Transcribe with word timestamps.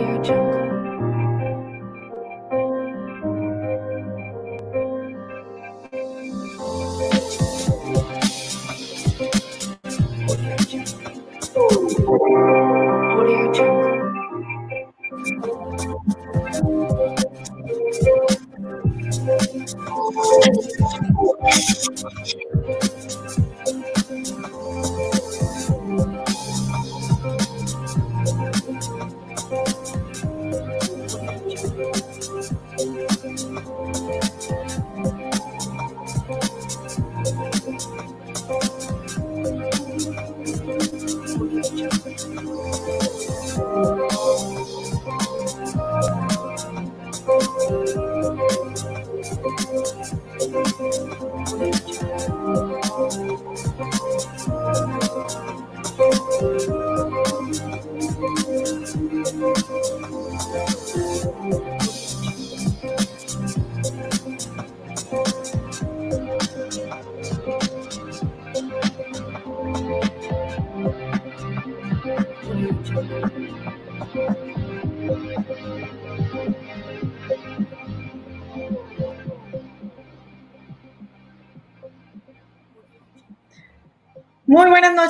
Muy 0.00 0.18
buenas 0.18 0.49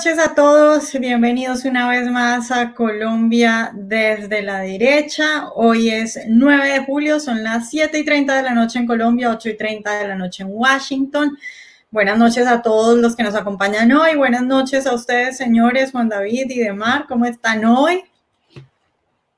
noches 0.01 0.19
a 0.19 0.35
todos, 0.35 0.95
bienvenidos 0.99 1.67
una 1.67 1.87
vez 1.87 2.11
más 2.11 2.51
a 2.51 2.73
Colombia 2.73 3.71
desde 3.75 4.41
la 4.41 4.61
derecha. 4.61 5.51
Hoy 5.55 5.91
es 5.91 6.19
9 6.27 6.73
de 6.73 6.85
julio, 6.87 7.21
son 7.21 7.43
las 7.43 7.69
7 7.69 7.99
y 7.99 8.05
30 8.07 8.35
de 8.35 8.43
la 8.43 8.55
noche 8.55 8.79
en 8.79 8.87
Colombia, 8.87 9.29
8 9.29 9.51
y 9.51 9.57
30 9.59 9.99
de 9.99 10.09
la 10.09 10.15
noche 10.15 10.43
en 10.43 10.49
Washington. 10.53 11.37
Buenas 11.91 12.17
noches 12.17 12.47
a 12.47 12.63
todos 12.63 12.97
los 12.97 13.15
que 13.15 13.25
nos 13.25 13.35
acompañan 13.35 13.93
hoy, 13.93 14.17
buenas 14.17 14.43
noches 14.43 14.87
a 14.87 14.95
ustedes 14.95 15.37
señores 15.37 15.93
Juan 15.93 16.09
David 16.09 16.47
y 16.49 16.61
Demar, 16.61 17.05
¿cómo 17.07 17.27
están 17.27 17.63
hoy? 17.67 18.03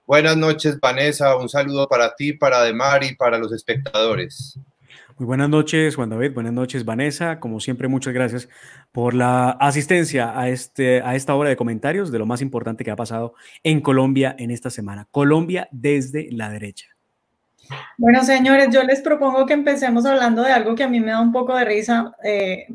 Buenas 0.06 0.36
noches 0.36 0.78
Vanessa, 0.78 1.36
un 1.38 1.48
saludo 1.48 1.88
para 1.88 2.14
ti, 2.14 2.34
para 2.34 2.62
Demar 2.62 3.02
y 3.02 3.16
para 3.16 3.36
los 3.36 3.52
espectadores. 3.52 4.56
Muy 5.18 5.26
buenas 5.26 5.48
noches, 5.48 5.96
Juan 5.96 6.10
David. 6.10 6.32
Buenas 6.32 6.52
noches, 6.52 6.84
Vanessa. 6.84 7.38
Como 7.38 7.60
siempre, 7.60 7.88
muchas 7.88 8.14
gracias 8.14 8.48
por 8.92 9.14
la 9.14 9.50
asistencia 9.50 10.38
a, 10.38 10.48
este, 10.48 11.02
a 11.02 11.14
esta 11.14 11.34
hora 11.34 11.50
de 11.50 11.56
comentarios 11.56 12.10
de 12.10 12.18
lo 12.18 12.26
más 12.26 12.40
importante 12.40 12.82
que 12.84 12.90
ha 12.90 12.96
pasado 12.96 13.34
en 13.62 13.80
Colombia 13.80 14.34
en 14.38 14.50
esta 14.50 14.70
semana. 14.70 15.06
Colombia 15.10 15.68
desde 15.70 16.30
la 16.32 16.48
derecha. 16.48 16.86
Bueno, 17.98 18.24
señores, 18.24 18.68
yo 18.72 18.82
les 18.82 19.00
propongo 19.00 19.46
que 19.46 19.52
empecemos 19.52 20.06
hablando 20.06 20.42
de 20.42 20.52
algo 20.52 20.74
que 20.74 20.82
a 20.82 20.88
mí 20.88 21.00
me 21.00 21.12
da 21.12 21.20
un 21.20 21.32
poco 21.32 21.54
de 21.56 21.64
risa, 21.64 22.14
eh, 22.24 22.66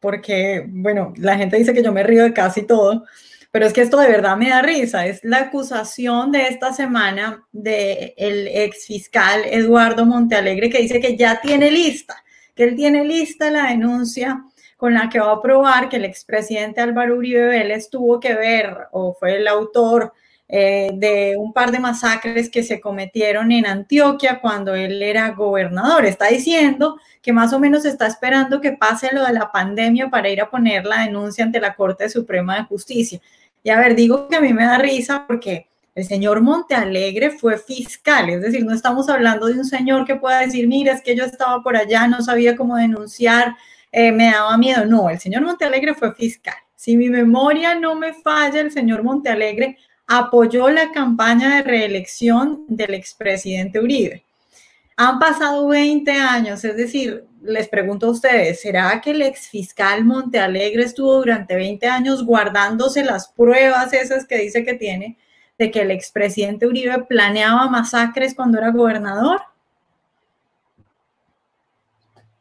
porque, 0.00 0.66
bueno, 0.68 1.12
la 1.16 1.36
gente 1.36 1.56
dice 1.56 1.72
que 1.72 1.82
yo 1.82 1.92
me 1.92 2.02
río 2.02 2.24
de 2.24 2.32
casi 2.32 2.62
todo. 2.62 3.04
Pero 3.52 3.66
es 3.66 3.74
que 3.74 3.82
esto 3.82 3.98
de 3.98 4.08
verdad 4.08 4.36
me 4.36 4.48
da 4.48 4.62
risa. 4.62 5.06
Es 5.06 5.20
la 5.22 5.38
acusación 5.38 6.32
de 6.32 6.48
esta 6.48 6.72
semana 6.72 7.46
del 7.52 8.14
el 8.16 8.48
ex 8.48 8.86
fiscal 8.86 9.42
Eduardo 9.44 10.06
Montealegre 10.06 10.70
que 10.70 10.80
dice 10.80 11.00
que 11.00 11.16
ya 11.16 11.40
tiene 11.40 11.70
lista, 11.70 12.24
que 12.54 12.64
él 12.64 12.74
tiene 12.74 13.04
lista 13.04 13.50
la 13.50 13.68
denuncia 13.68 14.42
con 14.78 14.94
la 14.94 15.08
que 15.10 15.20
va 15.20 15.32
a 15.32 15.42
probar 15.42 15.90
que 15.90 15.96
el 15.96 16.06
expresidente 16.06 16.80
Álvaro 16.80 17.16
Uribe 17.16 17.46
Vélez 17.46 17.90
tuvo 17.90 18.18
que 18.18 18.34
ver 18.34 18.88
o 18.90 19.14
fue 19.14 19.36
el 19.36 19.46
autor 19.46 20.12
eh, 20.48 20.90
de 20.94 21.34
un 21.36 21.52
par 21.52 21.72
de 21.72 21.78
masacres 21.78 22.50
que 22.50 22.62
se 22.62 22.80
cometieron 22.80 23.52
en 23.52 23.64
Antioquia 23.64 24.40
cuando 24.40 24.74
él 24.74 25.02
era 25.02 25.30
gobernador. 25.30 26.04
Está 26.04 26.28
diciendo 26.28 26.98
que 27.22 27.32
más 27.32 27.52
o 27.52 27.58
menos 27.58 27.84
está 27.84 28.06
esperando 28.06 28.60
que 28.60 28.72
pase 28.72 29.10
lo 29.14 29.24
de 29.24 29.32
la 29.32 29.52
pandemia 29.52 30.10
para 30.10 30.28
ir 30.28 30.40
a 30.40 30.50
poner 30.50 30.84
la 30.84 31.02
denuncia 31.02 31.44
ante 31.44 31.60
la 31.60 31.74
Corte 31.74 32.08
Suprema 32.08 32.56
de 32.56 32.64
Justicia. 32.64 33.20
Y 33.62 33.70
a 33.70 33.78
ver, 33.78 33.94
digo 33.94 34.28
que 34.28 34.36
a 34.36 34.40
mí 34.40 34.52
me 34.52 34.64
da 34.64 34.78
risa 34.78 35.24
porque 35.26 35.66
el 35.94 36.04
señor 36.04 36.40
Montealegre 36.40 37.30
fue 37.30 37.58
fiscal, 37.58 38.30
es 38.30 38.40
decir, 38.40 38.64
no 38.64 38.72
estamos 38.72 39.08
hablando 39.08 39.46
de 39.46 39.58
un 39.58 39.64
señor 39.64 40.06
que 40.06 40.16
pueda 40.16 40.40
decir, 40.40 40.66
mira, 40.66 40.94
es 40.94 41.02
que 41.02 41.14
yo 41.14 41.24
estaba 41.24 41.62
por 41.62 41.76
allá, 41.76 42.06
no 42.08 42.22
sabía 42.22 42.56
cómo 42.56 42.76
denunciar, 42.76 43.54
eh, 43.92 44.10
me 44.10 44.32
daba 44.32 44.56
miedo. 44.56 44.86
No, 44.86 45.10
el 45.10 45.20
señor 45.20 45.42
Montealegre 45.42 45.94
fue 45.94 46.14
fiscal. 46.14 46.56
Si 46.74 46.96
mi 46.96 47.10
memoria 47.10 47.74
no 47.74 47.94
me 47.94 48.14
falla, 48.14 48.60
el 48.60 48.72
señor 48.72 49.02
Montealegre 49.02 49.76
apoyó 50.06 50.68
la 50.70 50.90
campaña 50.92 51.56
de 51.56 51.62
reelección 51.62 52.64
del 52.68 52.94
expresidente 52.94 53.78
Uribe. 53.78 54.24
Han 54.96 55.18
pasado 55.18 55.68
20 55.68 56.10
años, 56.12 56.64
es 56.64 56.76
decir, 56.76 57.24
les 57.42 57.68
pregunto 57.68 58.06
a 58.06 58.10
ustedes, 58.10 58.60
¿será 58.60 59.00
que 59.00 59.10
el 59.10 59.22
ex 59.22 59.48
fiscal 59.48 60.04
Montealegre 60.04 60.84
estuvo 60.84 61.16
durante 61.16 61.56
20 61.56 61.86
años 61.86 62.24
guardándose 62.24 63.02
las 63.02 63.28
pruebas 63.28 63.92
esas 63.92 64.26
que 64.26 64.38
dice 64.38 64.64
que 64.64 64.74
tiene 64.74 65.16
de 65.58 65.70
que 65.70 65.80
el 65.80 65.90
expresidente 65.90 66.66
Uribe 66.66 67.04
planeaba 67.04 67.68
masacres 67.68 68.34
cuando 68.34 68.58
era 68.58 68.70
gobernador? 68.70 69.40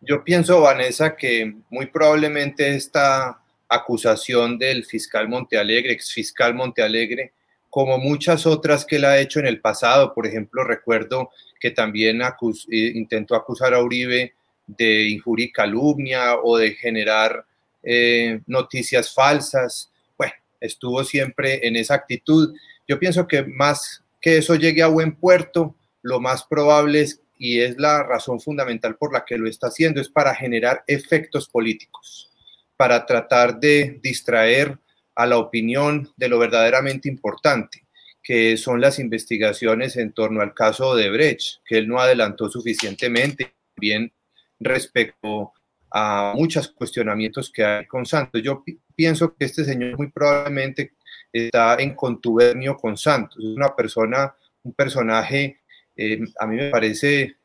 Yo 0.02 0.24
pienso, 0.24 0.62
Vanessa, 0.62 1.16
que 1.16 1.56
muy 1.70 1.86
probablemente 1.86 2.76
esta 2.76 3.40
acusación 3.70 4.58
del 4.58 4.84
fiscal 4.86 5.30
Montealegre, 5.30 5.94
ex 5.94 6.12
fiscal 6.12 6.54
Montealegre, 6.54 7.34
como 7.72 7.98
muchas 7.98 8.46
otras 8.46 8.86
que 8.86 8.98
él 8.98 9.06
ha 9.06 9.20
hecho 9.20 9.40
en 9.40 9.48
el 9.48 9.62
pasado, 9.62 10.14
por 10.14 10.28
ejemplo, 10.28 10.66
recuerdo 10.66 11.32
que 11.58 11.72
también 11.72 12.22
eh, 12.22 12.92
intentó 12.96 13.34
acusar 13.34 13.74
a 13.74 13.82
Uribe 13.82 14.34
de 14.68 15.08
injuria 15.08 15.46
y 15.46 15.52
calumnia 15.54 16.36
o 16.44 16.58
de 16.58 16.74
generar 16.74 17.46
eh, 17.82 18.42
noticias 18.46 19.14
falsas. 19.14 19.90
Bueno, 20.18 20.34
estuvo 20.60 21.02
siempre 21.06 21.66
en 21.66 21.78
esa 21.78 21.96
actitud. 21.96 22.54
Yo 22.90 23.00
pienso 23.00 23.26
que 23.26 23.44
más 23.44 24.04
que 24.20 24.38
eso 24.38 24.56
llegue 24.56 24.84
a 24.84 24.88
buen 24.88 25.16
puerto, 25.16 25.74
lo 26.02 26.20
más 26.20 26.44
probable 26.44 27.02
es, 27.02 27.22
y 27.38 27.62
es 27.62 27.78
la 27.78 28.04
razón 28.04 28.42
fundamental 28.42 28.98
por 28.98 29.14
la 29.14 29.24
que 29.24 29.38
lo 29.38 29.48
está 29.48 29.68
haciendo, 29.68 30.02
es 30.02 30.10
para 30.10 30.36
generar 30.36 30.84
efectos 30.88 31.48
políticos, 31.48 32.30
para 32.76 33.06
tratar 33.06 33.62
de 33.62 33.98
distraer 34.04 34.78
a 35.22 35.28
la 35.28 35.38
opinión 35.38 36.12
de 36.18 36.28
lo 36.28 36.40
verdaderamente 36.40 37.08
importante, 37.08 37.86
que 38.24 38.58
son 38.58 38.82
las 38.82 38.98
investigaciones 38.98 39.96
en 39.96 40.14
torno 40.14 40.42
al 40.42 40.56
caso 40.56 40.96
de 40.96 41.12
Brecht, 41.12 41.60
que 41.64 41.78
él 41.78 41.88
no 41.88 42.00
adelantó 42.00 42.50
suficientemente. 42.50 43.54
Bien, 43.78 44.12
respecto 44.60 45.54
a 45.92 46.34
muchos 46.36 46.70
cuestionamientos 46.70 47.52
que 47.52 47.64
hay 47.64 47.86
con 47.86 48.06
Santos. 48.06 48.42
Yo 48.42 48.64
pienso 48.96 49.36
que 49.36 49.46
este 49.46 49.64
señor 49.64 49.96
muy 49.96 50.10
probablemente 50.10 50.94
está 51.32 51.76
en 51.76 51.94
contubernio 51.94 52.78
con 52.78 52.98
Santos. 52.98 53.38
Es 53.38 53.56
una 53.56 53.76
persona, 53.76 54.34
un 54.64 54.74
personaje, 54.74 55.62
eh, 55.96 56.20
a 56.40 56.48
mí 56.48 56.56
me 56.56 56.72
parece 56.72 57.36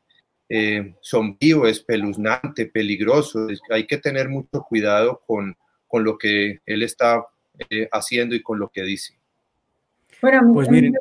eh, 0.49 0.95
sombrío, 1.01 1.67
espeluznante, 1.67 2.65
peligroso. 2.65 3.47
hay 3.69 3.85
que 3.85 3.97
tener 3.97 4.29
mucho 4.29 4.63
cuidado 4.67 5.21
con, 5.27 5.55
con 5.85 6.03
lo 6.03 6.17
que 6.17 6.61
él 6.65 6.81
está 6.81 7.23
eh, 7.69 7.87
haciendo 7.91 8.35
y 8.35 8.41
con 8.41 8.59
lo 8.59 8.69
que 8.69 8.83
dice. 8.83 9.17
Bueno, 10.21 10.51
pues 10.53 10.69
miren, 10.69 10.95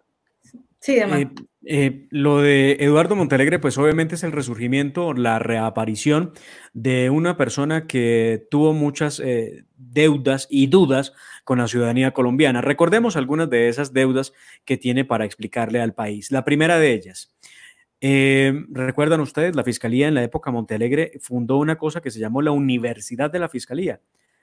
sí, 0.80 1.00
además. 1.00 1.32
Eh, 1.68 2.06
lo 2.10 2.42
de 2.42 2.76
Eduardo 2.78 3.16
Montalegre, 3.16 3.58
pues 3.58 3.76
obviamente 3.76 4.14
es 4.14 4.22
el 4.22 4.30
resurgimiento, 4.30 5.14
la 5.14 5.40
reaparición 5.40 6.32
de 6.74 7.10
una 7.10 7.36
persona 7.36 7.88
que 7.88 8.46
tuvo 8.52 8.72
muchas 8.72 9.18
eh, 9.18 9.64
deudas 9.76 10.46
y 10.48 10.68
dudas 10.68 11.12
con 11.42 11.58
la 11.58 11.66
ciudadanía 11.66 12.12
colombiana. 12.12 12.60
Recordemos 12.60 13.16
algunas 13.16 13.50
de 13.50 13.68
esas 13.68 13.92
deudas 13.92 14.32
que 14.64 14.76
tiene 14.76 15.04
para 15.04 15.24
explicarle 15.24 15.80
al 15.80 15.92
país. 15.92 16.30
La 16.30 16.44
primera 16.44 16.78
de 16.78 16.92
ellas, 16.92 17.34
eh, 18.00 18.64
recuerdan 18.70 19.20
ustedes, 19.20 19.56
la 19.56 19.64
Fiscalía 19.64 20.06
en 20.06 20.14
la 20.14 20.22
época 20.22 20.52
Montalegre 20.52 21.12
fundó 21.20 21.56
una 21.56 21.76
cosa 21.78 22.00
que 22.00 22.12
se 22.12 22.20
llamó 22.20 22.42
la 22.42 22.52
Universidad 22.52 23.28
de 23.28 23.40
la 23.40 23.48
Fiscalía. 23.48 24.00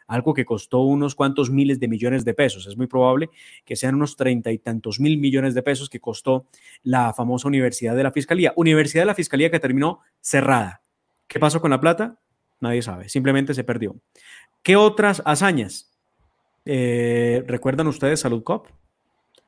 Algo 0.08 0.34
que 0.34 0.46
costó 0.46 0.80
unos 0.82 1.16
cuantos 1.16 1.50
miles 1.50 1.80
de 1.80 1.88
millones 1.88 2.26
de 2.26 2.34
pesos. 2.34 2.68
Es 2.68 2.78
muy 2.78 2.88
probable 2.88 3.30
que 3.66 3.76
sean 3.76 3.96
unos 3.96 4.16
treinta 4.16 4.52
y 4.52 4.58
tantos 4.58 5.00
mil 5.00 5.18
millones 5.18 5.54
de 5.54 5.64
pesos 5.64 5.90
que 5.90 6.00
costó 6.00 6.46
la 6.84 7.14
famosa 7.14 7.48
Universidad 7.48 7.96
de 7.96 8.04
la 8.04 8.12
Fiscalía. 8.12 8.54
Universidad 8.56 9.04
de 9.04 9.08
la 9.08 9.16
Fiscalía 9.16 9.50
que 9.50 9.60
terminó 9.60 10.00
cerrada. 10.22 10.82
¿Qué 11.28 11.40
pasó 11.40 11.62
con 11.62 11.72
la 11.72 11.80
plata? 11.80 12.20
Nadie 12.60 12.82
sabe, 12.82 13.10
simplemente 13.10 13.54
se 13.54 13.64
perdió. 13.64 13.96
¿Qué 14.62 14.76
otras 14.76 15.22
hazañas? 15.26 15.92
Eh, 16.66 17.44
¿Recuerdan 17.48 17.88
ustedes 17.88 18.22
Salud 18.22 18.44
Cop? 18.44 18.68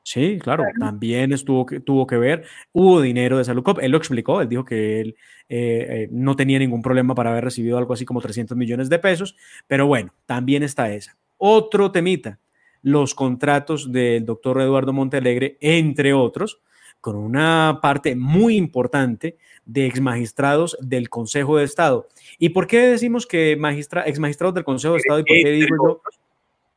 Sí, 0.06 0.38
claro, 0.40 0.62
también 0.78 1.32
estuvo, 1.32 1.66
tuvo 1.84 2.06
que 2.06 2.16
ver, 2.16 2.44
hubo 2.70 3.00
dinero 3.00 3.38
de 3.38 3.44
Salud 3.44 3.64
Cop, 3.64 3.80
él 3.82 3.90
lo 3.90 3.98
explicó, 3.98 4.40
él 4.40 4.48
dijo 4.48 4.64
que 4.64 5.00
él 5.00 5.16
eh, 5.48 5.86
eh, 6.04 6.08
no 6.12 6.36
tenía 6.36 6.60
ningún 6.60 6.80
problema 6.80 7.12
para 7.16 7.32
haber 7.32 7.42
recibido 7.42 7.76
algo 7.76 7.92
así 7.92 8.04
como 8.04 8.20
300 8.20 8.56
millones 8.56 8.88
de 8.88 9.00
pesos, 9.00 9.34
pero 9.66 9.88
bueno, 9.88 10.14
también 10.24 10.62
está 10.62 10.92
esa. 10.92 11.16
Otro 11.38 11.90
temita, 11.90 12.38
los 12.82 13.16
contratos 13.16 13.90
del 13.90 14.24
doctor 14.24 14.60
Eduardo 14.60 14.92
Montealegre, 14.92 15.58
entre 15.60 16.12
otros, 16.12 16.60
con 17.00 17.16
una 17.16 17.80
parte 17.82 18.14
muy 18.14 18.56
importante 18.56 19.38
de 19.64 19.86
exmagistrados 19.86 20.78
del 20.80 21.08
Consejo 21.08 21.56
de 21.56 21.64
Estado. 21.64 22.06
¿Y 22.38 22.50
por 22.50 22.68
qué 22.68 22.78
decimos 22.82 23.26
que 23.26 23.56
magistra, 23.56 24.02
exmagistrados 24.02 24.54
del 24.54 24.62
Consejo 24.62 24.94
de 24.94 25.00
Estado 25.00 25.18
y 25.18 25.24
por 25.24 25.36
qué 25.36 25.50
digo 25.50 25.76
yo, 25.84 26.00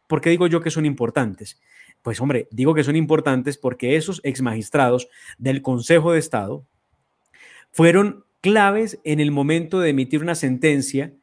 por 0.07 0.19
qué 0.19 0.31
digo 0.31 0.47
yo 0.47 0.61
que 0.61 0.71
son 0.71 0.87
importantes? 0.87 1.59
Pues 2.01 2.21
hombre, 2.21 2.47
digo 2.51 2.73
que 2.73 2.83
son 2.83 2.95
importantes 2.95 3.57
porque 3.57 3.95
esos 3.95 4.21
ex 4.23 4.41
magistrados 4.41 5.09
del 5.37 5.61
Consejo 5.61 6.13
de 6.13 6.19
Estado 6.19 6.65
fueron 7.71 8.25
claves 8.41 8.99
en 9.03 9.19
el 9.19 9.31
momento 9.31 9.79
de 9.79 9.89
emitir 9.89 10.21
una 10.21 10.35
sentencia 10.35 11.13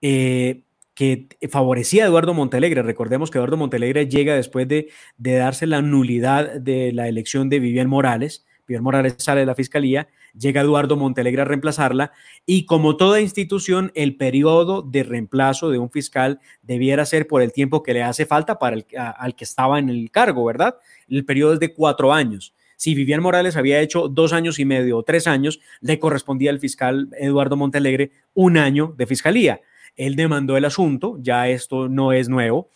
eh, 0.00 0.62
que 0.94 1.28
favorecía 1.50 2.04
a 2.04 2.06
Eduardo 2.06 2.34
Montalegre. 2.34 2.82
Recordemos 2.82 3.30
que 3.30 3.38
Eduardo 3.38 3.56
Montalegre 3.56 4.08
llega 4.08 4.34
después 4.34 4.68
de, 4.68 4.90
de 5.16 5.34
darse 5.34 5.66
la 5.66 5.82
nulidad 5.82 6.60
de 6.60 6.92
la 6.92 7.08
elección 7.08 7.48
de 7.48 7.60
Vivian 7.60 7.88
Morales. 7.88 8.46
Vivian 8.66 8.84
Morales 8.84 9.14
sale 9.18 9.40
de 9.40 9.46
la 9.46 9.54
fiscalía 9.54 10.08
llega 10.38 10.60
Eduardo 10.60 10.96
Montelegre 10.96 11.42
a 11.42 11.44
reemplazarla 11.44 12.12
y 12.46 12.66
como 12.66 12.96
toda 12.96 13.20
institución, 13.20 13.92
el 13.94 14.16
periodo 14.16 14.82
de 14.82 15.02
reemplazo 15.02 15.70
de 15.70 15.78
un 15.78 15.90
fiscal 15.90 16.40
debiera 16.62 17.06
ser 17.06 17.26
por 17.26 17.42
el 17.42 17.52
tiempo 17.52 17.82
que 17.82 17.94
le 17.94 18.02
hace 18.02 18.26
falta 18.26 18.58
para 18.58 18.76
el 18.76 18.86
al 18.96 19.34
que 19.34 19.44
estaba 19.44 19.78
en 19.78 19.88
el 19.88 20.10
cargo, 20.10 20.44
¿verdad? 20.44 20.76
El 21.08 21.24
periodo 21.24 21.54
es 21.54 21.60
de 21.60 21.72
cuatro 21.72 22.12
años. 22.12 22.54
Si 22.76 22.94
Vivian 22.94 23.22
Morales 23.22 23.56
había 23.56 23.80
hecho 23.80 24.08
dos 24.08 24.32
años 24.32 24.58
y 24.58 24.64
medio 24.64 24.98
o 24.98 25.02
tres 25.04 25.28
años, 25.28 25.60
le 25.80 26.00
correspondía 26.00 26.50
al 26.50 26.58
fiscal 26.58 27.10
Eduardo 27.16 27.56
Montelegre 27.56 28.10
un 28.34 28.56
año 28.56 28.94
de 28.96 29.06
fiscalía. 29.06 29.60
Él 29.94 30.16
demandó 30.16 30.56
el 30.56 30.64
asunto, 30.64 31.16
ya 31.20 31.48
esto 31.48 31.88
no 31.88 32.12
es 32.12 32.28
nuevo. 32.28 32.70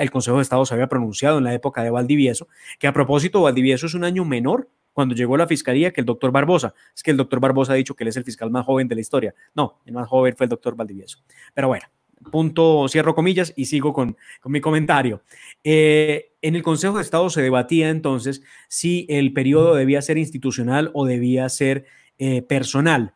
el 0.00 0.10
Consejo 0.10 0.38
de 0.38 0.42
Estado 0.42 0.64
se 0.66 0.74
había 0.74 0.88
pronunciado 0.88 1.38
en 1.38 1.44
la 1.44 1.54
época 1.54 1.82
de 1.82 1.90
Valdivieso, 1.90 2.48
que 2.78 2.86
a 2.86 2.92
propósito, 2.92 3.42
Valdivieso 3.42 3.86
es 3.86 3.94
un 3.94 4.04
año 4.04 4.24
menor 4.24 4.68
cuando 4.94 5.14
llegó 5.14 5.34
a 5.34 5.38
la 5.38 5.46
fiscalía 5.46 5.92
que 5.92 6.00
el 6.00 6.06
doctor 6.06 6.32
Barbosa. 6.32 6.72
Es 6.94 7.02
que 7.02 7.10
el 7.10 7.18
doctor 7.18 7.40
Barbosa 7.40 7.74
ha 7.74 7.76
dicho 7.76 7.94
que 7.94 8.04
él 8.04 8.08
es 8.08 8.16
el 8.16 8.24
fiscal 8.24 8.50
más 8.50 8.64
joven 8.64 8.88
de 8.88 8.94
la 8.94 9.02
historia. 9.02 9.34
No, 9.54 9.80
el 9.84 9.92
más 9.92 10.08
joven 10.08 10.34
fue 10.34 10.44
el 10.44 10.50
doctor 10.50 10.74
Valdivieso. 10.74 11.18
Pero 11.52 11.68
bueno, 11.68 11.84
punto, 12.30 12.86
cierro 12.88 13.14
comillas 13.14 13.52
y 13.56 13.66
sigo 13.66 13.92
con, 13.92 14.16
mi 14.44 14.60
comentario. 14.60 15.22
Eh, 15.62 16.32
en 16.40 16.54
el 16.54 16.62
Consejo 16.62 16.96
de 16.96 17.02
Estado 17.02 17.28
se 17.28 17.42
debatía 17.42 17.90
entonces 17.90 18.42
si 18.68 19.06
el 19.10 19.32
periodo 19.32 19.74
debía 19.74 20.00
ser 20.00 20.16
institucional 20.16 20.90
o 20.94 21.04
debía 21.04 21.48
ser 21.48 21.84
eh, 22.18 22.42
personal. 22.42 23.14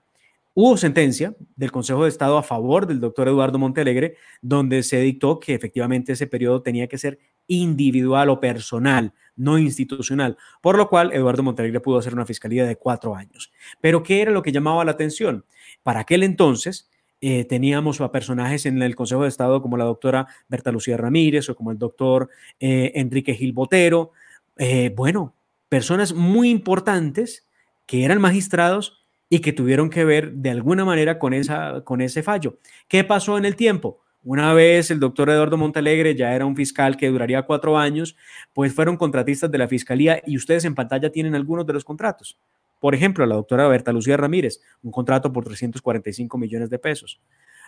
Hubo 0.60 0.76
sentencia 0.76 1.36
del 1.54 1.70
Consejo 1.70 2.02
de 2.02 2.08
Estado 2.08 2.36
a 2.36 2.42
favor 2.42 2.88
del 2.88 2.98
doctor 2.98 3.28
Eduardo 3.28 3.60
Montealegre, 3.60 4.16
donde 4.42 4.82
se 4.82 5.00
dictó 5.00 5.38
que 5.38 5.54
efectivamente 5.54 6.12
ese 6.12 6.26
periodo 6.26 6.62
tenía 6.62 6.88
que 6.88 6.98
ser 6.98 7.20
individual 7.46 8.28
o 8.28 8.40
personal, 8.40 9.14
no 9.38 9.58
institucional, 9.58 10.36
por 10.60 10.76
lo 10.76 10.88
cual 10.88 11.12
Eduardo 11.12 11.42
Montalegre 11.42 11.80
pudo 11.80 11.98
hacer 11.98 12.12
una 12.12 12.26
fiscalía 12.26 12.66
de 12.66 12.76
cuatro 12.76 13.14
años. 13.14 13.52
Pero 13.80 14.02
¿qué 14.02 14.20
era 14.20 14.30
lo 14.30 14.42
que 14.42 14.52
llamaba 14.52 14.84
la 14.84 14.92
atención? 14.92 15.44
Para 15.82 16.00
aquel 16.00 16.22
entonces 16.22 16.90
eh, 17.20 17.44
teníamos 17.44 18.00
a 18.00 18.12
personajes 18.12 18.66
en 18.66 18.80
el 18.82 18.94
Consejo 18.94 19.22
de 19.22 19.28
Estado 19.28 19.60
como 19.60 19.76
la 19.76 19.84
doctora 19.84 20.28
Berta 20.48 20.70
Lucía 20.70 20.96
Ramírez 20.96 21.48
o 21.48 21.56
como 21.56 21.72
el 21.72 21.78
doctor 21.78 22.30
eh, 22.60 22.92
Enrique 22.94 23.34
Gil 23.34 23.52
Botero, 23.52 24.12
eh, 24.56 24.92
bueno, 24.94 25.34
personas 25.68 26.14
muy 26.14 26.50
importantes 26.50 27.46
que 27.86 28.04
eran 28.04 28.20
magistrados 28.20 29.04
y 29.28 29.40
que 29.40 29.52
tuvieron 29.52 29.90
que 29.90 30.04
ver 30.04 30.32
de 30.32 30.50
alguna 30.50 30.84
manera 30.84 31.18
con, 31.18 31.34
esa, 31.34 31.82
con 31.84 32.00
ese 32.00 32.22
fallo. 32.22 32.58
¿Qué 32.86 33.04
pasó 33.04 33.36
en 33.36 33.44
el 33.44 33.56
tiempo? 33.56 34.00
Una 34.30 34.52
vez 34.52 34.90
el 34.90 35.00
doctor 35.00 35.30
Eduardo 35.30 35.56
Montalegre 35.56 36.14
ya 36.14 36.34
era 36.34 36.44
un 36.44 36.54
fiscal 36.54 36.98
que 36.98 37.08
duraría 37.08 37.44
cuatro 37.44 37.78
años, 37.78 38.14
pues 38.52 38.74
fueron 38.74 38.98
contratistas 38.98 39.50
de 39.50 39.56
la 39.56 39.66
fiscalía 39.66 40.22
y 40.26 40.36
ustedes 40.36 40.66
en 40.66 40.74
pantalla 40.74 41.10
tienen 41.10 41.34
algunos 41.34 41.64
de 41.64 41.72
los 41.72 41.82
contratos. 41.82 42.38
Por 42.78 42.94
ejemplo, 42.94 43.24
a 43.24 43.26
la 43.26 43.36
doctora 43.36 43.66
Berta 43.68 43.90
Lucía 43.90 44.18
Ramírez, 44.18 44.60
un 44.82 44.92
contrato 44.92 45.32
por 45.32 45.46
345 45.46 46.36
millones 46.36 46.68
de 46.68 46.78
pesos. 46.78 47.22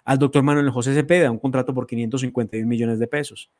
Al 0.04 0.18
doctor 0.18 0.42
Manuel 0.42 0.68
José 0.68 0.92
Cepeda, 0.92 1.30
un 1.30 1.38
contrato 1.38 1.72
por 1.72 1.86
551 1.86 2.68
millones 2.68 2.98
de 2.98 3.06
pesos. 3.06 3.50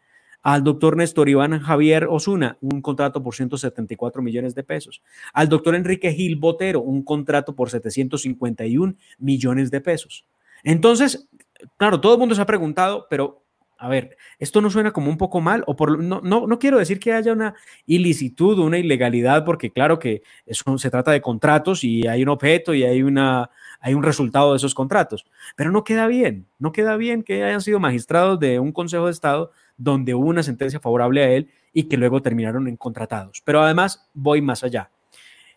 Al 0.43 0.63
doctor 0.63 0.95
Néstor 0.95 1.31
Iván 1.31 1.59
Javier 1.59 2.05
Osuna, 2.05 2.59
un 2.61 2.83
contrato 2.83 3.23
por 3.23 3.35
174 3.35 4.21
millones 4.21 4.55
de 4.55 4.63
pesos. 4.63 5.03
Al 5.33 5.49
doctor 5.49 5.75
Enrique 5.75 6.13
Gil 6.13 6.37
Botero, 6.37 6.83
un 6.83 7.03
contrato 7.03 7.57
por 7.57 7.71
751 7.71 8.95
millones 9.19 9.71
de 9.71 9.81
pesos. 9.81 10.27
Entonces, 10.63 11.29
claro, 11.77 12.01
todo 12.01 12.15
el 12.15 12.19
mundo 12.19 12.35
se 12.35 12.43
ha 12.43 12.47
preguntado, 12.47 13.07
pero 13.09 13.43
a 13.81 13.89
ver, 13.89 14.19
esto 14.39 14.61
no 14.61 14.69
suena 14.69 14.93
como 14.93 15.11
un 15.11 15.17
poco 15.17 15.41
mal, 15.41 15.65
o 15.67 15.75
por 15.75 15.99
no, 15.99 16.21
no, 16.23 16.47
no 16.47 16.59
quiero 16.59 16.79
decir 16.79 17.01
que 17.01 17.15
haya 17.15 17.33
una 17.33 17.55
ilicitud 17.87 18.59
una 18.59 18.79
ilegalidad, 18.79 19.43
porque 19.43 19.73
claro 19.73 19.99
que 19.99 20.23
eso 20.45 20.77
se 20.77 20.91
trata 20.91 21.13
de 21.13 21.23
contratos 21.23 21.83
y 21.83 22.07
hay 22.07 22.23
un 22.23 22.29
objeto 22.29 22.75
y 22.75 22.85
hay 22.85 23.03
una 23.03 23.51
hay 23.81 23.95
un 23.95 24.03
resultado 24.03 24.51
de 24.51 24.59
esos 24.59 24.75
contratos, 24.75 25.25
pero 25.57 25.73
no 25.73 25.83
queda 25.83 26.07
bien, 26.07 26.47
no 26.59 26.73
queda 26.73 26.97
bien 26.99 27.23
que 27.23 27.43
hayan 27.43 27.63
sido 27.63 27.81
magistrados 27.81 28.39
de 28.39 28.61
un 28.61 28.73
Consejo 28.73 29.07
de 29.07 29.13
Estado 29.13 29.51
donde 29.79 30.15
hubo 30.15 30.29
una 30.29 30.43
sentencia 30.43 30.79
favorable 30.79 31.23
a 31.25 31.31
él 31.31 31.49
y 31.73 31.85
que 31.85 31.97
luego 31.97 32.21
terminaron 32.21 32.69
en 32.69 32.77
contratados. 32.77 33.41
Pero 33.47 33.63
además 33.63 34.11
voy 34.13 34.43
más 34.43 34.63
allá. 34.63 34.91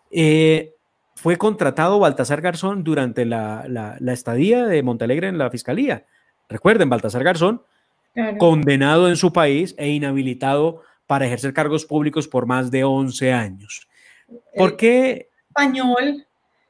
Eh, 0.09 0.73
fue 1.23 1.37
contratado 1.37 1.99
Baltasar 1.99 2.41
Garzón 2.41 2.83
durante 2.83 3.23
la, 3.23 3.97
estadía 4.07 4.65
de 4.65 4.83
Montalegre 4.83 5.29
en 5.29 5.37
la 5.37 5.49
fiscalía. 5.49 6.03
Recuerden, 6.49 6.89
Baltasar 6.89 7.23
Garzón, 7.23 7.61
condenado 8.37 9.07
en 9.07 9.15
su 9.15 9.31
país 9.31 9.73
e 9.77 9.87
inhabilitado 9.87 10.81
para 11.07 11.25
ejercer 11.25 11.53
cargos 11.53 11.85
públicos 11.85 12.27
por 12.27 12.45
más 12.45 12.71
de 12.71 12.83
11 12.83 13.31
años. 13.31 13.87
¿Por 14.57 14.75
qué? 14.75 15.29
Español. 15.47 16.27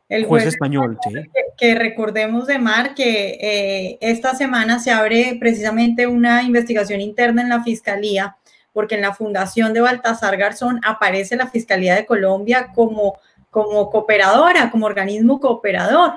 El 0.07 0.25
juez, 0.25 0.45
español, 0.45 0.99
sí. 1.01 1.15
Que, 1.57 1.73
recordemos 1.73 2.45
de 2.45 2.59
Mar 2.59 2.93
que 2.93 3.39
eh, 3.41 3.97
esta 4.01 4.35
semana 4.35 4.77
se 4.77 4.91
abre 4.91 5.35
precisamente 5.39 6.05
una 6.05 6.43
investigación 6.43 7.01
interna 7.01 7.41
en 7.41 7.49
la 7.49 7.63
fiscalía, 7.63 8.35
porque 8.71 8.93
en 8.93 9.01
la 9.01 9.15
fundación 9.15 9.73
de 9.73 9.81
Baltasar 9.81 10.37
Garzón 10.37 10.79
aparece 10.85 11.35
la 11.37 11.47
Fiscalía 11.47 11.95
de 11.95 12.05
Colombia 12.05 12.69
como 12.75 13.17
como 13.53 13.89
cooperadora, 13.89 14.69
como 14.71 14.87
organismo 14.87 15.39
cooperador. 15.39 16.13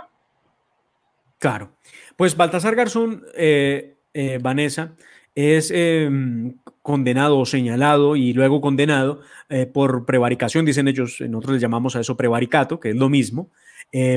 Claro. 1.38 1.70
Pues 2.16 2.34
Baltasar 2.36 2.74
Garzón, 2.74 3.24
eh, 3.36 3.94
eh, 4.14 4.38
Vanessa, 4.40 4.96
es 5.34 5.70
em, 5.70 6.56
condenado 6.80 7.38
o 7.38 7.44
señalado 7.44 8.16
y 8.16 8.32
luego 8.32 8.62
condenado 8.62 9.20
eh, 9.50 9.66
por 9.66 10.06
prevaricación, 10.06 10.64
dicen 10.64 10.88
ellos, 10.88 11.20
nosotros 11.20 11.52
les 11.52 11.62
llamamos 11.62 11.94
a 11.94 12.00
eso 12.00 12.16
prevaricato, 12.16 12.80
que 12.80 12.90
es 12.90 12.96
lo 12.96 13.08
mismo, 13.08 13.50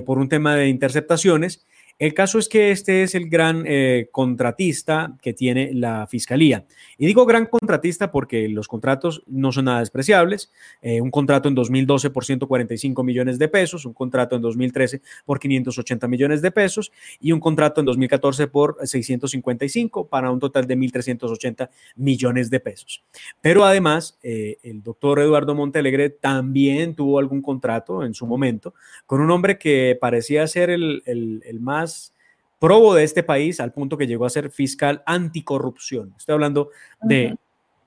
por 0.06 0.18
un 0.18 0.28
tema 0.28 0.56
de 0.56 0.68
interceptaciones 0.68 1.68
el 2.00 2.14
caso 2.14 2.40
es 2.40 2.48
que 2.48 2.72
este 2.72 3.04
es 3.04 3.14
el 3.14 3.30
gran 3.30 3.66
eh, 3.68 4.08
contratista 4.14 5.18
que 5.22 5.34
tiene 5.34 5.74
la 5.74 6.08
fiscalía. 6.08 6.66
Y 6.98 7.06
digo 7.06 7.26
gran 7.26 7.46
contratista 7.46 8.10
porque 8.10 8.48
los 8.48 8.70
contratos 8.70 9.22
no 9.28 9.52
son 9.52 9.66
nada 9.66 9.82
despreciables. 9.82 10.50
Eh, 10.82 11.02
un 11.02 11.12
contrato 11.12 11.50
en 11.50 11.56
2012 11.56 12.10
por 12.12 12.24
145 12.24 13.04
millones 13.04 13.38
de 13.38 13.50
pesos, 13.50 13.86
un 13.86 13.94
contrato 13.94 14.38
en 14.38 14.42
2013 14.42 15.02
por 15.26 15.40
580 15.42 16.08
millones 16.08 16.42
de 16.42 16.52
pesos 16.52 16.94
y 17.20 17.34
un 17.34 17.42
contrato 17.42 17.82
en 17.82 17.86
2014 17.86 18.48
por 18.48 18.78
655 18.82 20.08
para 20.08 20.32
un 20.32 20.40
total 20.40 20.68
de 20.68 20.78
1.380 20.78 21.70
millones 21.98 22.50
de 22.50 22.62
pesos. 22.62 23.04
Pero 23.42 23.66
además, 23.66 24.18
eh, 24.24 24.58
el 24.64 24.84
doctor 24.84 25.20
Eduardo 25.20 25.54
Montelegre 25.54 26.10
también 26.10 26.96
tuvo 26.96 27.20
algún 27.20 27.42
contrato 27.42 28.06
en 28.06 28.14
su 28.14 28.26
momento 28.26 28.74
con 29.06 29.20
un 29.20 29.32
hombre 29.32 29.58
que 29.58 29.98
parecía 30.00 30.48
ser 30.48 30.70
el, 30.70 31.04
el 31.06 31.60
más 31.60 31.89
probo 32.60 32.94
de 32.94 33.04
este 33.04 33.24
país 33.24 33.60
al 33.60 33.72
punto 33.72 33.98
que 33.98 34.08
llegó 34.08 34.26
a 34.26 34.30
ser 34.30 34.52
fiscal 34.52 35.02
anticorrupción. 35.06 36.14
Estoy 36.18 36.34
hablando 36.34 36.70
de 37.02 37.36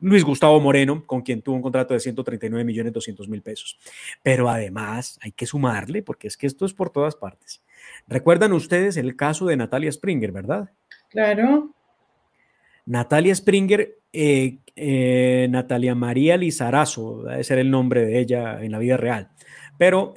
Luis 0.02 0.24
Gustavo 0.24 0.58
Moreno, 0.60 1.06
con 1.06 1.22
quien 1.22 1.42
tuvo 1.42 1.56
un 1.56 1.62
contrato 1.62 1.94
de 1.94 2.00
139 2.00 2.64
millones 2.64 2.92
200 2.92 3.28
mil 3.28 3.40
pesos. 3.40 3.78
Pero 4.22 4.48
además 4.48 5.18
hay 5.22 5.30
que 5.30 5.46
sumarle, 5.46 6.02
porque 6.02 6.26
es 6.26 6.36
que 6.36 6.48
esto 6.48 6.66
es 6.66 6.74
por 6.74 6.90
todas 6.90 7.14
partes. 7.14 7.62
Recuerdan 8.08 8.52
ustedes 8.52 8.96
el 8.96 9.14
caso 9.14 9.46
de 9.46 9.56
Natalia 9.56 9.92
Springer, 9.92 10.32
¿verdad? 10.32 10.70
Claro. 11.08 11.70
Natalia 12.84 13.32
Springer, 13.32 13.96
eh, 14.12 14.58
eh, 14.74 15.46
Natalia 15.50 15.94
María 15.94 16.36
Lizarazo, 16.36 17.22
debe 17.22 17.44
ser 17.44 17.58
el 17.58 17.70
nombre 17.70 18.04
de 18.04 18.18
ella 18.18 18.60
en 18.60 18.72
la 18.72 18.78
vida 18.78 18.96
real, 18.96 19.30
pero 19.78 20.14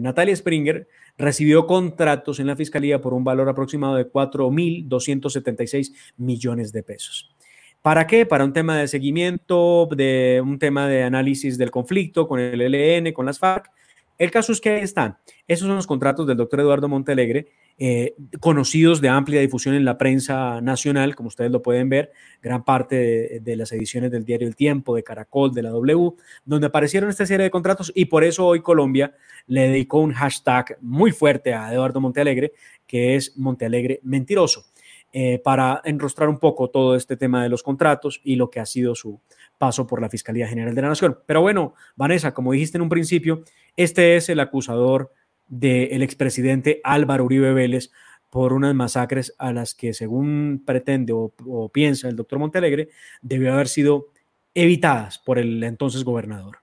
Natalia 0.00 0.36
Springer 0.36 0.88
recibió 1.16 1.66
contratos 1.66 2.38
en 2.38 2.46
la 2.46 2.56
fiscalía 2.56 3.00
por 3.00 3.12
un 3.14 3.24
valor 3.24 3.48
aproximado 3.48 3.96
de 3.96 4.10
4.276 4.10 5.92
millones 6.16 6.72
de 6.72 6.82
pesos. 6.82 7.34
¿Para 7.82 8.06
qué? 8.06 8.26
Para 8.26 8.44
un 8.44 8.52
tema 8.52 8.78
de 8.78 8.88
seguimiento, 8.88 9.88
de 9.96 10.40
un 10.44 10.58
tema 10.58 10.88
de 10.88 11.04
análisis 11.04 11.58
del 11.58 11.70
conflicto 11.70 12.26
con 12.26 12.40
el 12.40 12.60
ELN, 12.60 13.12
con 13.12 13.26
las 13.26 13.38
FARC. 13.38 13.70
El 14.18 14.30
caso 14.32 14.52
es 14.52 14.60
que 14.60 14.70
ahí 14.70 14.82
están. 14.82 15.16
Esos 15.46 15.66
son 15.66 15.76
los 15.76 15.86
contratos 15.86 16.26
del 16.26 16.36
doctor 16.36 16.60
Eduardo 16.60 16.88
Montelegre, 16.88 17.46
eh, 17.78 18.16
conocidos 18.40 19.00
de 19.00 19.08
amplia 19.08 19.40
difusión 19.40 19.76
en 19.76 19.84
la 19.84 19.96
prensa 19.96 20.60
nacional, 20.60 21.14
como 21.14 21.28
ustedes 21.28 21.52
lo 21.52 21.62
pueden 21.62 21.88
ver, 21.88 22.10
gran 22.42 22.64
parte 22.64 22.96
de, 22.96 23.40
de, 23.40 23.56
las 23.56 23.70
ediciones 23.70 24.10
del 24.10 24.24
diario 24.24 24.48
El 24.48 24.56
Tiempo, 24.56 24.96
de 24.96 25.04
Caracol, 25.04 25.54
de 25.54 25.62
la 25.62 25.70
W, 25.70 26.14
donde 26.44 26.66
aparecieron 26.66 27.08
esta 27.08 27.24
serie 27.24 27.44
de 27.44 27.50
contratos 27.50 27.92
y 27.94 28.06
por 28.06 28.24
eso 28.24 28.46
hoy 28.46 28.60
Colombia 28.62 29.14
le 29.46 29.68
dedicó 29.68 30.00
un 30.00 30.12
hashtag 30.12 30.76
muy 30.80 31.12
fuerte 31.12 31.54
a 31.54 31.72
Eduardo 31.72 32.00
Montealegre, 32.00 32.52
que 32.88 33.14
es 33.14 33.38
Montealegre 33.38 34.00
mentiroso. 34.02 34.64
Eh, 35.10 35.40
para 35.42 35.80
enrostrar 35.86 36.28
un 36.28 36.38
poco 36.38 36.68
todo 36.68 36.94
este 36.94 37.16
tema 37.16 37.42
de 37.42 37.48
los 37.48 37.62
contratos 37.62 38.20
y 38.24 38.36
lo 38.36 38.50
que 38.50 38.60
ha 38.60 38.66
sido 38.66 38.94
su 38.94 39.18
paso 39.56 39.86
por 39.86 40.02
la 40.02 40.10
Fiscalía 40.10 40.46
General 40.46 40.74
de 40.74 40.82
la 40.82 40.88
Nación. 40.88 41.18
Pero 41.24 41.40
bueno, 41.40 41.74
Vanessa, 41.96 42.34
como 42.34 42.52
dijiste 42.52 42.76
en 42.76 42.82
un 42.82 42.90
principio, 42.90 43.42
este 43.74 44.16
es 44.16 44.28
el 44.28 44.38
acusador 44.38 45.10
del 45.48 46.02
expresidente 46.02 46.82
Álvaro 46.84 47.24
Uribe 47.24 47.54
Vélez 47.54 47.90
por 48.28 48.52
unas 48.52 48.74
masacres 48.74 49.34
a 49.38 49.50
las 49.54 49.74
que, 49.74 49.94
según 49.94 50.62
pretende 50.66 51.14
o, 51.14 51.70
piensa 51.72 52.08
el 52.08 52.16
doctor 52.16 52.38
Montalegre, 52.38 52.90
debió 53.22 53.54
haber 53.54 53.68
sido 53.68 54.08
evitadas 54.52 55.18
por 55.18 55.38
el 55.38 55.64
entonces 55.64 56.04
gobernador. 56.04 56.58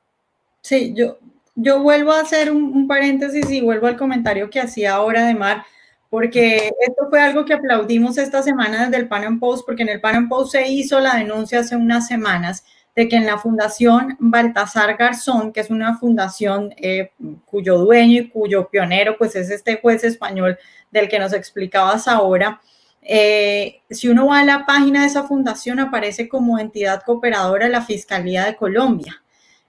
Sí, 0.61 0.93
yo, 0.95 1.17
yo 1.55 1.81
vuelvo 1.81 2.11
a 2.11 2.21
hacer 2.21 2.51
un, 2.51 2.65
un 2.65 2.87
paréntesis 2.87 3.49
y 3.49 3.61
vuelvo 3.61 3.87
al 3.87 3.97
comentario 3.97 4.51
que 4.51 4.59
hacía 4.59 4.93
ahora 4.93 5.25
de 5.25 5.33
Mar 5.33 5.63
porque 6.15 6.71
esto 6.79 7.09
fue 7.09 7.19
algo 7.19 7.43
que 7.43 7.55
aplaudimos 7.55 8.17
esta 8.17 8.41
semana 8.41 8.85
desde 8.85 8.95
el 8.95 9.09
Pan 9.09 9.25
Am 9.25 9.37
Post, 9.37 9.65
porque 9.65 9.83
en 9.83 9.89
el 9.89 9.99
Pan 9.99 10.15
Am 10.15 10.29
Post 10.29 10.53
se 10.53 10.65
hizo 10.65 11.01
la 11.01 11.17
denuncia 11.17 11.59
hace 11.59 11.75
unas 11.75 12.07
semanas 12.07 12.63
de 12.95 13.09
que 13.09 13.17
en 13.17 13.25
la 13.25 13.37
Fundación 13.37 14.15
Baltasar 14.21 14.95
Garzón, 14.95 15.51
que 15.51 15.59
es 15.59 15.69
una 15.69 15.97
fundación 15.97 16.73
eh, 16.77 17.11
cuyo 17.43 17.79
dueño 17.79 18.21
y 18.21 18.29
cuyo 18.29 18.69
pionero 18.69 19.17
pues 19.17 19.35
es 19.35 19.49
este 19.49 19.81
juez 19.81 20.05
español 20.05 20.57
del 20.89 21.09
que 21.09 21.19
nos 21.19 21.33
explicabas 21.33 22.07
ahora, 22.07 22.61
eh, 23.01 23.81
si 23.89 24.07
uno 24.07 24.27
va 24.27 24.39
a 24.39 24.45
la 24.45 24.65
página 24.65 25.01
de 25.01 25.07
esa 25.07 25.23
fundación 25.23 25.81
aparece 25.81 26.29
como 26.29 26.59
entidad 26.59 27.03
cooperadora 27.05 27.67
la 27.67 27.81
Fiscalía 27.81 28.45
de 28.45 28.55
Colombia. 28.55 29.21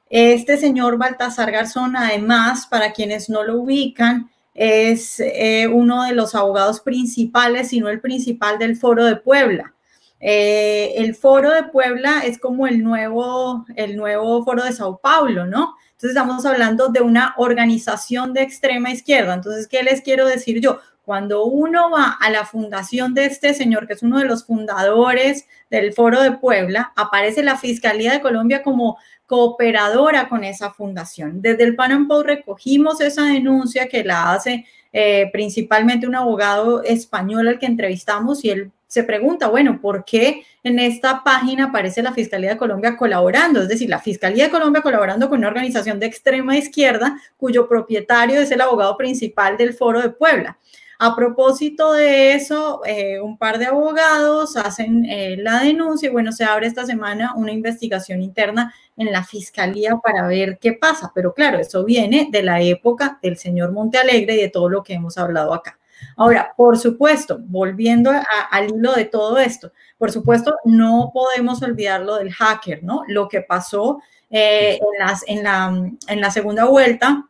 Este 0.09 0.59
señor 0.59 0.97
Baltasar 0.97 1.50
Garzón, 1.50 1.97
además, 1.97 2.69
para 2.69 2.93
quienes 2.93 3.29
no 3.29 3.43
lo 3.43 3.57
ubican, 3.57 4.31
es 4.56 5.20
eh, 5.20 5.68
uno 5.68 6.04
de 6.04 6.12
los 6.12 6.34
abogados 6.34 6.80
principales, 6.80 7.68
si 7.68 7.80
no 7.80 7.90
el 7.90 8.00
principal 8.00 8.58
del 8.58 8.76
Foro 8.76 9.04
de 9.04 9.16
Puebla. 9.16 9.75
Eh, 10.18 10.94
el 10.96 11.14
Foro 11.14 11.50
de 11.50 11.64
Puebla 11.64 12.22
es 12.25 12.38
como 12.38 12.66
el 12.66 12.82
nuevo, 12.82 13.66
el 13.76 13.96
nuevo 13.96 14.42
Foro 14.44 14.64
de 14.64 14.72
Sao 14.72 14.98
Paulo, 14.98 15.44
¿no? 15.44 15.76
Entonces 15.92 16.10
estamos 16.10 16.46
hablando 16.46 16.88
de 16.88 17.02
una 17.02 17.34
organización 17.36 18.32
de 18.32 18.42
extrema 18.42 18.90
izquierda. 18.90 19.34
Entonces, 19.34 19.68
¿qué 19.68 19.82
les 19.82 20.00
quiero 20.00 20.26
decir 20.26 20.60
yo? 20.60 20.80
Cuando 21.04 21.44
uno 21.44 21.90
va 21.90 22.16
a 22.20 22.30
la 22.30 22.46
fundación 22.46 23.14
de 23.14 23.26
este 23.26 23.54
señor, 23.54 23.86
que 23.86 23.92
es 23.92 24.02
uno 24.02 24.18
de 24.18 24.25
los 24.25 24.44
fundadores 24.44 25.46
del 25.70 25.92
Foro 25.92 26.20
de 26.20 26.32
Puebla, 26.32 26.92
aparece 26.96 27.42
la 27.42 27.56
Fiscalía 27.56 28.12
de 28.12 28.20
Colombia 28.20 28.62
como 28.62 28.98
cooperadora 29.26 30.28
con 30.28 30.45
esa 30.45 30.71
fundación. 30.71 31.42
Desde 31.42 31.64
el 31.64 31.76
Pan 31.76 32.09
recogimos 32.25 33.00
esa 33.00 33.25
denuncia 33.25 33.88
que 33.88 34.04
la 34.04 34.33
hace 34.33 34.64
eh, 34.92 35.28
principalmente 35.33 36.06
un 36.06 36.14
abogado 36.14 36.83
español 36.83 37.49
al 37.49 37.59
que 37.59 37.66
entrevistamos 37.66 38.45
y 38.45 38.50
él 38.50 38.73
se 38.87 39.02
pregunta, 39.02 39.49
bueno, 39.49 39.80
¿por 39.80 40.04
qué 40.04 40.45
en 40.62 40.78
esta 40.78 41.23
página 41.25 41.64
aparece 41.64 42.02
la 42.02 42.12
Fiscalía 42.12 42.50
de 42.50 42.56
Colombia 42.56 42.97
colaborando? 42.97 43.61
Es 43.61 43.68
decir, 43.68 43.90
la 43.90 43.99
Fiscalía 43.99 44.45
de 44.45 44.50
Colombia 44.50 44.80
colaborando 44.80 45.28
con 45.28 45.38
una 45.38 45.49
organización 45.49 45.99
de 45.99 46.06
extrema 46.06 46.56
izquierda 46.56 47.21
cuyo 47.37 47.68
propietario 47.68 48.40
es 48.40 48.50
el 48.52 48.61
abogado 48.61 48.97
principal 48.97 49.56
del 49.56 49.75
Foro 49.75 50.00
de 50.00 50.11
Puebla. 50.11 50.56
A 50.99 51.15
propósito 51.15 51.93
de 51.93 52.33
eso, 52.33 52.81
eh, 52.87 53.21
un 53.21 53.37
par 53.37 53.59
de 53.59 53.67
abogados 53.67 54.57
hacen 54.57 55.05
eh, 55.05 55.37
la 55.38 55.61
denuncia 55.61 56.09
y 56.09 56.12
bueno, 56.12 56.33
se 56.33 56.45
abre 56.45 56.67
esta 56.67 56.87
semana 56.87 57.35
una 57.37 57.53
investigación 57.53 58.23
interna 58.23 58.73
en 58.97 59.12
la 59.12 59.23
fiscalía 59.23 59.97
para 59.97 60.26
ver 60.26 60.59
qué 60.59 60.73
pasa. 60.73 61.12
Pero 61.15 61.35
claro, 61.35 61.59
eso 61.59 61.85
viene 61.85 62.29
de 62.31 62.43
la 62.43 62.62
época 62.62 63.19
del 63.23 63.37
señor 63.37 63.73
Montealegre 63.73 64.35
y 64.35 64.41
de 64.41 64.49
todo 64.49 64.71
lo 64.71 64.83
que 64.83 64.95
hemos 64.95 65.19
hablado 65.19 65.53
acá. 65.53 65.79
Ahora, 66.17 66.55
por 66.57 66.79
supuesto, 66.79 67.38
volviendo 67.41 68.11
al 68.50 68.71
hilo 68.71 68.93
de 68.95 69.05
todo 69.07 69.38
esto, 69.38 69.73
por 69.99 70.12
supuesto, 70.12 70.57
no 70.65 71.11
podemos 71.12 71.62
olvidar 71.62 72.03
lo 72.03 72.17
del 72.17 72.33
hacker, 72.33 72.83
¿no? 72.83 73.03
Lo 73.09 73.29
que 73.29 73.41
pasó 73.43 74.00
eh, 74.31 74.79
en, 74.81 75.07
las, 75.07 75.25
en, 75.26 75.43
la, 75.43 75.91
en 76.09 76.21
la 76.21 76.31
segunda 76.31 76.65
vuelta 76.65 77.26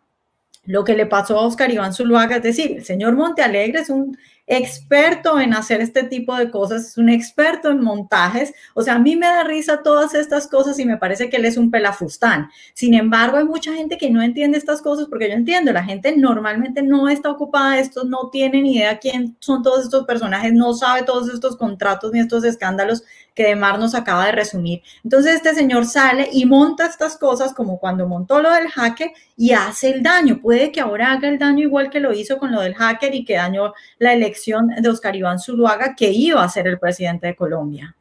lo 0.67 0.85
que 0.85 0.95
le 0.95 1.07
pasó 1.07 1.39
a 1.39 1.47
Oscar 1.47 1.71
Iván 1.71 1.95
Zuluaga, 1.95 2.37
es 2.37 2.43
decir, 2.43 2.73
el 2.77 2.85
señor 2.85 3.15
Montealegre 3.15 3.81
es 3.81 3.91
un 3.91 4.17
experto 4.47 5.41
en 5.41 5.55
hacer 5.55 5.81
este 5.81 6.05
tipo 6.05 6.37
de 6.37 6.51
cosas, 6.51 6.87
es 6.87 6.99
un 6.99 7.09
experto 7.09 7.71
en 7.71 7.83
montajes. 7.83 8.55
O 8.75 8.83
sea, 8.83 8.95
a 8.95 8.99
mí 8.99 9.17
me 9.17 9.27
da 9.27 9.45
risa 9.45 9.83
todas 9.83 10.15
estas 10.15 10.47
cosas 10.47 10.79
y 10.79 10.85
me 10.85 10.97
parece 10.97 11.29
que 11.29 11.37
él 11.37 11.45
es 11.45 11.57
un 11.57 11.71
pelafustán. 11.71 12.49
Sin 12.75 12.95
embargo, 12.95 13.39
hay 13.39 13.45
mucha 13.45 13.73
gente 13.75 13.99
que 13.99 14.11
no 14.11 14.23
entiende 14.23 14.59
estas 14.59 14.83
cosas 14.83 15.07
porque 15.09 15.29
yo 15.29 15.35
entiendo, 15.35 15.73
la 15.73 15.85
gente 15.85 16.17
normalmente 16.17 16.83
no 16.83 17.09
está 17.09 17.31
ocupada 17.31 17.75
de 17.75 17.81
esto, 17.81 18.05
no 18.05 18.31
tiene 18.31 18.63
ni 18.63 18.77
idea 18.77 18.99
quién 18.99 19.37
son 19.41 19.63
todos 19.63 19.85
estos 19.85 20.05
personajes, 20.07 20.53
no 20.53 20.75
sabe 20.75 21.03
todos 21.03 21.29
estos 21.29 21.57
contratos 21.57 22.13
ni 22.13 22.21
estos 22.21 22.45
escándalos 22.45 23.03
que 23.37 23.45
Demar 23.45 23.79
nos 23.79 23.95
acaba 23.95 24.27
de 24.27 24.33
resumir. 24.33 24.83
Entonces 25.05 25.37
este 25.37 25.55
señor 25.55 25.85
sale 25.85 26.29
y 26.33 26.47
monta 26.47 26.87
estas 26.87 27.17
cosas 27.19 27.55
como 27.55 27.79
cuando 27.79 28.09
montó 28.09 28.41
lo 28.41 28.51
del 28.51 28.69
hacker 28.69 29.13
y 29.37 29.53
hace 29.53 29.91
el 29.91 30.03
daño. 30.03 30.41
Puede 30.41 30.73
que 30.73 30.81
ahora 30.81 31.13
haga 31.13 31.29
el 31.29 31.39
daño 31.39 31.63
igual 31.63 31.91
que 31.91 32.01
lo 32.01 32.13
hizo 32.13 32.39
con 32.39 32.51
lo 32.51 32.63
del 32.63 32.75
hacker 32.75 33.15
y 33.15 33.25
que 33.25 33.35
dañó 33.35 33.75
la 33.99 34.15
elección 34.15 34.69
de 34.69 34.89
Oscar 34.89 35.15
Iván 35.15 35.39
Zuluaga, 35.39 35.95
que 35.95 36.11
iba 36.11 36.43
a 36.43 36.49
ser 36.49 36.67
el 36.67 36.79
presidente 36.79 37.27
de 37.27 37.37
Colombia. 37.37 37.95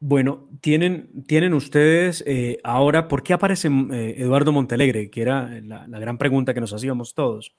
Bueno, 0.00 0.48
tienen, 0.60 1.24
tienen 1.26 1.54
ustedes 1.54 2.22
eh, 2.26 2.58
ahora, 2.64 3.08
¿por 3.08 3.22
qué 3.22 3.32
aparece 3.34 3.68
eh, 3.68 4.14
Eduardo 4.18 4.52
Montelegre? 4.52 5.10
Que 5.10 5.22
era 5.22 5.48
la, 5.62 5.86
gran 5.86 6.18
pregunta 6.18 6.54
que 6.54 6.60
nos 6.60 6.72
hacíamos 6.72 7.14
todos. 7.14 7.54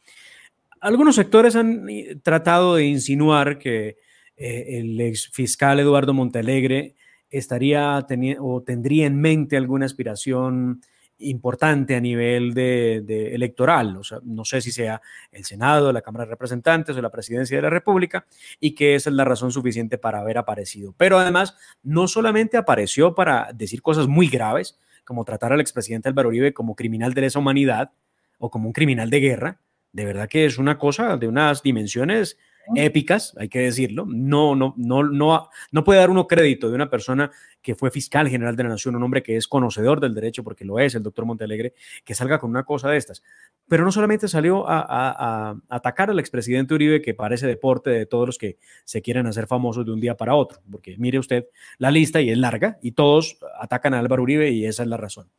Algunos 0.81 1.15
sectores 1.15 1.55
han 1.55 1.89
eh, 1.89 2.17
tratado 2.21 2.75
de 2.75 2.85
insinuar 2.85 3.59
que 3.59 3.97
eh, 4.39 4.79
el 4.79 4.99
ex 5.01 5.27
fiscal 5.27 5.81
Eduardo 5.81 6.13
Montalegre 6.13 6.95
estaría 7.29 8.05
o 8.39 8.63
tendría 8.63 9.05
en 9.05 9.19
mente 9.19 9.57
alguna 9.57 9.85
aspiración 9.85 10.81
importante 11.19 11.93
a 11.97 11.99
nivel 11.99 12.53
de, 12.53 13.35
electoral, 13.35 13.97
o 13.97 14.03
sea, 14.05 14.19
no 14.23 14.45
sé 14.45 14.61
si 14.61 14.71
sea 14.71 15.01
el 15.33 15.43
Senado, 15.43 15.91
la 15.91 16.01
Cámara 16.01 16.23
de 16.23 16.31
Representantes 16.31 16.95
o 16.95 17.01
la 17.01 17.09
Presidencia 17.09 17.57
de 17.57 17.61
la 17.61 17.69
República, 17.69 18.25
y 18.61 18.73
que 18.73 18.95
esa 18.95 19.09
es 19.09 19.15
la 19.17 19.25
razón 19.25 19.51
suficiente 19.51 19.97
para 19.97 20.21
haber 20.21 20.37
aparecido. 20.37 20.95
Pero 20.95 21.19
además, 21.19 21.57
no 21.83 22.07
solamente 22.07 22.55
apareció 22.55 23.15
para 23.15 23.51
decir 23.53 23.81
cosas 23.81 24.07
muy 24.07 24.29
graves, 24.29 24.79
como 25.03 25.25
tratar 25.25 25.51
al 25.51 25.59
expresidente 25.59 26.07
Álvaro 26.07 26.29
Uribe 26.29 26.53
como 26.53 26.75
criminal 26.75 27.13
de 27.13 27.21
lesa 27.21 27.39
humanidad 27.39 27.91
o 28.37 28.49
como 28.49 28.67
un 28.67 28.73
criminal 28.73 29.09
de 29.09 29.19
guerra, 29.19 29.59
de 29.91 30.05
verdad 30.05 30.29
que 30.29 30.45
es 30.45 30.57
una 30.57 30.77
cosa 30.77 31.17
de 31.17 31.27
unas 31.27 31.63
dimensiones 31.63 32.37
épicas, 32.75 33.35
hay 33.37 33.49
que 33.49 33.59
decirlo. 33.59 34.05
No, 34.07 34.55
no, 34.55 34.73
no, 34.77 35.03
no, 35.03 35.49
no 35.71 35.83
puede 35.83 35.99
dar 35.99 36.09
uno 36.09 36.27
crédito 36.27 36.69
de 36.69 36.75
una 36.75 36.89
persona 36.89 37.31
que 37.61 37.75
fue 37.75 37.91
fiscal 37.91 38.27
general 38.29 38.55
de 38.55 38.63
la 38.63 38.69
nación, 38.69 38.95
un 38.95 39.03
hombre 39.03 39.23
que 39.23 39.35
es 39.35 39.47
conocedor 39.47 39.99
del 39.99 40.13
derecho, 40.13 40.43
porque 40.43 40.65
lo 40.65 40.79
es, 40.79 40.95
el 40.95 41.03
doctor 41.03 41.25
Montalegre, 41.25 41.73
que 42.05 42.15
salga 42.15 42.39
con 42.39 42.49
una 42.49 42.63
cosa 42.63 42.89
de 42.89 42.97
estas. 42.97 43.23
Pero 43.67 43.83
no 43.83 43.91
solamente 43.91 44.27
salió 44.27 44.65
a, 44.67 45.55
atacar 45.67 46.09
al 46.09 46.19
expresidente 46.19 46.73
Uribe, 46.73 47.01
que 47.01 47.13
parece 47.13 47.47
deporte 47.47 47.89
de 47.89 48.05
todos 48.05 48.27
los 48.27 48.37
que 48.37 48.57
se 48.85 49.01
quieren 49.01 49.27
hacer 49.27 49.47
famosos 49.47 49.85
de 49.85 49.91
un 49.91 49.99
día 49.99 50.15
para 50.15 50.35
otro, 50.35 50.61
porque 50.71 50.95
mire 50.97 51.19
usted 51.19 51.47
la 51.77 51.91
lista 51.91 52.21
y 52.21 52.29
es 52.29 52.37
larga, 52.37 52.77
y 52.81 52.91
todos 52.93 53.37
atacan 53.59 53.93
a 53.93 53.99
Álvaro 53.99 54.23
Uribe 54.23 54.51
y 54.51 54.65
esa 54.65 54.83
es 54.83 54.89
la 54.89 54.97
razón. 54.97 55.29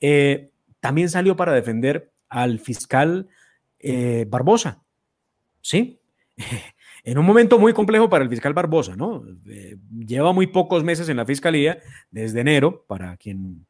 Eh, 0.00 0.50
también 0.80 1.08
salió 1.08 1.36
para 1.36 1.52
defender 1.52 2.12
al 2.28 2.58
fiscal 2.58 3.28
eh, 3.78 4.26
Barbosa, 4.28 4.82
¿sí? 5.60 6.00
en 7.04 7.18
un 7.18 7.26
momento 7.26 7.58
muy 7.58 7.72
complejo 7.72 8.08
para 8.08 8.24
el 8.24 8.30
fiscal 8.30 8.54
Barbosa, 8.54 8.96
¿no? 8.96 9.22
Eh, 9.46 9.76
lleva 10.06 10.32
muy 10.32 10.46
pocos 10.46 10.84
meses 10.84 11.08
en 11.08 11.16
la 11.16 11.26
fiscalía, 11.26 11.78
desde 12.10 12.40
enero, 12.40 12.84
para 12.88 13.16
quien 13.16 13.67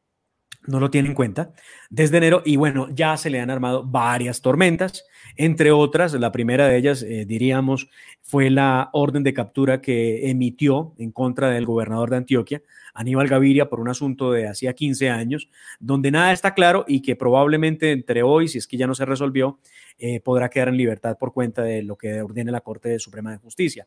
no 0.68 0.80
lo 0.80 0.90
tiene 0.90 1.08
en 1.08 1.14
cuenta 1.14 1.52
desde 1.90 2.18
enero 2.18 2.42
y 2.44 2.56
bueno, 2.56 2.88
ya 2.94 3.16
se 3.16 3.30
le 3.30 3.40
han 3.40 3.50
armado 3.50 3.84
varias 3.84 4.42
tormentas, 4.42 5.04
entre 5.36 5.70
otras, 5.72 6.12
la 6.14 6.32
primera 6.32 6.68
de 6.68 6.76
ellas, 6.76 7.02
eh, 7.02 7.24
diríamos, 7.26 7.88
fue 8.22 8.50
la 8.50 8.90
orden 8.92 9.22
de 9.22 9.32
captura 9.32 9.80
que 9.80 10.28
emitió 10.30 10.94
en 10.98 11.12
contra 11.12 11.50
del 11.50 11.64
gobernador 11.64 12.10
de 12.10 12.16
Antioquia, 12.16 12.62
Aníbal 12.92 13.28
Gaviria, 13.28 13.68
por 13.68 13.80
un 13.80 13.88
asunto 13.88 14.32
de 14.32 14.48
hacía 14.48 14.72
15 14.74 15.08
años, 15.08 15.48
donde 15.78 16.10
nada 16.10 16.32
está 16.32 16.54
claro 16.54 16.84
y 16.88 17.00
que 17.00 17.16
probablemente 17.16 17.92
entre 17.92 18.22
hoy, 18.22 18.48
si 18.48 18.58
es 18.58 18.66
que 18.66 18.76
ya 18.76 18.86
no 18.86 18.94
se 18.94 19.04
resolvió, 19.04 19.60
eh, 19.98 20.20
podrá 20.20 20.50
quedar 20.50 20.68
en 20.68 20.76
libertad 20.76 21.16
por 21.18 21.32
cuenta 21.32 21.62
de 21.62 21.82
lo 21.82 21.96
que 21.96 22.20
ordene 22.20 22.52
la 22.52 22.60
Corte 22.60 22.98
Suprema 22.98 23.30
de 23.30 23.38
Justicia. 23.38 23.86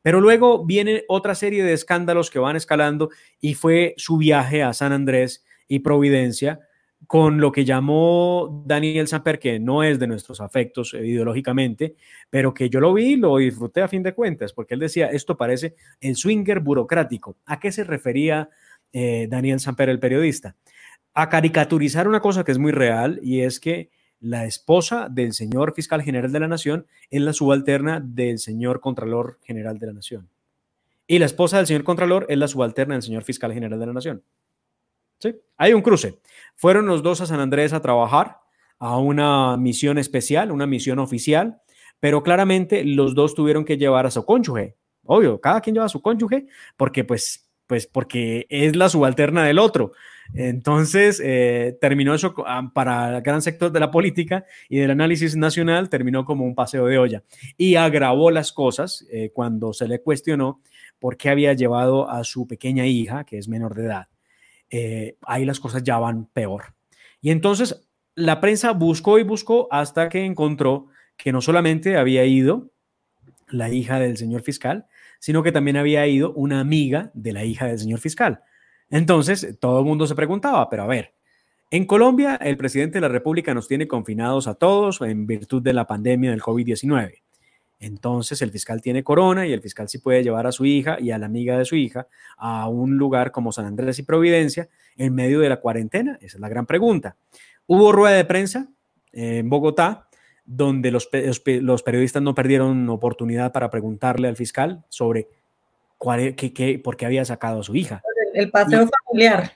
Pero 0.00 0.20
luego 0.20 0.64
viene 0.64 1.04
otra 1.08 1.34
serie 1.34 1.64
de 1.64 1.72
escándalos 1.72 2.30
que 2.30 2.38
van 2.38 2.56
escalando 2.56 3.10
y 3.40 3.54
fue 3.54 3.94
su 3.96 4.16
viaje 4.16 4.62
a 4.62 4.72
San 4.72 4.92
Andrés 4.92 5.44
y 5.72 5.78
Providencia 5.78 6.60
con 7.06 7.40
lo 7.40 7.50
que 7.50 7.64
llamó 7.64 8.62
Daniel 8.66 9.08
Samper, 9.08 9.38
que 9.38 9.58
no 9.58 9.82
es 9.82 9.98
de 9.98 10.06
nuestros 10.06 10.40
afectos 10.42 10.92
eh, 10.92 11.06
ideológicamente, 11.06 11.96
pero 12.28 12.52
que 12.52 12.68
yo 12.68 12.78
lo 12.78 12.92
vi 12.92 13.12
y 13.12 13.16
lo 13.16 13.38
disfruté 13.38 13.80
a 13.80 13.88
fin 13.88 14.02
de 14.02 14.12
cuentas, 14.12 14.52
porque 14.52 14.74
él 14.74 14.80
decía, 14.80 15.06
esto 15.06 15.36
parece 15.36 15.74
el 16.00 16.14
swinger 16.14 16.60
burocrático. 16.60 17.38
¿A 17.46 17.58
qué 17.58 17.72
se 17.72 17.84
refería 17.84 18.50
eh, 18.92 19.28
Daniel 19.30 19.60
Samper, 19.60 19.88
el 19.88 19.98
periodista? 19.98 20.56
A 21.14 21.30
caricaturizar 21.30 22.06
una 22.06 22.20
cosa 22.20 22.44
que 22.44 22.52
es 22.52 22.58
muy 22.58 22.72
real 22.72 23.18
y 23.22 23.40
es 23.40 23.58
que 23.58 23.90
la 24.20 24.44
esposa 24.44 25.08
del 25.10 25.32
señor 25.32 25.74
fiscal 25.74 26.02
general 26.02 26.32
de 26.32 26.40
la 26.40 26.48
Nación 26.48 26.86
es 27.10 27.22
la 27.22 27.32
subalterna 27.32 27.98
del 28.04 28.38
señor 28.38 28.80
Contralor 28.80 29.38
General 29.42 29.78
de 29.78 29.86
la 29.86 29.92
Nación. 29.94 30.28
Y 31.06 31.18
la 31.18 31.26
esposa 31.26 31.56
del 31.56 31.66
señor 31.66 31.82
Contralor 31.82 32.26
es 32.28 32.36
la 32.36 32.46
subalterna 32.46 32.94
del 32.94 33.02
señor 33.02 33.24
fiscal 33.24 33.54
general 33.54 33.80
de 33.80 33.86
la 33.86 33.92
Nación. 33.92 34.22
Hay 35.56 35.74
un 35.74 35.82
cruce. 35.82 36.18
Fueron 36.56 36.86
los 36.86 37.02
dos 37.02 37.20
a 37.20 37.26
San 37.26 37.40
Andrés 37.40 37.72
a 37.72 37.80
trabajar 37.80 38.38
a 38.78 38.98
una 38.98 39.56
misión 39.56 39.98
especial, 39.98 40.50
una 40.50 40.66
misión 40.66 40.98
oficial, 40.98 41.60
pero 42.00 42.22
claramente 42.22 42.84
los 42.84 43.14
dos 43.14 43.34
tuvieron 43.34 43.64
que 43.64 43.78
llevar 43.78 44.06
a 44.06 44.10
su 44.10 44.24
cónyuge. 44.24 44.76
Obvio, 45.04 45.40
cada 45.40 45.60
quien 45.60 45.74
lleva 45.74 45.86
a 45.86 45.88
su 45.88 46.02
cónyuge 46.02 46.46
porque 46.76 47.04
pues 47.04 47.48
pues 47.72 47.86
porque 47.86 48.46
es 48.50 48.76
la 48.76 48.90
subalterna 48.90 49.44
del 49.44 49.58
otro. 49.58 49.92
Entonces, 50.34 51.22
eh, 51.24 51.78
terminó 51.80 52.14
eso 52.14 52.34
para 52.74 53.16
el 53.16 53.22
gran 53.22 53.40
sector 53.40 53.72
de 53.72 53.80
la 53.80 53.90
política 53.90 54.44
y 54.68 54.78
del 54.78 54.90
análisis 54.90 55.36
nacional, 55.36 55.88
terminó 55.88 56.26
como 56.26 56.44
un 56.44 56.54
paseo 56.54 56.84
de 56.86 56.98
olla. 56.98 57.22
Y 57.56 57.76
agravó 57.76 58.30
las 58.30 58.52
cosas 58.52 59.06
eh, 59.10 59.30
cuando 59.32 59.72
se 59.72 59.88
le 59.88 60.02
cuestionó 60.02 60.60
por 60.98 61.16
qué 61.16 61.30
había 61.30 61.54
llevado 61.54 62.10
a 62.10 62.24
su 62.24 62.46
pequeña 62.46 62.86
hija, 62.86 63.24
que 63.24 63.38
es 63.38 63.48
menor 63.48 63.74
de 63.74 63.86
edad, 63.86 64.08
eh, 64.72 65.18
ahí 65.26 65.44
las 65.44 65.60
cosas 65.60 65.84
ya 65.84 65.98
van 65.98 66.26
peor. 66.32 66.74
Y 67.20 67.30
entonces 67.30 67.86
la 68.14 68.40
prensa 68.40 68.72
buscó 68.72 69.18
y 69.18 69.22
buscó 69.22 69.68
hasta 69.70 70.08
que 70.08 70.24
encontró 70.24 70.88
que 71.16 71.30
no 71.30 71.42
solamente 71.42 71.98
había 71.98 72.24
ido 72.24 72.70
la 73.48 73.70
hija 73.70 74.00
del 74.00 74.16
señor 74.16 74.42
fiscal, 74.42 74.86
sino 75.20 75.42
que 75.42 75.52
también 75.52 75.76
había 75.76 76.06
ido 76.06 76.32
una 76.32 76.58
amiga 76.58 77.10
de 77.12 77.32
la 77.32 77.44
hija 77.44 77.66
del 77.66 77.78
señor 77.78 78.00
fiscal. 78.00 78.40
Entonces, 78.88 79.56
todo 79.60 79.80
el 79.80 79.84
mundo 79.84 80.06
se 80.06 80.14
preguntaba, 80.14 80.68
pero 80.70 80.84
a 80.84 80.86
ver, 80.86 81.14
en 81.70 81.84
Colombia 81.84 82.36
el 82.36 82.56
presidente 82.56 82.96
de 82.96 83.02
la 83.02 83.08
República 83.08 83.54
nos 83.54 83.68
tiene 83.68 83.86
confinados 83.86 84.48
a 84.48 84.54
todos 84.54 85.00
en 85.02 85.26
virtud 85.26 85.62
de 85.62 85.74
la 85.74 85.86
pandemia 85.86 86.30
del 86.30 86.42
COVID-19. 86.42 87.22
Entonces 87.82 88.40
el 88.42 88.52
fiscal 88.52 88.80
tiene 88.80 89.02
corona 89.02 89.44
y 89.44 89.52
el 89.52 89.60
fiscal 89.60 89.88
sí 89.88 89.98
puede 89.98 90.22
llevar 90.22 90.46
a 90.46 90.52
su 90.52 90.64
hija 90.64 90.98
y 91.00 91.10
a 91.10 91.18
la 91.18 91.26
amiga 91.26 91.58
de 91.58 91.64
su 91.64 91.74
hija 91.74 92.06
a 92.36 92.68
un 92.68 92.96
lugar 92.96 93.32
como 93.32 93.50
San 93.50 93.64
Andrés 93.64 93.98
y 93.98 94.04
Providencia 94.04 94.68
en 94.96 95.12
medio 95.16 95.40
de 95.40 95.48
la 95.48 95.56
cuarentena. 95.56 96.16
Esa 96.20 96.36
es 96.36 96.40
la 96.40 96.48
gran 96.48 96.64
pregunta. 96.64 97.16
Hubo 97.66 97.90
rueda 97.90 98.16
de 98.16 98.24
prensa 98.24 98.68
en 99.10 99.50
Bogotá 99.50 100.06
donde 100.44 100.92
los, 100.92 101.08
los 101.44 101.82
periodistas 101.82 102.22
no 102.22 102.36
perdieron 102.36 102.88
oportunidad 102.88 103.50
para 103.50 103.68
preguntarle 103.68 104.28
al 104.28 104.36
fiscal 104.36 104.84
sobre 104.88 105.26
cuál, 105.98 106.20
e, 106.20 106.36
qué, 106.36 106.52
qué, 106.52 106.78
por 106.78 106.96
qué 106.96 107.06
había 107.06 107.24
sacado 107.24 107.60
a 107.60 107.64
su 107.64 107.74
hija. 107.74 108.00
El 108.32 108.52
paseo 108.52 108.88
familiar. 109.06 109.54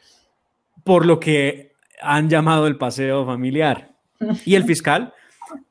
Por 0.82 1.06
lo 1.06 1.20
que 1.20 1.74
han 2.02 2.28
llamado 2.28 2.66
el 2.66 2.76
paseo 2.76 3.24
familiar. 3.24 3.94
Y 4.44 4.56
el 4.56 4.64
fiscal, 4.64 5.14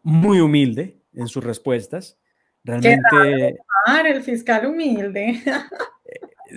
muy 0.03 0.39
humilde 0.39 1.01
en 1.13 1.27
sus 1.27 1.43
respuestas, 1.43 2.17
Realmente... 2.65 3.57
el 4.05 4.23
fiscal 4.23 4.65
humilde. 4.65 5.41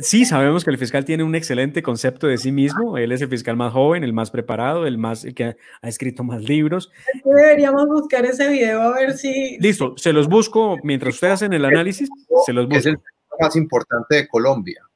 Sí, 0.03 0.25
sabemos 0.25 0.65
que 0.65 0.71
el 0.71 0.79
fiscal 0.79 1.05
tiene 1.05 1.25
un 1.25 1.35
excelente 1.35 1.83
concepto 1.83 2.27
de 2.27 2.37
sí 2.37 2.53
mismo. 2.53 2.99
Él 2.99 3.11
es 3.11 3.23
el 3.23 3.29
fiscal 3.29 3.57
más 3.57 3.73
joven, 3.73 4.05
el 4.05 4.13
más 4.13 4.31
preparado, 4.31 4.87
el 4.87 4.99
más 4.99 5.27
que 5.35 5.57
ha, 5.83 5.89
escrito 5.89 6.23
más 6.23 6.43
libros. 6.43 6.93
Deberíamos 7.25 7.87
buscar 7.87 8.25
ese 8.27 8.49
video 8.49 8.83
a 8.83 8.95
ver 8.95 9.17
si. 9.17 9.59
Listo, 9.59 9.95
se 9.97 10.13
los 10.13 10.29
busco 10.29 10.77
mientras 10.83 11.15
ustedes 11.15 11.35
hacen 11.35 11.53
el 11.53 11.65
análisis. 11.65 12.09
Se 12.45 12.53
los 12.53 12.67
busco. 12.67 12.79
Es 12.79 12.87
el 12.87 12.99
más 13.41 13.57
importante 13.57 14.17
de 14.17 14.29
Colombia. 14.29 14.88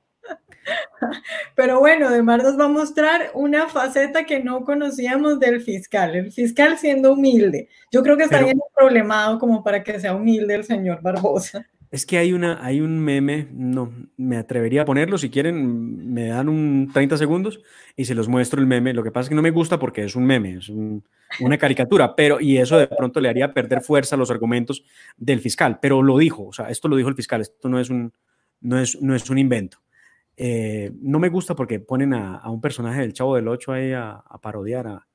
Pero 1.55 1.81
bueno, 1.81 2.09
además 2.09 2.43
nos 2.43 2.59
va 2.59 2.65
a 2.65 2.69
mostrar 2.69 3.31
una 3.35 3.69
faceta 3.69 4.25
que 4.25 4.41
no 4.41 4.65
conocíamos 4.65 5.41
del 5.41 5.61
fiscal, 5.61 6.15
el 6.15 6.33
fiscal 6.33 6.79
siendo 6.79 7.13
humilde. 7.13 7.69
Yo 7.91 8.03
creo 8.03 8.17
que 8.17 8.25
está 8.25 8.43
bien 8.43 8.61
problemado 8.75 9.39
como 9.39 9.63
para 9.63 9.83
que 9.83 10.01
sea 10.01 10.15
humilde 10.15 10.55
el 10.55 10.65
señor 10.65 11.03
Barbosa. 11.03 11.67
Es 11.93 12.07
que 12.07 12.17
hay, 12.17 12.33
una, 12.33 12.65
hay 12.65 12.81
un 12.81 12.99
meme, 12.99 13.49
no, 13.53 13.93
me 14.17 14.39
atrevería 14.39 14.81
a 14.81 14.85
ponerlo, 14.87 15.19
si 15.19 15.29
quieren, 15.29 16.11
me 16.11 16.29
dan 16.29 16.49
un 16.49 16.91
30 16.91 17.19
segundos 17.19 17.61
y 17.95 18.07
se 18.07 18.15
los 18.15 18.29
muestro 18.29 18.61
el 18.61 18.67
meme. 18.67 18.95
Lo 18.95 19.03
que 19.03 19.11
pasa 19.11 19.25
es 19.25 19.29
que 19.29 19.35
no 19.35 19.43
me 19.43 19.51
gusta 19.51 19.79
porque 19.79 20.03
es 20.03 20.17
un 20.17 20.25
meme, 20.25 20.57
es 20.57 20.71
una 20.71 21.59
caricatura, 21.59 22.17
pero 22.17 22.41
y 22.41 22.57
eso 22.57 22.79
de 22.79 22.87
pronto 22.87 23.21
le 23.21 23.29
haría 23.29 23.53
perder 23.53 23.83
fuerza 23.83 24.17
a 24.17 24.19
los 24.19 24.31
argumentos 24.31 24.85
del 25.19 25.41
fiscal, 25.41 25.81
pero 25.83 26.03
lo 26.03 26.17
dijo, 26.17 26.47
o 26.47 26.53
sea, 26.55 26.71
esto 26.71 26.89
lo 26.89 26.97
dijo 26.97 27.11
el 27.11 27.15
fiscal, 27.15 27.43
esto 27.43 27.69
no 27.69 27.79
es 27.79 27.91
un, 27.91 28.15
no 28.63 28.81
es, 28.81 28.99
no 29.03 29.15
es 29.15 29.29
un 29.29 29.37
invento. 29.37 29.82
Eh, 30.37 30.93
no 31.01 31.19
me 31.19 31.29
gusta 31.29 31.55
porque 31.55 31.81
ponen 31.81 32.15
a, 32.15 32.49
un 32.51 32.61
personaje 32.61 33.01
del 33.01 33.13
Chavo 33.13 33.37
del 33.37 33.49
Ocho 33.49 33.73
ahí 33.73 33.93
a, 33.93 34.23
parodiar, 34.41 34.87
a, 34.87 35.07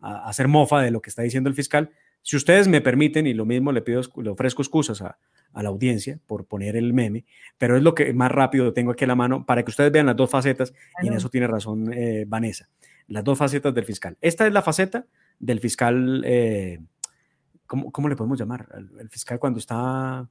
hacer 0.00 0.48
mofa 0.48 0.80
de 0.80 0.90
lo 0.90 1.00
que 1.00 1.10
está 1.10 1.22
diciendo 1.22 1.48
el 1.48 1.56
fiscal. 1.56 1.90
Si 2.22 2.36
ustedes 2.36 2.68
me 2.68 2.80
permiten, 2.80 3.26
y 3.26 3.34
lo 3.34 3.46
mismo 3.46 3.72
le 3.72 3.80
pido, 3.80 4.02
le 4.16 4.30
ofrezco 4.30 4.62
excusas 4.62 5.02
a, 5.02 5.18
la 5.54 5.70
audiencia 5.70 6.20
por 6.26 6.46
poner 6.46 6.76
el 6.76 6.92
meme, 6.92 7.24
pero 7.56 7.76
es 7.76 7.82
lo 7.82 7.94
que 7.94 8.12
más 8.12 8.30
rápido 8.30 8.72
tengo 8.72 8.92
aquí 8.92 9.04
a 9.04 9.08
la 9.08 9.16
mano 9.16 9.46
para 9.46 9.64
que 9.64 9.70
ustedes 9.70 9.90
vean 9.90 10.06
las 10.06 10.14
dos 10.14 10.30
facetas, 10.30 10.74
y 11.02 11.08
en 11.08 11.14
eso 11.14 11.30
tiene 11.30 11.46
razón 11.46 11.92
eh, 11.92 12.26
Vanessa, 12.28 12.68
las 13.06 13.24
dos 13.24 13.38
facetas 13.38 13.74
del 13.74 13.84
fiscal. 13.84 14.16
Esta 14.20 14.46
es 14.46 14.52
la 14.52 14.62
faceta 14.62 15.06
del 15.38 15.58
fiscal, 15.58 16.22
eh, 16.26 16.80
¿cómo, 17.66 18.08
le 18.08 18.14
podemos 18.14 18.38
llamar? 18.38 18.68
el 19.00 19.08
fiscal 19.08 19.38
cuando 19.38 19.58
está 19.58 20.28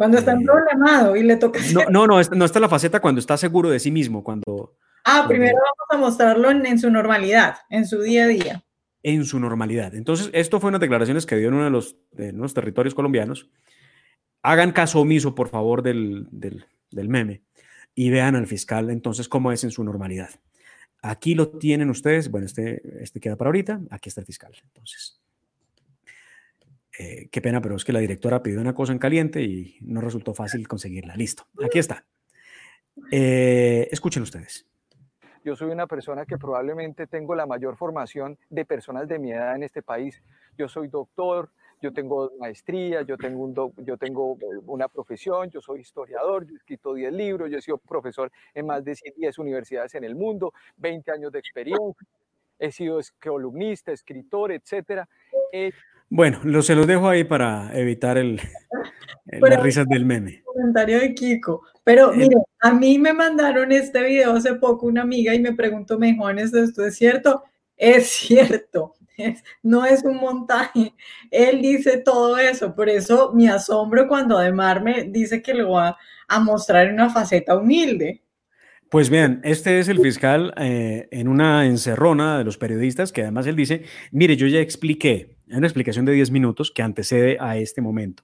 cuando 0.00 0.16
está 0.16 0.32
eh, 0.32 0.42
problemado 0.42 1.14
y 1.14 1.22
le 1.22 1.36
toca. 1.36 1.60
No, 1.74 1.84
no, 1.90 2.06
no, 2.06 2.22
no 2.22 2.44
está 2.46 2.58
la 2.58 2.70
faceta 2.70 3.00
cuando 3.00 3.18
está 3.18 3.36
seguro 3.36 3.68
de 3.68 3.78
sí 3.78 3.90
mismo. 3.90 4.24
Cuando. 4.24 4.78
Ah, 5.04 5.26
primero 5.28 5.58
vamos 5.58 5.88
a 5.90 5.98
mostrarlo 5.98 6.50
en, 6.50 6.78
su 6.78 6.90
normalidad, 6.90 7.56
en 7.68 7.86
su 7.86 8.00
día 8.00 8.24
a 8.24 8.28
día. 8.28 8.64
En 9.02 9.26
su 9.26 9.38
normalidad. 9.38 9.94
Entonces, 9.94 10.30
esto 10.32 10.58
fue 10.58 10.68
unas 10.68 10.80
declaraciones 10.80 11.26
que 11.26 11.36
dio 11.36 11.48
en 11.48 11.54
uno 11.54 11.64
de 11.64 11.70
los, 11.70 11.98
de 12.12 12.32
los 12.32 12.54
territorios 12.54 12.94
colombianos. 12.94 13.50
Hagan 14.42 14.72
caso 14.72 15.00
omiso, 15.00 15.34
por 15.34 15.50
favor, 15.50 15.82
del, 15.82 16.26
del, 16.30 16.64
del 16.90 17.10
meme 17.10 17.42
y 17.94 18.08
vean 18.08 18.36
al 18.36 18.46
fiscal 18.46 18.88
entonces 18.88 19.28
cómo 19.28 19.52
es 19.52 19.64
en 19.64 19.70
su 19.70 19.84
normalidad. 19.84 20.30
Aquí 21.02 21.34
lo 21.34 21.58
tienen 21.58 21.90
ustedes. 21.90 22.30
Bueno, 22.30 22.46
este, 22.46 22.80
este 23.02 23.20
queda 23.20 23.36
para 23.36 23.48
ahorita. 23.48 23.82
Aquí 23.90 24.08
está 24.08 24.22
el 24.22 24.26
fiscal. 24.26 24.54
Entonces. 24.64 25.19
Eh, 26.98 27.28
qué 27.30 27.40
pena, 27.40 27.60
pero 27.60 27.76
es 27.76 27.84
que 27.84 27.92
la 27.92 28.00
directora 28.00 28.42
pidió 28.42 28.60
una 28.60 28.74
cosa 28.74 28.92
en 28.92 28.98
caliente 28.98 29.42
y 29.42 29.78
no 29.82 30.00
resultó 30.00 30.34
fácil 30.34 30.66
conseguirla. 30.66 31.16
Listo, 31.16 31.44
aquí 31.64 31.78
está. 31.78 32.04
Eh, 33.10 33.88
escuchen 33.90 34.22
ustedes. 34.22 34.66
Yo 35.44 35.56
soy 35.56 35.70
una 35.70 35.86
persona 35.86 36.26
que 36.26 36.36
probablemente 36.36 37.06
tengo 37.06 37.34
la 37.34 37.46
mayor 37.46 37.76
formación 37.76 38.38
de 38.50 38.64
personas 38.66 39.08
de 39.08 39.18
mi 39.18 39.32
edad 39.32 39.54
en 39.56 39.62
este 39.62 39.82
país. 39.82 40.22
Yo 40.58 40.68
soy 40.68 40.88
doctor, 40.88 41.50
yo 41.80 41.92
tengo 41.94 42.30
maestría, 42.38 43.02
yo 43.02 43.16
tengo, 43.16 43.42
un 43.44 43.54
yo 43.78 43.96
tengo 43.96 44.36
eh, 44.40 44.58
una 44.66 44.88
profesión, 44.88 45.48
yo 45.48 45.62
soy 45.62 45.80
historiador, 45.80 46.46
yo 46.46 46.52
he 46.52 46.56
escrito 46.56 46.92
10 46.92 47.12
libros, 47.12 47.50
yo 47.50 47.56
he 47.56 47.62
sido 47.62 47.78
profesor 47.78 48.30
en 48.52 48.66
más 48.66 48.84
de 48.84 48.94
10 49.16 49.38
universidades 49.38 49.94
en 49.94 50.04
el 50.04 50.14
mundo, 50.14 50.52
20 50.76 51.10
años 51.10 51.32
de 51.32 51.38
experiencia, 51.38 52.06
he 52.58 52.70
sido 52.70 53.00
columnista, 53.22 53.92
escritor, 53.92 54.52
etcétera. 54.52 55.08
Bueno, 56.10 56.40
lo, 56.42 56.60
se 56.60 56.74
los 56.74 56.88
dejo 56.88 57.08
ahí 57.08 57.22
para 57.22 57.70
evitar 57.72 58.18
el, 58.18 58.40
las 59.26 59.62
risas 59.62 59.86
del 59.88 60.04
meme. 60.04 60.42
Comentario 60.44 60.98
de 60.98 61.14
Kiko. 61.14 61.62
Pero 61.84 62.12
eh, 62.12 62.16
mire, 62.16 62.36
a 62.60 62.74
mí 62.74 62.98
me 62.98 63.12
mandaron 63.12 63.70
este 63.70 64.02
video 64.02 64.32
hace 64.32 64.54
poco 64.54 64.86
una 64.86 65.02
amiga 65.02 65.34
y 65.34 65.40
me 65.40 65.54
preguntó, 65.54 65.98
me 65.98 66.08
dijo, 66.08 66.28
¿esto 66.28 66.84
es 66.84 66.96
cierto? 66.96 67.44
Es 67.76 68.08
cierto, 68.10 68.94
no 69.62 69.86
es 69.86 70.02
un 70.04 70.16
montaje. 70.16 70.94
Él 71.30 71.62
dice 71.62 71.98
todo 71.98 72.38
eso, 72.38 72.74
por 72.74 72.88
eso 72.88 73.32
me 73.32 73.48
asombro 73.48 74.08
cuando 74.08 74.36
Ademar 74.36 74.82
me 74.82 75.04
dice 75.04 75.40
que 75.40 75.54
lo 75.54 75.70
va 75.70 75.96
a 76.28 76.40
mostrar 76.40 76.88
en 76.88 76.94
una 76.94 77.10
faceta 77.10 77.56
humilde. 77.56 78.22
Pues 78.88 79.08
vean, 79.08 79.40
este 79.44 79.78
es 79.78 79.86
el 79.88 80.00
fiscal 80.00 80.52
eh, 80.56 81.06
en 81.12 81.28
una 81.28 81.64
encerrona 81.66 82.38
de 82.38 82.44
los 82.44 82.58
periodistas 82.58 83.12
que 83.12 83.22
además 83.22 83.46
él 83.46 83.54
dice, 83.54 83.84
mire, 84.10 84.36
yo 84.36 84.48
ya 84.48 84.58
expliqué, 84.58 85.36
en 85.50 85.58
una 85.58 85.66
explicación 85.66 86.04
de 86.04 86.12
10 86.12 86.30
minutos 86.30 86.70
que 86.70 86.82
antecede 86.82 87.36
a 87.40 87.56
este 87.56 87.80
momento. 87.80 88.22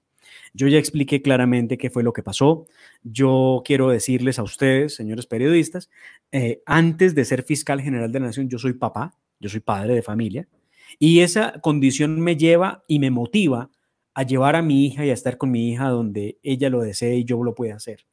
Yo 0.53 0.67
ya 0.67 0.77
expliqué 0.77 1.21
claramente 1.21 1.77
qué 1.77 1.89
fue 1.89 2.03
lo 2.03 2.13
que 2.13 2.23
pasó. 2.23 2.65
Yo 3.03 3.61
quiero 3.65 3.89
decirles 3.89 4.39
a 4.39 4.43
ustedes, 4.43 4.95
señores 4.95 5.25
periodistas, 5.25 5.89
eh, 6.31 6.61
antes 6.65 7.15
de 7.15 7.25
ser 7.25 7.43
fiscal 7.43 7.81
general 7.81 8.11
de 8.11 8.19
la 8.19 8.27
Nación, 8.27 8.49
yo 8.49 8.57
soy 8.57 8.73
papá, 8.73 9.13
yo 9.39 9.49
soy 9.49 9.59
padre 9.59 9.93
de 9.93 10.01
familia, 10.01 10.47
y 10.99 11.19
esa 11.19 11.59
condición 11.61 12.19
me 12.21 12.37
lleva 12.37 12.83
y 12.87 12.99
me 12.99 13.11
motiva 13.11 13.69
a 14.13 14.23
llevar 14.23 14.55
a 14.55 14.61
mi 14.61 14.85
hija 14.85 15.05
y 15.05 15.09
a 15.09 15.13
estar 15.13 15.37
con 15.37 15.51
mi 15.51 15.69
hija 15.69 15.89
donde 15.89 16.39
ella 16.41 16.69
lo 16.69 16.81
desee 16.81 17.17
y 17.17 17.23
yo 17.25 17.43
lo 17.43 17.53
pueda 17.53 17.75
hacer. 17.75 18.07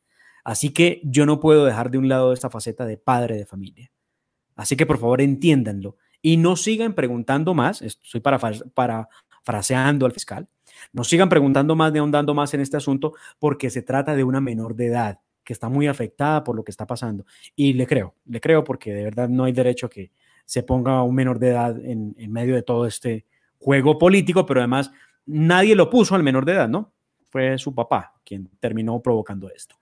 Así 0.45 0.71
que 0.71 1.01
yo 1.05 1.25
no 1.25 1.41
puedo 1.41 1.65
dejar 1.65 1.91
de 1.91 1.99
un 1.99 2.09
lado 2.09 2.33
esta 2.33 2.51
faceta 2.51 2.85
de 2.85 2.99
padre 2.99 3.37
de 3.37 3.47
familia. 3.47 3.91
Así 4.57 4.77
que 4.77 4.87
por 4.87 4.99
favor 4.99 5.23
entiéndanlo 5.23 5.97
y 6.25 6.39
no 6.39 6.57
sigan 6.57 6.95
preguntando 6.95 7.53
más, 7.53 7.83
estoy 7.83 8.23
parafraseando 8.23 10.07
al 10.07 10.13
fiscal, 10.13 10.49
no 10.91 11.05
sigan 11.05 11.29
preguntando 11.29 11.77
más 11.77 11.93
ni 11.93 11.99
ahondando 11.99 12.33
más 12.33 12.55
en 12.55 12.63
este 12.63 12.79
asunto 12.79 13.13
porque 13.39 13.69
se 13.69 13.83
trata 13.83 14.17
de 14.17 14.25
una 14.25 14.41
menor 14.41 14.75
de 14.75 14.87
edad 14.87 15.21
que 15.45 15.53
está 15.53 15.69
muy 15.69 15.87
afectada 15.87 16.43
por 16.43 16.57
lo 16.57 16.65
que 16.65 16.71
está 16.71 16.87
pasando. 16.87 17.27
Y 17.55 17.75
le 17.75 17.87
creo, 17.87 18.15
le 18.25 18.41
creo 18.41 18.65
porque 18.65 18.95
de 18.95 19.05
verdad 19.05 19.29
no 19.29 19.45
hay 19.45 19.53
derecho 19.53 19.91
que 19.91 20.13
se 20.47 20.63
ponga 20.63 21.03
un 21.03 21.15
menor 21.15 21.39
de 21.39 21.51
edad 21.51 21.79
en, 21.79 22.17
en 22.19 22.33
medio 22.33 22.55
de 22.55 22.63
todo 22.63 22.87
este 22.87 23.27
juego 23.59 23.99
político, 23.99 24.47
pero 24.47 24.61
además 24.61 24.93
nadie 25.27 25.77
lo 25.77 25.91
puso 25.91 26.15
al 26.15 26.23
menor 26.23 26.47
de 26.47 26.53
edad, 26.53 26.71
¿no? 26.71 26.95
Fue 27.29 27.59
su 27.59 27.75
papá 27.75 28.15
quien 28.25 28.49
terminó 28.61 28.99
provocando 29.03 29.51
esto. 29.51 29.77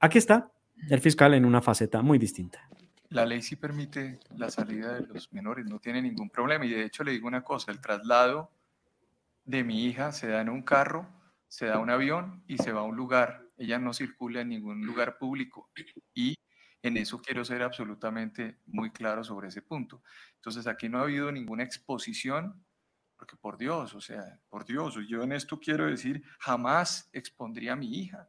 Aquí 0.00 0.18
está 0.18 0.52
el 0.90 1.00
fiscal 1.00 1.32
en 1.32 1.46
una 1.46 1.62
faceta 1.62 2.02
muy 2.02 2.18
distinta. 2.18 2.68
La 3.10 3.24
ley 3.24 3.40
sí 3.42 3.56
permite 3.56 4.20
la 4.36 4.50
salida 4.50 4.94
de 4.94 5.06
los 5.06 5.32
menores, 5.32 5.64
no 5.66 5.78
tiene 5.80 6.02
ningún 6.02 6.28
problema. 6.28 6.66
Y 6.66 6.70
de 6.70 6.84
hecho 6.84 7.04
le 7.04 7.12
digo 7.12 7.26
una 7.26 7.42
cosa, 7.42 7.72
el 7.72 7.80
traslado 7.80 8.50
de 9.44 9.64
mi 9.64 9.84
hija 9.86 10.12
se 10.12 10.28
da 10.28 10.40
en 10.42 10.50
un 10.50 10.62
carro, 10.62 11.08
se 11.48 11.66
da 11.66 11.78
un 11.78 11.90
avión 11.90 12.44
y 12.46 12.58
se 12.58 12.72
va 12.72 12.80
a 12.80 12.84
un 12.84 12.96
lugar. 12.96 13.46
Ella 13.56 13.78
no 13.78 13.94
circula 13.94 14.42
en 14.42 14.50
ningún 14.50 14.84
lugar 14.84 15.16
público. 15.16 15.70
Y 16.14 16.34
en 16.82 16.96
eso 16.98 17.20
quiero 17.22 17.44
ser 17.44 17.62
absolutamente 17.62 18.58
muy 18.66 18.90
claro 18.90 19.24
sobre 19.24 19.48
ese 19.48 19.62
punto. 19.62 20.02
Entonces 20.34 20.66
aquí 20.66 20.88
no 20.88 20.98
ha 20.98 21.02
habido 21.02 21.32
ninguna 21.32 21.64
exposición, 21.64 22.64
porque 23.16 23.36
por 23.36 23.56
Dios, 23.56 23.94
o 23.94 24.00
sea, 24.00 24.40
por 24.48 24.64
Dios, 24.66 24.96
yo 25.08 25.22
en 25.22 25.32
esto 25.32 25.58
quiero 25.58 25.86
decir, 25.86 26.22
jamás 26.38 27.08
expondría 27.12 27.72
a 27.72 27.76
mi 27.76 27.98
hija 27.98 28.28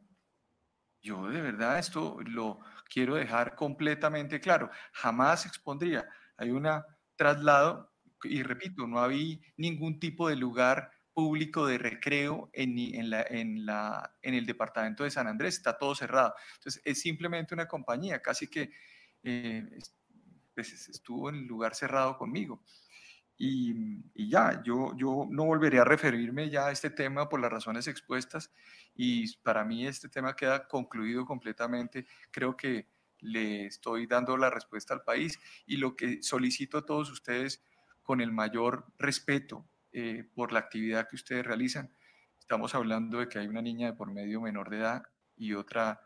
yo 1.02 1.28
de 1.28 1.40
verdad 1.40 1.78
esto 1.78 2.18
lo 2.24 2.60
quiero 2.90 3.14
dejar 3.14 3.54
completamente 3.54 4.40
claro. 4.40 4.70
Jamás 4.92 5.46
expondría. 5.46 6.06
Hay 6.36 6.50
un 6.50 6.68
traslado, 7.16 7.92
y 8.24 8.42
repito, 8.42 8.86
no 8.86 8.98
había 8.98 9.38
ningún 9.56 9.98
tipo 9.98 10.28
de 10.28 10.36
lugar 10.36 10.90
público 11.14 11.66
de 11.66 11.78
recreo 11.78 12.50
en, 12.52 12.78
en, 12.78 13.10
la, 13.10 13.22
en, 13.22 13.66
la, 13.66 14.16
en 14.22 14.34
el 14.34 14.46
departamento 14.46 15.04
de 15.04 15.10
San 15.10 15.26
Andrés, 15.26 15.56
está 15.56 15.76
todo 15.76 15.94
cerrado. 15.94 16.34
Entonces 16.56 16.82
es 16.84 17.00
simplemente 17.00 17.54
una 17.54 17.66
compañía, 17.66 18.20
casi 18.20 18.48
que 18.48 18.70
eh, 19.22 19.78
pues, 20.54 20.88
estuvo 20.88 21.28
en 21.28 21.36
el 21.36 21.46
lugar 21.46 21.74
cerrado 21.74 22.16
conmigo. 22.16 22.62
Y, 23.42 24.28
ya, 24.28 24.62
yo, 24.62 24.94
yo 24.98 25.26
no 25.30 25.46
volveré 25.46 25.78
a 25.78 25.84
referirme 25.84 26.50
ya 26.50 26.66
a 26.66 26.72
este 26.72 26.90
tema 26.90 27.26
por 27.28 27.40
las 27.40 27.50
razones 27.50 27.88
expuestas 27.88 28.52
y 29.02 29.34
para 29.38 29.64
mí 29.64 29.86
este 29.86 30.10
tema 30.10 30.36
queda 30.36 30.68
concluido 30.68 31.24
completamente. 31.24 32.04
Creo 32.30 32.54
que 32.54 32.86
le 33.20 33.64
estoy 33.64 34.06
dando 34.06 34.36
la 34.36 34.50
respuesta 34.50 34.92
al 34.92 35.04
país 35.04 35.38
y 35.64 35.78
lo 35.78 35.96
que 35.96 36.22
solicito 36.22 36.76
a 36.76 36.84
todos 36.84 37.10
ustedes 37.10 37.64
con 38.02 38.20
el 38.20 38.30
mayor 38.30 38.92
respeto 38.98 39.66
eh, 39.92 40.28
por 40.34 40.52
la 40.52 40.58
actividad 40.58 41.08
que 41.08 41.16
ustedes 41.16 41.46
realizan. 41.46 41.94
Estamos 42.40 42.74
hablando 42.74 43.20
de 43.20 43.28
que 43.30 43.38
hay 43.38 43.46
una 43.46 43.62
niña 43.62 43.86
de 43.86 43.96
por 43.96 44.12
medio 44.12 44.42
menor 44.42 44.68
de 44.68 44.80
edad 44.80 45.02
y 45.34 45.54
otra, 45.54 46.02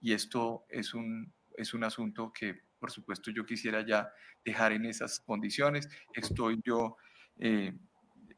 y 0.00 0.12
esto 0.12 0.64
es 0.68 0.94
un, 0.94 1.32
es 1.56 1.74
un 1.74 1.84
asunto 1.84 2.32
que 2.32 2.60
por 2.80 2.90
supuesto 2.90 3.30
yo 3.30 3.46
quisiera 3.46 3.86
ya 3.86 4.10
dejar 4.44 4.72
en 4.72 4.86
esas 4.86 5.20
condiciones. 5.20 5.88
Estoy 6.12 6.60
yo, 6.64 6.96
eh, 7.38 7.78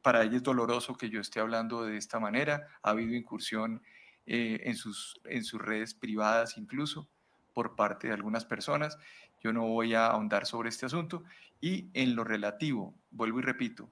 para 0.03 0.21
ella 0.21 0.37
es 0.37 0.43
doloroso 0.43 0.93
que 0.93 1.09
yo 1.09 1.21
esté 1.21 1.39
hablando 1.39 1.83
de 1.85 1.97
esta 1.97 2.19
manera. 2.19 2.67
Ha 2.83 2.91
habido 2.91 3.15
incursión 3.15 3.81
eh, 4.27 4.61
en, 4.63 4.75
sus, 4.75 5.19
en 5.25 5.43
sus 5.43 5.61
redes 5.61 5.93
privadas 5.93 6.57
incluso 6.57 7.07
por 7.53 7.75
parte 7.75 8.07
de 8.07 8.13
algunas 8.13 8.45
personas. 8.45 8.97
Yo 9.43 9.53
no 9.53 9.67
voy 9.67 9.93
a 9.93 10.07
ahondar 10.07 10.45
sobre 10.45 10.69
este 10.69 10.85
asunto. 10.85 11.23
Y 11.61 11.89
en 11.93 12.15
lo 12.15 12.23
relativo, 12.23 12.93
vuelvo 13.11 13.39
y 13.39 13.43
repito, 13.43 13.89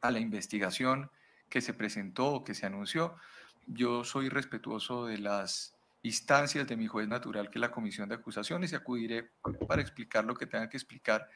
a 0.00 0.10
la 0.10 0.20
investigación 0.20 1.10
que 1.48 1.60
se 1.60 1.74
presentó 1.74 2.26
o 2.28 2.44
que 2.44 2.54
se 2.54 2.66
anunció, 2.66 3.16
yo 3.66 4.04
soy 4.04 4.28
respetuoso 4.28 5.06
de 5.06 5.18
las 5.18 5.74
instancias 6.02 6.66
de 6.66 6.76
mi 6.76 6.86
juez 6.86 7.08
natural, 7.08 7.50
que 7.50 7.58
es 7.58 7.60
la 7.60 7.70
comisión 7.70 8.08
de 8.08 8.14
acusaciones, 8.14 8.72
y 8.72 8.76
acudiré 8.76 9.30
para 9.66 9.82
explicar 9.82 10.24
lo 10.24 10.34
que 10.34 10.46
tenga 10.46 10.68
que 10.68 10.76
explicar 10.76 11.28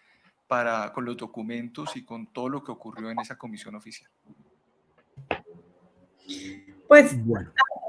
para, 0.46 0.92
con 0.92 1.04
los 1.04 1.16
documentos 1.16 1.96
y 1.96 2.04
con 2.04 2.32
todo 2.32 2.48
lo 2.48 2.62
que 2.62 2.72
ocurrió 2.72 3.10
en 3.10 3.18
esa 3.20 3.36
comisión 3.36 3.74
oficial. 3.74 4.10
Pues, 6.88 7.16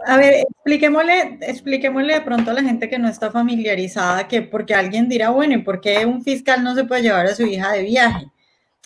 a 0.05 0.17
ver, 0.17 0.33
expliquémosle, 0.49 1.39
expliquémosle 1.41 2.13
de 2.15 2.21
pronto 2.21 2.51
a 2.51 2.53
la 2.53 2.63
gente 2.63 2.89
que 2.89 2.99
no 2.99 3.07
está 3.07 3.31
familiarizada, 3.31 4.27
que 4.27 4.41
porque 4.41 4.75
alguien 4.75 5.09
dirá, 5.09 5.29
bueno, 5.29 5.55
¿y 5.55 5.61
por 5.61 5.81
qué 5.81 6.05
un 6.05 6.23
fiscal 6.23 6.63
no 6.63 6.75
se 6.75 6.85
puede 6.85 7.03
llevar 7.03 7.25
a 7.25 7.35
su 7.35 7.43
hija 7.43 7.71
de 7.71 7.83
viaje? 7.83 8.27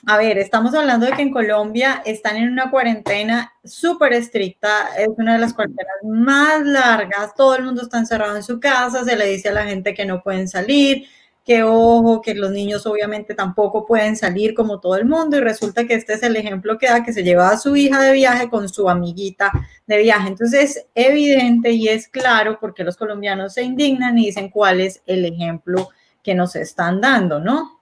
A 0.06 0.18
ver, 0.18 0.38
estamos 0.38 0.74
hablando 0.76 1.06
de 1.06 1.14
que 1.14 1.24
en 1.24 1.32
Colombia 1.32 2.02
están 2.06 2.38
en 2.38 2.52
una 2.52 2.70
cuarentena 2.70 3.54
súper 3.64 4.14
estricta, 4.14 4.90
es 4.98 5.10
una 5.18 5.34
de 5.34 5.40
las 5.40 5.54
cuarentenas 5.54 5.96
más 6.04 6.62
largas, 6.64 7.34
todo 7.36 7.56
el 7.56 7.64
mundo 7.64 7.82
está 7.82 7.98
encerrado 7.98 8.36
en 8.36 8.44
su 8.44 8.60
casa, 8.60 9.04
se 9.04 9.16
le 9.16 9.26
dice 9.28 9.50
a 9.50 9.54
la 9.54 9.66
gente 9.66 9.94
que 9.94 10.06
no 10.06 10.22
pueden 10.22 10.48
salir, 10.48 11.08
que 11.48 11.64
ojo, 11.64 12.22
que 12.22 12.36
los 12.36 12.52
niños 12.52 12.86
obviamente 12.86 13.34
tampoco 13.34 13.86
pueden 13.86 14.18
salir 14.18 14.54
como 14.54 14.82
todo 14.82 14.98
el 14.98 15.06
mundo 15.06 15.38
y 15.38 15.40
resulta 15.40 15.88
que 15.88 15.94
este 15.94 16.16
es 16.16 16.24
el 16.24 16.36
ejemplo 16.36 16.78
que 16.78 16.88
da 16.88 17.06
que 17.06 17.14
se 17.14 17.24
lleva 17.24 17.50
a 17.50 17.58
su 17.58 17.74
hija 17.78 18.02
de 18.02 18.12
viaje 18.12 18.50
con 18.50 18.68
su 18.68 18.90
amiguita 18.90 19.54
de 19.86 19.98
viaje. 20.00 20.28
Entonces 20.28 20.76
es 20.76 20.86
evidente 20.94 21.72
y 21.72 21.88
es 21.88 22.10
claro 22.10 22.60
porque 22.60 22.84
los 22.84 22.98
colombianos 22.98 23.54
se 23.54 23.64
indignan 23.64 24.18
y 24.18 24.26
dicen 24.26 24.50
cuál 24.50 24.82
es 24.82 25.02
el 25.06 25.24
ejemplo 25.24 25.88
que 26.22 26.36
nos 26.36 26.58
están 26.58 27.00
dando, 27.00 27.40
¿no? 27.40 27.80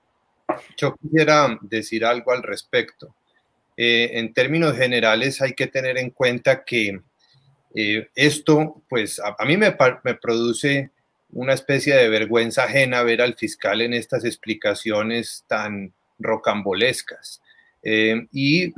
Yo 0.78 0.95
quisiera 0.97 1.58
decir 1.63 2.06
algo 2.06 2.34
al 2.34 2.43
respecto. 2.43 3.15
Eh, 3.75 4.12
en 4.19 4.32
términos 4.32 4.78
generales 4.78 5.41
hay 5.41 5.54
que 5.54 5.65
tener 5.65 5.97
en 5.97 6.12
cuenta 6.12 6.63
que 6.63 6.99
eh, 7.73 8.10
esto, 8.13 8.84
pues 8.88 9.19
a, 9.19 9.43
mí 9.43 9.58
me, 9.58 9.71
produce 10.21 10.91
una 11.36 11.54
especie 11.54 11.93
de 11.95 12.10
vergüenza 12.10 12.63
ajena 12.63 13.04
ver 13.04 13.21
al 13.21 13.36
fiscal 13.36 13.82
en 13.82 13.93
estas 13.93 14.24
explicaciones 14.24 15.43
tan 15.48 15.93
rocambolescas. 16.17 17.41
Eh, 17.84 18.28
y 18.32 18.71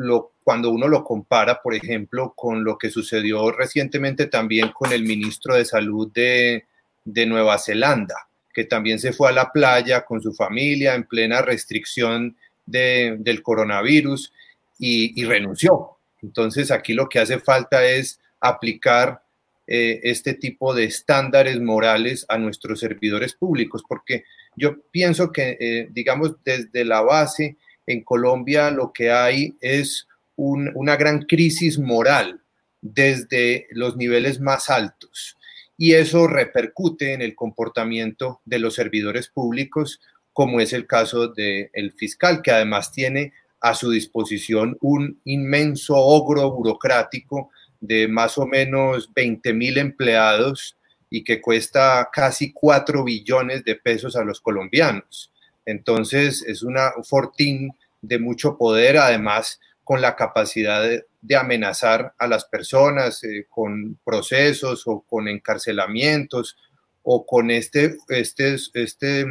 cuando 0.44 0.72
uno 0.72 0.88
lo 0.88 1.04
compara, 1.04 1.62
por 1.62 1.76
ejemplo, 1.76 2.34
con 2.36 2.64
lo 2.64 2.78
que 2.78 2.90
sucedió 2.90 3.52
recientemente 3.52 4.26
también 4.26 4.72
con 4.72 4.92
el 4.92 5.04
ministro 5.04 5.56
de 5.56 5.66
Salud 5.66 6.12
de, 6.12 6.66
de 7.06 7.26
Nueva 7.28 7.60
Zelanda, 7.60 8.28
que 8.54 8.66
también 8.66 9.00
se 9.00 9.14
fue 9.14 9.30
a 9.30 9.34
la 9.34 9.52
playa 9.52 10.04
con 10.04 10.20
su 10.20 10.34
familia 10.34 10.96
en 10.96 11.04
plena 11.06 11.44
restricción 11.44 12.36
del 12.66 13.42
coronavirus 13.44 14.34
y, 14.80 15.24
renunció. 15.26 15.98
Entonces 16.24 16.72
aquí 16.72 16.94
lo 16.94 17.08
que 17.08 17.20
hace 17.20 17.40
falta 17.40 17.86
es 17.86 18.20
aplicar 18.40 19.22
eh, 19.68 20.00
este 20.04 20.34
tipo 20.34 20.74
de 20.74 20.86
estándares 20.86 21.60
morales 21.60 22.26
a 22.30 22.38
nuestros 22.38 22.80
servidores 22.80 23.34
públicos, 23.34 23.84
porque 23.88 24.24
yo 24.56 24.82
pienso 24.92 25.32
que, 25.32 25.58
eh, 25.60 25.88
digamos, 25.92 26.36
desde 26.44 26.86
la 26.86 27.02
base 27.02 27.58
en 27.86 28.04
Colombia 28.04 28.72
lo 28.72 28.92
que 28.94 29.12
hay 29.12 29.56
es 29.62 30.08
una 30.36 30.96
gran 30.98 31.24
crisis 31.24 31.80
moral 31.80 32.42
desde 32.82 33.66
los 33.72 33.98
niveles 33.98 34.40
más 34.40 34.70
altos 34.70 35.38
y 35.78 35.94
eso 35.94 36.28
repercute 36.28 37.14
en 37.14 37.22
el 37.22 37.36
comportamiento 37.36 38.42
de 38.46 38.60
los 38.60 38.74
servidores 38.74 39.30
públicos, 39.30 40.02
como 40.34 40.60
es 40.60 40.74
el 40.74 40.88
caso 40.88 41.28
del 41.28 41.94
fiscal, 41.96 42.42
que 42.42 42.52
además 42.52 42.92
tiene 42.92 43.34
a 43.62 43.74
su 43.76 43.92
disposición 43.92 44.78
un 44.82 45.22
inmenso 45.26 45.96
ogro 45.96 46.52
burocrático 46.52 47.52
de 47.80 48.08
más 48.08 48.38
o 48.38 48.46
menos 48.46 49.12
20 49.14 49.54
mil 49.54 49.78
empleados 49.78 50.78
y 51.10 51.24
que 51.24 51.42
cuesta 51.42 52.10
casi 52.12 52.52
4 52.52 53.04
billones 53.04 53.64
de 53.64 53.76
pesos 53.76 54.16
a 54.16 54.24
los 54.24 54.42
colombianos. 54.42 55.32
Entonces 55.66 56.44
es 56.48 56.64
una, 56.64 56.92
un 56.96 57.04
fortín 57.04 57.72
de 58.02 58.20
mucho 58.20 58.58
poder, 58.58 58.98
además 58.98 59.60
con 59.84 60.02
la 60.02 60.16
capacidad 60.16 60.82
de, 60.82 61.06
amenazar 61.36 62.14
a 62.18 62.28
las 62.28 62.46
personas 62.46 63.22
eh, 63.26 63.46
con 63.50 64.00
procesos 64.06 64.84
o 64.86 65.02
con 65.02 65.28
encarcelamientos 65.28 66.56
o 67.04 67.26
con 67.26 67.52
este, 67.52 67.98
este, 68.08 68.56
este 68.74 69.26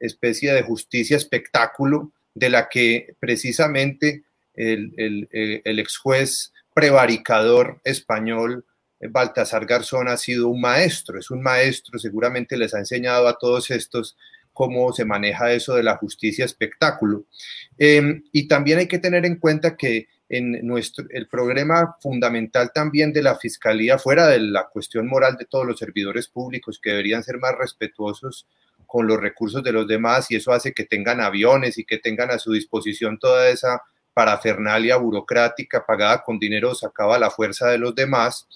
especie 0.00 0.54
de 0.54 0.62
justicia 0.62 1.18
espectáculo 1.18 2.12
de 2.32 2.48
la 2.48 2.68
que 2.70 3.14
precisamente 3.20 4.24
el, 4.54 4.92
el 5.64 5.78
ex 5.78 5.98
juez 5.98 6.53
prevaricador 6.74 7.80
español 7.84 8.64
Baltasar 9.10 9.66
Garzón 9.66 10.08
ha 10.08 10.16
sido 10.16 10.48
un 10.48 10.60
maestro, 10.60 11.18
es 11.18 11.30
un 11.30 11.42
maestro, 11.42 11.98
seguramente 11.98 12.56
les 12.56 12.74
ha 12.74 12.78
enseñado 12.78 13.28
a 13.28 13.38
todos 13.38 13.70
estos 13.70 14.16
cómo 14.52 14.92
se 14.92 15.04
maneja 15.04 15.52
eso 15.52 15.74
de 15.74 15.82
la 15.82 15.96
justicia 15.96 16.44
espectáculo. 16.44 17.24
Em, 17.76 18.22
y 18.32 18.46
también 18.46 18.78
hay 18.78 18.88
que 18.88 19.00
tener 19.00 19.26
en 19.26 19.36
cuenta 19.36 19.76
que 19.76 20.08
en 20.28 20.66
nuestro, 20.66 21.04
el 21.10 21.28
problema 21.28 21.96
fundamental 22.00 22.72
también 22.72 23.12
de 23.12 23.22
la 23.22 23.36
fiscalía, 23.36 23.98
fuera 23.98 24.28
de 24.28 24.38
la 24.38 24.68
cuestión 24.68 25.06
moral 25.06 25.36
de 25.36 25.44
todos 25.44 25.66
los 25.66 25.78
servidores 25.78 26.28
públicos 26.28 26.80
que 26.80 26.90
deberían 26.90 27.22
ser 27.22 27.38
más 27.38 27.54
respetuosos 27.58 28.46
con 28.86 29.06
los 29.06 29.20
recursos 29.20 29.62
de 29.62 29.72
los 29.72 29.88
demás, 29.88 30.30
y 30.30 30.36
eso 30.36 30.52
hace 30.52 30.72
que 30.72 30.84
tengan 30.84 31.20
aviones 31.20 31.78
y 31.78 31.84
que 31.84 31.98
tengan 31.98 32.30
a 32.30 32.38
su 32.38 32.52
disposición 32.52 33.18
toda 33.18 33.48
esa 33.48 33.82
parafernalia 34.14 34.96
burocrática 34.96 35.84
pagada 35.84 36.22
con 36.22 36.38
dinero 36.38 36.74
sacaba 36.74 37.18
la 37.18 37.30
fuerza 37.30 37.68
de 37.68 37.78
los 37.78 37.94
demás, 37.94 38.46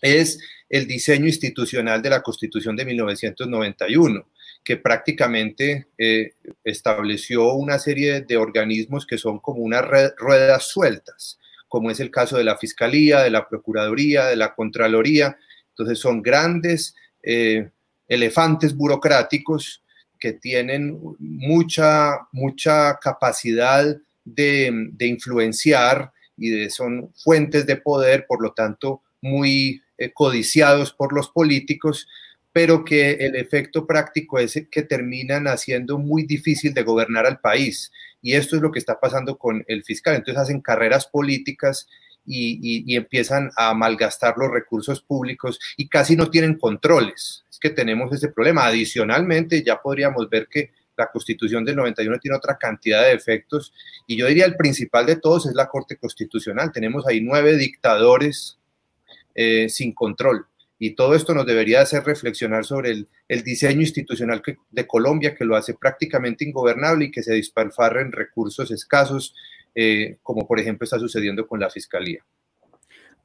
es 0.00 0.38
el 0.68 0.86
diseño 0.86 1.26
institucional 1.26 2.02
de 2.02 2.10
la 2.10 2.22
Constitución 2.22 2.76
de 2.76 2.84
1991 2.84 4.26
que 4.64 4.78
prácticamente 4.78 5.88
eh, 5.98 6.32
estableció 6.64 7.52
una 7.52 7.78
serie 7.78 8.22
de 8.22 8.38
organismos 8.38 9.06
que 9.06 9.18
son 9.18 9.38
como 9.38 9.60
unas 9.60 9.84
ruedas 10.16 10.68
sueltas, 10.68 11.38
como 11.68 11.90
es 11.90 12.00
el 12.00 12.10
caso 12.10 12.38
de 12.38 12.44
la 12.44 12.56
Fiscalía, 12.56 13.20
de 13.20 13.30
la 13.30 13.46
Procuraduría, 13.46 14.24
de 14.24 14.36
la 14.36 14.54
Contraloría. 14.54 15.36
Entonces 15.68 15.98
son 15.98 16.22
grandes 16.22 16.94
eh, 17.22 17.68
elefantes 18.08 18.74
burocráticos 18.74 19.82
que 20.18 20.32
tienen 20.32 20.98
mucha, 21.18 22.20
mucha 22.32 22.98
capacidad 22.98 23.84
de, 24.24 24.94
influenciar 25.00 26.12
y 26.36 26.68
son 26.70 27.12
fuentes 27.14 27.66
de 27.66 27.76
poder, 27.76 28.26
por 28.26 28.42
lo 28.42 28.52
tanto, 28.52 29.02
muy 29.20 29.82
eh, 29.98 30.12
codiciados 30.12 30.92
por 30.92 31.12
los 31.12 31.30
políticos, 31.30 32.06
pero 32.52 32.84
que 32.84 33.12
el 33.12 33.36
efecto 33.36 33.86
práctico 33.86 34.38
es 34.38 34.60
que 34.70 34.82
terminan 34.82 35.46
haciendo 35.46 35.98
muy 35.98 36.24
difícil 36.24 36.72
de 36.72 36.82
gobernar 36.82 37.26
al 37.26 37.40
país. 37.40 37.90
Y 38.22 38.34
esto 38.34 38.56
es 38.56 38.62
lo 38.62 38.70
que 38.70 38.78
está 38.78 39.00
pasando 39.00 39.36
con 39.36 39.64
el 39.66 39.82
fiscal. 39.84 40.14
Entonces 40.14 40.40
hacen 40.40 40.60
carreras 40.60 41.06
políticas 41.06 41.88
y, 42.26 42.94
empiezan 42.96 43.50
a 43.56 43.74
malgastar 43.74 44.34
los 44.36 44.50
recursos 44.50 45.02
públicos 45.02 45.58
y 45.76 45.88
casi 45.88 46.16
no 46.16 46.30
tienen 46.30 46.58
controles. 46.58 47.44
Es 47.50 47.58
que 47.58 47.70
tenemos 47.70 48.12
ese 48.12 48.28
problema. 48.28 48.66
Adicionalmente, 48.66 49.62
ya 49.62 49.80
podríamos 49.80 50.28
ver 50.30 50.48
que 50.48 50.70
la 50.96 51.10
constitución 51.10 51.64
del 51.64 51.76
91 51.76 52.18
tiene 52.18 52.36
otra 52.36 52.56
cantidad 52.56 53.02
de 53.02 53.12
efectos 53.12 53.72
y 54.06 54.16
yo 54.16 54.26
diría 54.26 54.46
el 54.46 54.56
principal 54.56 55.06
de 55.06 55.16
todos 55.16 55.46
es 55.46 55.54
la 55.54 55.68
Corte 55.68 55.96
Constitucional. 55.96 56.72
Tenemos 56.72 57.06
ahí 57.06 57.20
nueve 57.20 57.56
dictadores 57.56 58.58
eh, 59.34 59.68
sin 59.68 59.92
control 59.92 60.46
y 60.78 60.94
todo 60.94 61.14
esto 61.14 61.34
nos 61.34 61.46
debería 61.46 61.80
hacer 61.80 62.04
reflexionar 62.04 62.64
sobre 62.64 62.90
el, 63.28 63.42
diseño 63.42 63.80
institucional 63.80 64.42
de 64.70 64.86
Colombia, 64.86 65.34
que 65.34 65.44
lo 65.44 65.56
hace 65.56 65.74
prácticamente 65.74 66.44
ingobernable 66.44 67.06
y 67.06 67.10
que 67.10 67.22
se 67.22 67.32
disparfarra 67.32 68.02
en 68.02 68.12
recursos 68.12 68.70
escasos, 68.70 69.34
eh, 69.74 70.18
como 70.22 70.46
por 70.46 70.60
ejemplo 70.60 70.84
está 70.84 70.98
sucediendo 70.98 71.46
con 71.46 71.60
la 71.60 71.70
Fiscalía. 71.70 72.24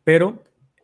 Pero, 0.04 0.42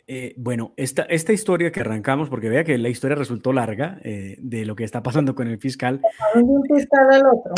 eh, 0.07 0.33
bueno, 0.37 0.73
esta, 0.77 1.03
esta 1.03 1.33
historia 1.33 1.71
que 1.71 1.79
arrancamos, 1.79 2.29
porque 2.29 2.49
vea 2.49 2.63
que 2.63 2.77
la 2.77 2.89
historia 2.89 3.15
resultó 3.15 3.53
larga 3.53 3.99
eh, 4.03 4.37
de 4.39 4.65
lo 4.65 4.75
que 4.75 4.83
está 4.83 5.01
pasando 5.01 5.35
con 5.35 5.47
el 5.47 5.57
fiscal. 5.59 6.01
un 6.35 6.63
fiscal 6.63 7.07
al 7.11 7.23
otro, 7.25 7.53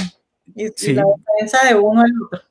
y, 0.55 0.65
y 0.65 0.93
la 0.93 1.03
defensa 1.03 1.67
de 1.67 1.75
uno 1.75 2.01
al 2.01 2.11
otro. 2.25 2.41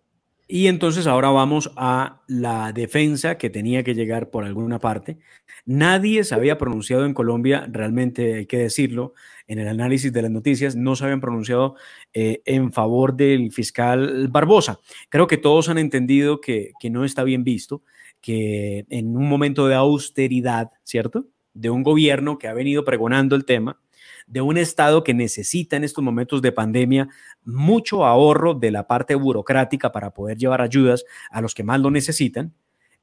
Y 0.48 0.68
entonces 0.68 1.08
ahora 1.08 1.30
vamos 1.30 1.72
a 1.74 2.22
la 2.28 2.72
defensa 2.72 3.36
que 3.36 3.50
tenía 3.50 3.82
que 3.82 3.94
llegar 3.94 4.30
por 4.30 4.44
alguna 4.44 4.78
parte. 4.78 5.18
Nadie 5.64 6.22
se 6.22 6.36
había 6.36 6.56
pronunciado 6.56 7.04
en 7.04 7.14
Colombia, 7.14 7.66
realmente 7.68 8.34
hay 8.34 8.46
que 8.46 8.58
decirlo, 8.58 9.14
en 9.48 9.58
el 9.58 9.66
análisis 9.66 10.12
de 10.12 10.22
las 10.22 10.30
noticias, 10.30 10.76
no 10.76 10.94
se 10.94 11.04
habían 11.04 11.20
pronunciado 11.20 11.74
eh, 12.12 12.42
en 12.44 12.72
favor 12.72 13.16
del 13.16 13.50
fiscal 13.50 14.28
Barbosa. 14.28 14.78
Creo 15.08 15.26
que 15.26 15.36
todos 15.36 15.68
han 15.68 15.78
entendido 15.78 16.40
que, 16.40 16.72
que 16.78 16.90
no 16.90 17.04
está 17.04 17.24
bien 17.24 17.42
visto, 17.42 17.82
que 18.26 18.86
en 18.90 19.16
un 19.16 19.28
momento 19.28 19.68
de 19.68 19.76
austeridad, 19.76 20.72
¿cierto? 20.82 21.28
De 21.54 21.70
un 21.70 21.84
gobierno 21.84 22.38
que 22.38 22.48
ha 22.48 22.54
venido 22.54 22.84
pregonando 22.84 23.36
el 23.36 23.44
tema, 23.44 23.78
de 24.26 24.40
un 24.40 24.58
Estado 24.58 25.04
que 25.04 25.14
necesita 25.14 25.76
en 25.76 25.84
estos 25.84 26.02
momentos 26.02 26.42
de 26.42 26.50
pandemia 26.50 27.08
mucho 27.44 28.04
ahorro 28.04 28.54
de 28.54 28.72
la 28.72 28.88
parte 28.88 29.14
burocrática 29.14 29.92
para 29.92 30.12
poder 30.12 30.38
llevar 30.38 30.60
ayudas 30.60 31.04
a 31.30 31.40
los 31.40 31.54
que 31.54 31.62
más 31.62 31.78
lo 31.78 31.92
necesitan, 31.92 32.52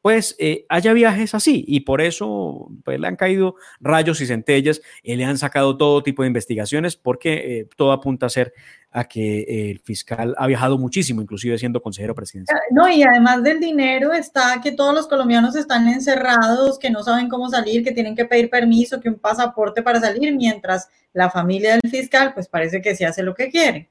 pues 0.03 0.35
eh, 0.37 0.65
haya 0.67 0.91
viajes 0.91 1.33
así 1.33 1.63
y 1.65 1.79
por 1.79 2.01
eso 2.01 2.69
pues, 2.83 2.99
le 2.99 3.07
han 3.07 3.15
caído 3.15 3.55
rayos 3.79 4.19
y 4.19 4.25
centellas 4.25 4.81
y 5.01 5.15
le 5.15 5.23
han 5.23 5.37
sacado 5.37 5.77
todo 5.77 6.03
tipo 6.03 6.23
de 6.23 6.27
investigaciones 6.27 6.97
porque 6.97 7.59
eh, 7.61 7.69
todo 7.77 7.93
apunta 7.93 8.25
a 8.25 8.29
ser 8.29 8.53
a 8.91 9.05
que 9.05 9.71
el 9.71 9.79
fiscal 9.79 10.35
ha 10.37 10.45
viajado 10.45 10.77
muchísimo, 10.77 11.21
inclusive 11.21 11.57
siendo 11.57 11.81
consejero 11.81 12.13
presidencial. 12.13 12.59
No, 12.71 12.89
y 12.89 13.01
además 13.01 13.43
del 13.43 13.61
dinero 13.61 14.11
está 14.11 14.59
que 14.61 14.73
todos 14.73 14.93
los 14.93 15.07
colombianos 15.07 15.55
están 15.55 15.87
encerrados, 15.87 16.77
que 16.77 16.89
no 16.89 17.01
saben 17.01 17.29
cómo 17.29 17.49
salir, 17.49 17.81
que 17.81 17.93
tienen 17.93 18.13
que 18.13 18.25
pedir 18.25 18.49
permiso, 18.49 18.99
que 18.99 19.07
un 19.07 19.19
pasaporte 19.19 19.81
para 19.83 20.01
salir, 20.01 20.35
mientras 20.35 20.89
la 21.13 21.31
familia 21.31 21.79
del 21.81 21.89
fiscal 21.89 22.33
pues 22.33 22.49
parece 22.49 22.81
que 22.81 22.93
sí 22.93 23.05
hace 23.05 23.23
lo 23.23 23.33
que 23.33 23.49
quiere. 23.49 23.89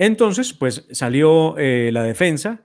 Entonces, 0.00 0.52
pues 0.52 0.84
salió 0.90 1.56
eh, 1.58 1.90
la 1.92 2.02
defensa 2.02 2.60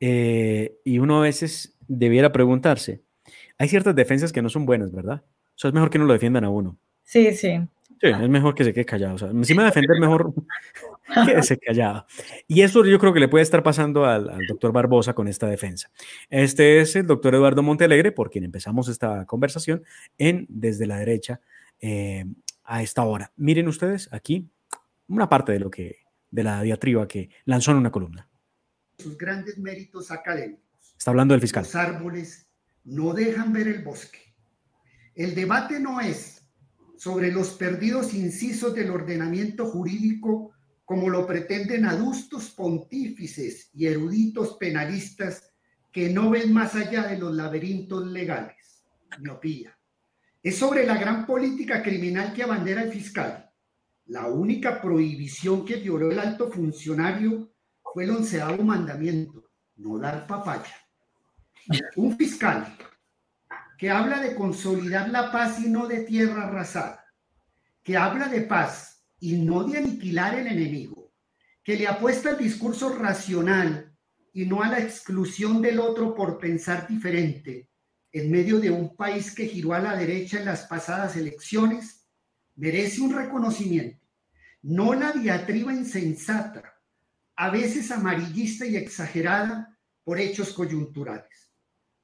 y 0.00 0.98
uno 1.00 1.18
a 1.18 1.22
veces 1.22 1.74
debiera 1.88 2.32
preguntarse, 2.32 3.02
hay 3.58 3.68
ciertas 3.68 3.94
defensas 3.94 4.32
que 4.32 4.42
no 4.42 4.48
son 4.48 4.66
buenas, 4.66 4.92
¿verdad? 4.92 5.24
O 5.24 5.58
sea, 5.58 5.68
es 5.68 5.74
mejor 5.74 5.90
que 5.90 5.98
no 5.98 6.04
lo 6.04 6.12
defiendan 6.12 6.44
a 6.44 6.50
uno. 6.50 6.78
Sí, 7.02 7.34
sí. 7.34 7.58
Sí, 8.00 8.06
es 8.06 8.28
mejor 8.28 8.54
que 8.54 8.62
se 8.62 8.72
quede 8.72 8.84
callado. 8.84 9.16
O 9.16 9.18
sea, 9.18 9.30
si 9.42 9.54
me 9.54 9.62
va 9.62 9.64
a 9.64 9.70
defender, 9.70 9.98
mejor 9.98 10.32
quédese 11.26 11.58
callado. 11.66 12.06
Y 12.46 12.62
eso 12.62 12.84
yo 12.84 12.98
creo 12.98 13.12
que 13.12 13.18
le 13.18 13.26
puede 13.26 13.42
estar 13.42 13.62
pasando 13.64 14.04
al, 14.04 14.46
doctor 14.46 14.72
Barbosa 14.72 15.14
con 15.14 15.26
esta 15.26 15.48
defensa. 15.48 15.90
Este 16.30 16.80
es 16.80 16.94
el 16.94 17.06
doctor 17.06 17.34
Eduardo 17.34 17.62
Montealegre, 17.62 18.12
por 18.12 18.30
quien 18.30 18.44
empezamos 18.44 18.88
esta 18.88 19.24
conversación 19.26 19.82
en 20.16 20.46
Desde 20.48 20.86
la 20.86 20.98
Derecha 20.98 21.40
eh, 21.80 22.24
a 22.62 22.82
esta 22.82 23.02
hora. 23.02 23.32
Miren 23.36 23.66
ustedes 23.66 24.08
aquí 24.12 24.48
una 25.08 25.28
parte 25.28 25.50
de 25.50 25.58
lo 25.58 25.70
que, 25.70 25.96
de 26.30 26.44
la 26.44 26.62
diatriba 26.62 27.08
que 27.08 27.30
lanzó 27.46 27.72
en 27.72 27.78
una 27.78 27.90
columna. 27.90 28.28
Sus 28.98 29.18
grandes 29.18 29.58
méritos 29.58 30.12
académicos 30.12 30.67
Está 30.98 31.12
hablando 31.12 31.32
del 31.32 31.40
fiscal. 31.40 31.62
Los 31.62 31.76
árboles 31.76 32.48
no 32.84 33.12
dejan 33.12 33.52
ver 33.52 33.68
el 33.68 33.84
bosque. 33.84 34.34
El 35.14 35.34
debate 35.34 35.78
no 35.78 36.00
es 36.00 36.42
sobre 36.96 37.30
los 37.30 37.50
perdidos 37.50 38.12
incisos 38.14 38.74
del 38.74 38.90
ordenamiento 38.90 39.66
jurídico 39.66 40.52
como 40.84 41.08
lo 41.08 41.24
pretenden 41.24 41.84
adustos 41.84 42.50
pontífices 42.50 43.70
y 43.74 43.86
eruditos 43.86 44.56
penalistas 44.58 45.52
que 45.92 46.08
no 46.08 46.30
ven 46.30 46.52
más 46.52 46.74
allá 46.74 47.06
de 47.06 47.18
los 47.18 47.32
laberintos 47.32 48.06
legales. 48.08 48.84
Miopía. 49.20 49.78
Es 50.42 50.56
sobre 50.56 50.84
la 50.84 50.96
gran 50.96 51.26
política 51.26 51.82
criminal 51.82 52.32
que 52.32 52.42
abandera 52.42 52.82
el 52.82 52.90
fiscal. 52.90 53.50
La 54.06 54.26
única 54.26 54.80
prohibición 54.80 55.64
que 55.64 55.76
violó 55.76 56.10
el 56.10 56.18
alto 56.18 56.50
funcionario 56.50 57.52
fue 57.92 58.04
el 58.04 58.10
onceavo 58.10 58.64
mandamiento, 58.64 59.50
no 59.76 59.98
dar 59.98 60.26
papaya. 60.26 60.87
Un 61.96 62.16
fiscal 62.16 62.76
que 63.78 63.90
habla 63.90 64.20
de 64.20 64.34
consolidar 64.34 65.08
la 65.08 65.30
paz 65.30 65.60
y 65.60 65.68
no 65.68 65.86
de 65.86 66.00
tierra 66.00 66.48
arrasada, 66.48 67.04
que 67.82 67.96
habla 67.96 68.28
de 68.28 68.42
paz 68.42 69.04
y 69.20 69.36
no 69.36 69.64
de 69.64 69.78
aniquilar 69.78 70.34
el 70.34 70.48
enemigo, 70.48 71.12
que 71.62 71.76
le 71.76 71.86
apuesta 71.86 72.30
al 72.30 72.38
discurso 72.38 72.98
racional 72.98 73.94
y 74.32 74.46
no 74.46 74.62
a 74.62 74.68
la 74.68 74.80
exclusión 74.80 75.62
del 75.62 75.78
otro 75.78 76.14
por 76.14 76.38
pensar 76.38 76.88
diferente, 76.88 77.68
en 78.12 78.30
medio 78.30 78.58
de 78.58 78.70
un 78.70 78.96
país 78.96 79.34
que 79.34 79.46
giró 79.46 79.74
a 79.74 79.80
la 79.80 79.96
derecha 79.96 80.38
en 80.38 80.46
las 80.46 80.66
pasadas 80.66 81.16
elecciones, 81.16 82.06
merece 82.56 83.00
un 83.00 83.14
reconocimiento, 83.14 84.04
no 84.62 84.94
la 84.94 85.12
diatriba 85.12 85.72
insensata, 85.72 86.74
a 87.36 87.50
veces 87.50 87.90
amarillista 87.92 88.66
y 88.66 88.76
exagerada 88.76 89.78
por 90.02 90.18
hechos 90.18 90.52
coyunturales. 90.52 91.47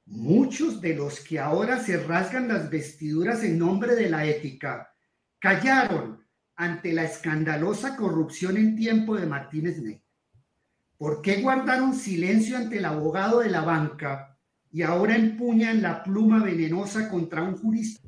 Muchos 0.05 0.81
de 0.81 0.95
los 0.95 1.19
que 1.19 1.39
ahora 1.39 1.79
se 1.79 1.97
rasgan 1.97 2.47
las 2.47 2.69
vestiduras 2.69 3.43
en 3.43 3.57
nombre 3.57 3.95
de 3.95 4.09
la 4.09 4.25
ética 4.25 4.93
callaron 5.39 6.23
ante 6.55 6.93
la 6.93 7.03
escandalosa 7.03 7.95
corrupción 7.95 8.57
en 8.57 8.75
tiempo 8.75 9.15
de 9.15 9.25
Martínez 9.25 9.81
Ney. 9.81 10.01
¿Por 10.97 11.21
qué 11.21 11.41
guardaron 11.41 11.93
silencio 11.93 12.55
ante 12.55 12.77
el 12.77 12.85
abogado 12.85 13.39
de 13.39 13.49
la 13.49 13.61
banca 13.61 14.37
y 14.71 14.83
ahora 14.83 15.15
empuñan 15.15 15.81
la 15.81 16.03
pluma 16.03 16.43
venenosa 16.43 17.09
contra 17.09 17.43
un 17.43 17.57
jurista? 17.57 18.07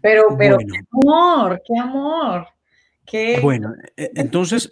Pero, 0.00 0.36
pero, 0.36 0.58
qué 0.58 0.78
amor, 0.92 1.62
qué 1.64 1.78
amor. 1.78 2.46
Qué... 3.04 3.40
Bueno, 3.40 3.74
e, 3.96 4.10
entonces, 4.16 4.70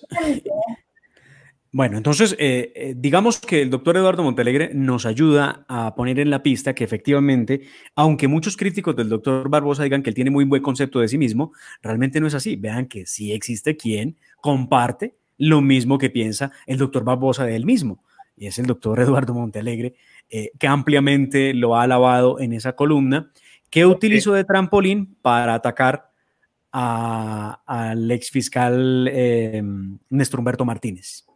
bueno, 1.77 1.99
entonces, 1.99 2.35
eh, 2.39 2.73
eh, 2.75 2.95
digamos 2.97 3.39
que 3.39 3.61
el 3.61 3.69
doctor 3.69 3.99
Eduardo 3.99 4.23
Montalegre 4.23 4.71
nos 4.73 5.05
ayuda 5.05 5.67
a 5.69 5.95
poner 5.95 6.19
en 6.19 6.31
la 6.31 6.43
pista 6.43 6.75
que 6.75 6.85
efectivamente, 6.85 7.69
aunque 7.95 8.29
muchos 8.29 8.57
críticos 8.57 8.97
del 8.97 9.11
doctor 9.11 9.51
Barbosa 9.51 9.83
digan 9.83 10.03
que 10.03 10.09
él 10.09 10.15
tiene 10.15 10.31
muy 10.31 10.47
buen 10.47 10.63
concepto 10.63 11.01
de 11.01 11.09
sí 11.09 11.19
mismo, 11.19 11.53
realmente 11.83 12.19
no 12.19 12.29
es 12.29 12.35
así. 12.35 12.57
Vean 12.57 12.87
que 12.87 13.05
sí 13.05 13.31
existe 13.31 13.77
quien 13.77 14.17
comparte 14.41 15.17
lo 15.37 15.61
mismo 15.61 15.99
que 15.99 16.09
piensa 16.09 16.51
el 16.67 16.79
doctor 16.79 17.05
Barbosa 17.05 17.45
de 17.45 17.57
él 17.57 17.67
mismo, 17.67 18.03
y 18.39 18.47
es 18.47 18.59
el 18.59 18.65
doctor 18.65 18.99
Eduardo 19.01 19.35
Montalegre, 19.35 19.97
eh, 20.31 20.53
que 20.59 20.69
ampliamente 20.69 21.53
lo 21.53 21.77
ha 21.77 21.83
alabado 21.83 22.41
en 22.41 22.55
esa 22.55 22.73
columna, 22.73 23.31
que 23.69 23.85
utilizó 23.85 24.33
de 24.33 24.45
trampolín 24.45 25.19
para 25.21 25.53
atacar 25.53 26.11
al 26.73 28.11
ex 28.11 28.31
fiscal 28.31 29.13
Néstor 30.09 30.41
Humberto 30.41 30.65
Martínez 30.65 31.27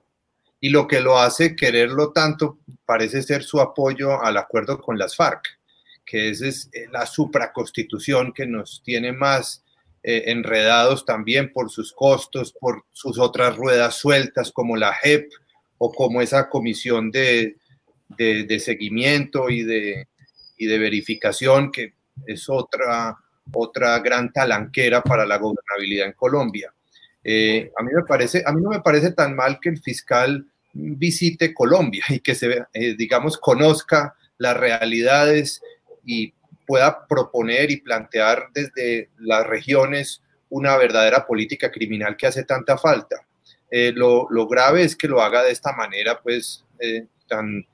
y 0.61 0.69
lo 0.69 0.87
que 0.87 1.01
lo 1.01 1.19
hace 1.19 1.57
quererlo 1.57 2.13
tanto 2.13 2.59
parece 2.85 3.23
ser 3.23 3.43
su 3.43 3.61
apoyo 3.61 4.23
al 4.23 4.37
acuerdo 4.37 4.79
con 4.79 4.99
las 4.99 5.17
FARC, 5.17 5.43
que 6.05 6.31
esa 6.31 6.47
es 6.47 6.69
eh, 6.73 6.87
la 6.93 7.07
supraconstitución 7.07 8.33
que 8.33 8.47
nos 8.47 8.83
tiene 8.85 9.13
más 9.13 9.65
eh, 10.03 10.25
enredados 10.27 11.05
también 11.05 11.53
por 11.53 11.71
sus 11.71 11.93
costos, 11.93 12.53
por 12.59 12.85
sus 12.93 13.19
otras 13.19 13.57
ruedas 13.57 13.97
sueltas 13.97 14.53
como 14.53 14.77
la 14.77 14.93
JEP 14.95 15.31
o 15.79 15.93
como 15.93 16.21
esa 16.21 16.49
comisión 16.49 17.11
de, 17.11 17.57
seguimiento 18.59 19.49
y 19.49 19.63
de, 19.63 20.09
y 20.59 20.67
de 20.67 20.79
verificación 20.79 21.73
que 21.73 21.95
es 22.27 22.49
otra, 22.51 23.17
otra 23.53 23.99
gran 24.01 24.33
talanquera 24.33 25.03
para 25.03 25.25
la 25.25 25.39
gobernabilidad 25.39 26.07
en 26.07 26.13
Colombia. 26.13 26.75
Eh, 27.23 27.71
a, 27.79 27.83
mí 27.83 27.91
me 27.95 28.03
parece, 28.05 28.43
a 28.47 28.53
mí 28.53 28.63
no 28.63 28.71
me 28.71 28.81
parece 28.81 29.13
tan 29.13 29.37
mal 29.37 29.59
que 29.61 29.69
el 29.69 29.79
fiscal 29.79 30.47
visite 30.73 31.53
Colombia 31.53 32.05
y 32.09 32.21
que 32.21 32.35
se, 32.35 32.65
eh, 32.73 32.95
digamos, 32.97 33.37
conozca 33.39 34.15
las 34.39 34.57
realidades 34.57 35.61
y 36.05 36.33
pueda 36.67 37.07
proponer 37.07 37.71
y 37.71 37.79
plantear 37.79 38.49
desde 38.55 39.11
las 39.19 39.47
regiones 39.47 40.23
una 40.49 40.77
verdadera 40.77 41.27
política 41.27 41.71
criminal 41.71 42.17
que 42.17 42.27
hace 42.27 42.45
tanta 42.45 42.79
falta. 42.79 43.27
Eh, 43.71 43.93
lo, 43.95 44.27
grave 44.49 44.83
es 44.83 44.97
que 44.97 45.09
lo 45.09 45.21
haga 45.21 45.43
de 45.43 45.53
esta 45.53 45.73
manera, 45.73 46.21
pues, 46.21 46.65
tan, 47.29 47.65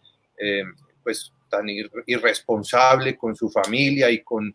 pues, 1.03 1.33
tan 1.49 1.67
irresponsable 2.07 3.17
con 3.17 3.35
su 3.37 3.49
familia 3.49 4.11
y 4.11 4.23
con 4.23 4.55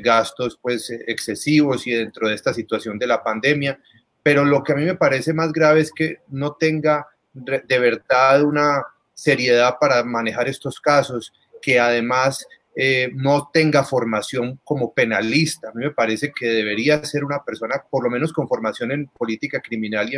gastos, 0.00 0.58
pues, 0.60 0.90
excesivos 0.90 1.86
y 1.86 1.92
dentro 1.92 2.28
de 2.28 2.34
esta 2.34 2.54
situación 2.54 2.98
de 2.98 3.06
la 3.06 3.22
pandemia 3.22 3.78
pero 4.22 4.44
lo 4.44 4.62
que 4.62 4.72
a 4.72 4.76
mí 4.76 4.84
me 4.84 4.96
parece 4.96 5.32
más 5.32 5.52
grave 5.52 5.80
es 5.80 5.92
que 5.92 6.18
no 6.28 6.52
tenga 6.52 7.06
de 7.32 7.78
verdad 7.78 8.42
una 8.42 8.84
seriedad 9.14 9.76
para 9.80 10.04
manejar 10.04 10.48
estos 10.48 10.80
casos, 10.80 11.32
que 11.60 11.80
además 11.80 12.46
eh, 12.76 13.10
no 13.12 13.50
tenga 13.52 13.84
formación 13.84 14.60
como 14.62 14.94
penalista. 14.94 15.70
A 15.70 15.72
mí 15.72 15.84
me 15.84 15.90
parece 15.90 16.32
que 16.32 16.46
debería 16.46 17.04
ser 17.04 17.24
una 17.24 17.42
persona, 17.42 17.82
por 17.90 18.04
lo 18.04 18.10
menos 18.10 18.32
con 18.32 18.46
formación 18.46 18.92
en 18.92 19.08
política 19.08 19.60
criminal 19.60 20.08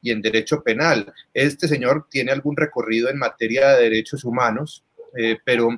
y 0.00 0.10
en, 0.12 0.22
derecho 0.22 0.62
penal. 0.62 1.12
Este 1.34 1.66
señor 1.66 2.06
tiene 2.08 2.30
algún 2.30 2.56
recorrido 2.56 3.08
en 3.08 3.18
materia 3.18 3.70
de 3.70 3.82
derechos 3.82 4.22
humanos, 4.24 4.84
eh, 5.16 5.38
pero 5.44 5.70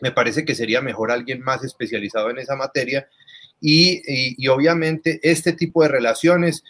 me 0.00 0.12
parece 0.12 0.44
que 0.44 0.54
sería 0.54 0.80
mejor 0.80 1.10
alguien 1.10 1.42
más 1.42 1.64
especializado 1.64 2.30
en 2.30 2.38
esa 2.38 2.54
materia. 2.54 3.08
y 3.58 4.46
obviamente 4.48 5.18
este 5.22 5.52
tipo 5.54 5.82
de 5.82 5.88
relaciones 5.88 6.62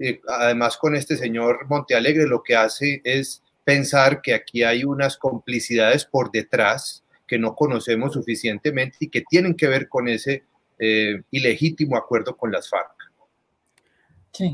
eh, 0.00 0.20
además 0.26 0.76
con 0.76 0.94
este 0.94 1.16
señor 1.16 1.66
Montealegre, 1.68 2.26
lo 2.26 2.42
que 2.42 2.56
hace 2.56 3.00
es 3.04 3.42
pensar 3.64 4.20
que 4.22 4.34
aquí 4.34 4.62
hay 4.62 4.84
unas 4.84 5.16
complicidades 5.16 6.04
por 6.04 6.30
detrás 6.30 7.04
que 7.26 7.38
no 7.38 7.54
conocemos 7.54 8.14
suficientemente 8.14 8.98
y 9.00 9.08
que 9.08 9.22
tienen 9.22 9.54
que 9.54 9.68
ver 9.68 9.88
con 9.88 10.08
ese 10.08 10.44
eh, 10.78 11.22
ilegítimo 11.30 11.96
acuerdo 11.96 12.36
con 12.36 12.50
las 12.50 12.68
FARC. 12.68 12.90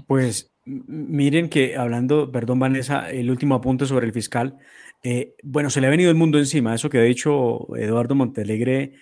Pues 0.06 0.50
miren 0.64 1.48
que 1.48 1.76
hablando, 1.76 2.30
perdón 2.30 2.58
Vanessa, 2.58 3.10
el 3.10 3.30
último 3.30 3.54
apunte 3.54 3.86
sobre 3.86 4.06
el 4.06 4.12
fiscal, 4.12 4.58
eh, 5.02 5.34
bueno, 5.42 5.70
se 5.70 5.80
le 5.80 5.86
ha 5.86 5.90
venido 5.90 6.10
el 6.10 6.16
mundo 6.16 6.38
encima, 6.38 6.74
eso 6.74 6.90
que 6.90 6.98
ha 6.98 7.02
dicho 7.02 7.74
Eduardo 7.76 8.14
Montealegre 8.14 8.94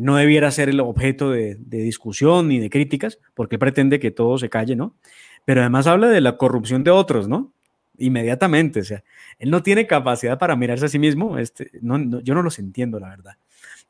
no 0.00 0.16
debiera 0.16 0.50
ser 0.50 0.68
el 0.68 0.80
objeto 0.80 1.30
de, 1.30 1.56
de, 1.58 1.78
discusión 1.78 2.48
ni 2.48 2.58
de 2.58 2.68
críticas, 2.68 3.18
porque 3.32 3.58
pretende 3.58 4.00
que 4.00 4.10
todo 4.10 4.36
se 4.36 4.50
calle, 4.50 4.76
¿no? 4.76 4.96
Pero 5.44 5.60
además 5.60 5.86
habla 5.86 6.08
de 6.08 6.20
la 6.20 6.36
corrupción 6.36 6.84
de 6.84 6.90
otros, 6.90 7.28
¿no? 7.28 7.52
Inmediatamente, 7.98 8.80
o 8.80 8.84
sea, 8.84 9.04
él 9.38 9.50
no 9.50 9.62
tiene 9.62 9.86
capacidad 9.86 10.38
para 10.38 10.56
mirarse 10.56 10.86
a 10.86 10.88
sí 10.88 10.98
mismo, 10.98 11.38
este, 11.38 11.70
no, 11.80 12.20
yo 12.20 12.34
no 12.34 12.42
los 12.42 12.58
entiendo, 12.58 12.98
la 12.98 13.10
verdad. 13.10 13.34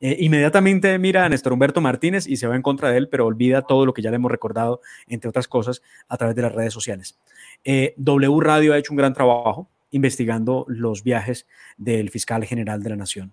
Eh, 0.00 0.16
inmediatamente 0.18 0.98
mira 0.98 1.24
a 1.24 1.28
Néstor 1.28 1.52
Humberto 1.52 1.80
Martínez 1.80 2.26
y 2.26 2.36
se 2.36 2.48
va 2.48 2.56
en 2.56 2.62
contra 2.62 2.90
de 2.90 2.98
él, 2.98 3.08
pero 3.08 3.24
olvida 3.24 3.62
todo 3.62 3.86
lo 3.86 3.94
que 3.94 4.02
ya 4.02 4.10
le 4.10 4.16
hemos 4.16 4.32
recordado, 4.32 4.80
entre 5.06 5.30
otras 5.30 5.46
cosas, 5.46 5.80
a 6.08 6.16
través 6.16 6.34
de 6.34 6.42
las 6.42 6.52
redes 6.52 6.72
sociales. 6.72 7.18
Eh, 7.64 7.94
w 7.96 8.40
Radio 8.40 8.74
ha 8.74 8.78
hecho 8.78 8.92
un 8.92 8.96
gran 8.96 9.14
trabajo 9.14 9.70
investigando 9.92 10.64
los 10.68 11.04
viajes 11.04 11.46
del 11.76 12.10
fiscal 12.10 12.44
general 12.44 12.82
de 12.82 12.90
la 12.90 12.96
Nación. 12.96 13.32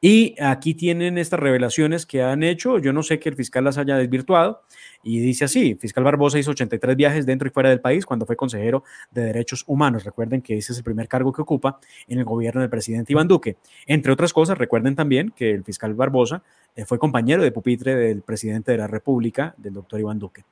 Y 0.00 0.34
aquí 0.40 0.74
tienen 0.74 1.16
estas 1.16 1.40
revelaciones 1.40 2.04
que 2.04 2.22
han 2.22 2.42
hecho. 2.42 2.78
Yo 2.78 2.92
no 2.92 3.02
sé 3.02 3.18
que 3.18 3.30
el 3.30 3.36
fiscal 3.36 3.64
las 3.64 3.78
haya 3.78 3.96
desvirtuado. 3.96 4.62
Y 5.02 5.20
dice 5.20 5.44
así, 5.44 5.74
fiscal 5.76 6.04
Barbosa 6.04 6.38
hizo 6.38 6.50
83 6.50 6.96
viajes 6.96 7.26
dentro 7.26 7.48
y 7.48 7.50
fuera 7.50 7.70
del 7.70 7.80
país 7.80 8.04
cuando 8.04 8.26
fue 8.26 8.36
consejero 8.36 8.84
de 9.10 9.22
Derechos 9.22 9.64
Humanos. 9.66 10.04
Recuerden 10.04 10.42
que 10.42 10.58
ese 10.58 10.72
es 10.72 10.78
el 10.78 10.84
primer 10.84 11.08
cargo 11.08 11.32
que 11.32 11.42
ocupa 11.42 11.78
en 12.08 12.18
el 12.18 12.24
gobierno 12.24 12.60
del 12.60 12.70
presidente 12.70 13.12
Iván 13.12 13.28
Duque. 13.28 13.56
Entre 13.86 14.12
otras 14.12 14.32
cosas, 14.32 14.58
recuerden 14.58 14.96
también 14.96 15.32
que 15.34 15.52
el 15.52 15.64
fiscal 15.64 15.94
Barbosa 15.94 16.42
eh, 16.74 16.84
fue 16.84 16.98
compañero 16.98 17.42
de 17.42 17.52
pupitre 17.52 17.94
del 17.94 18.22
presidente 18.22 18.72
de 18.72 18.78
la 18.78 18.86
República, 18.86 19.54
del 19.56 19.74
doctor 19.74 19.98
Iván 19.98 20.18
Duque. 20.18 20.44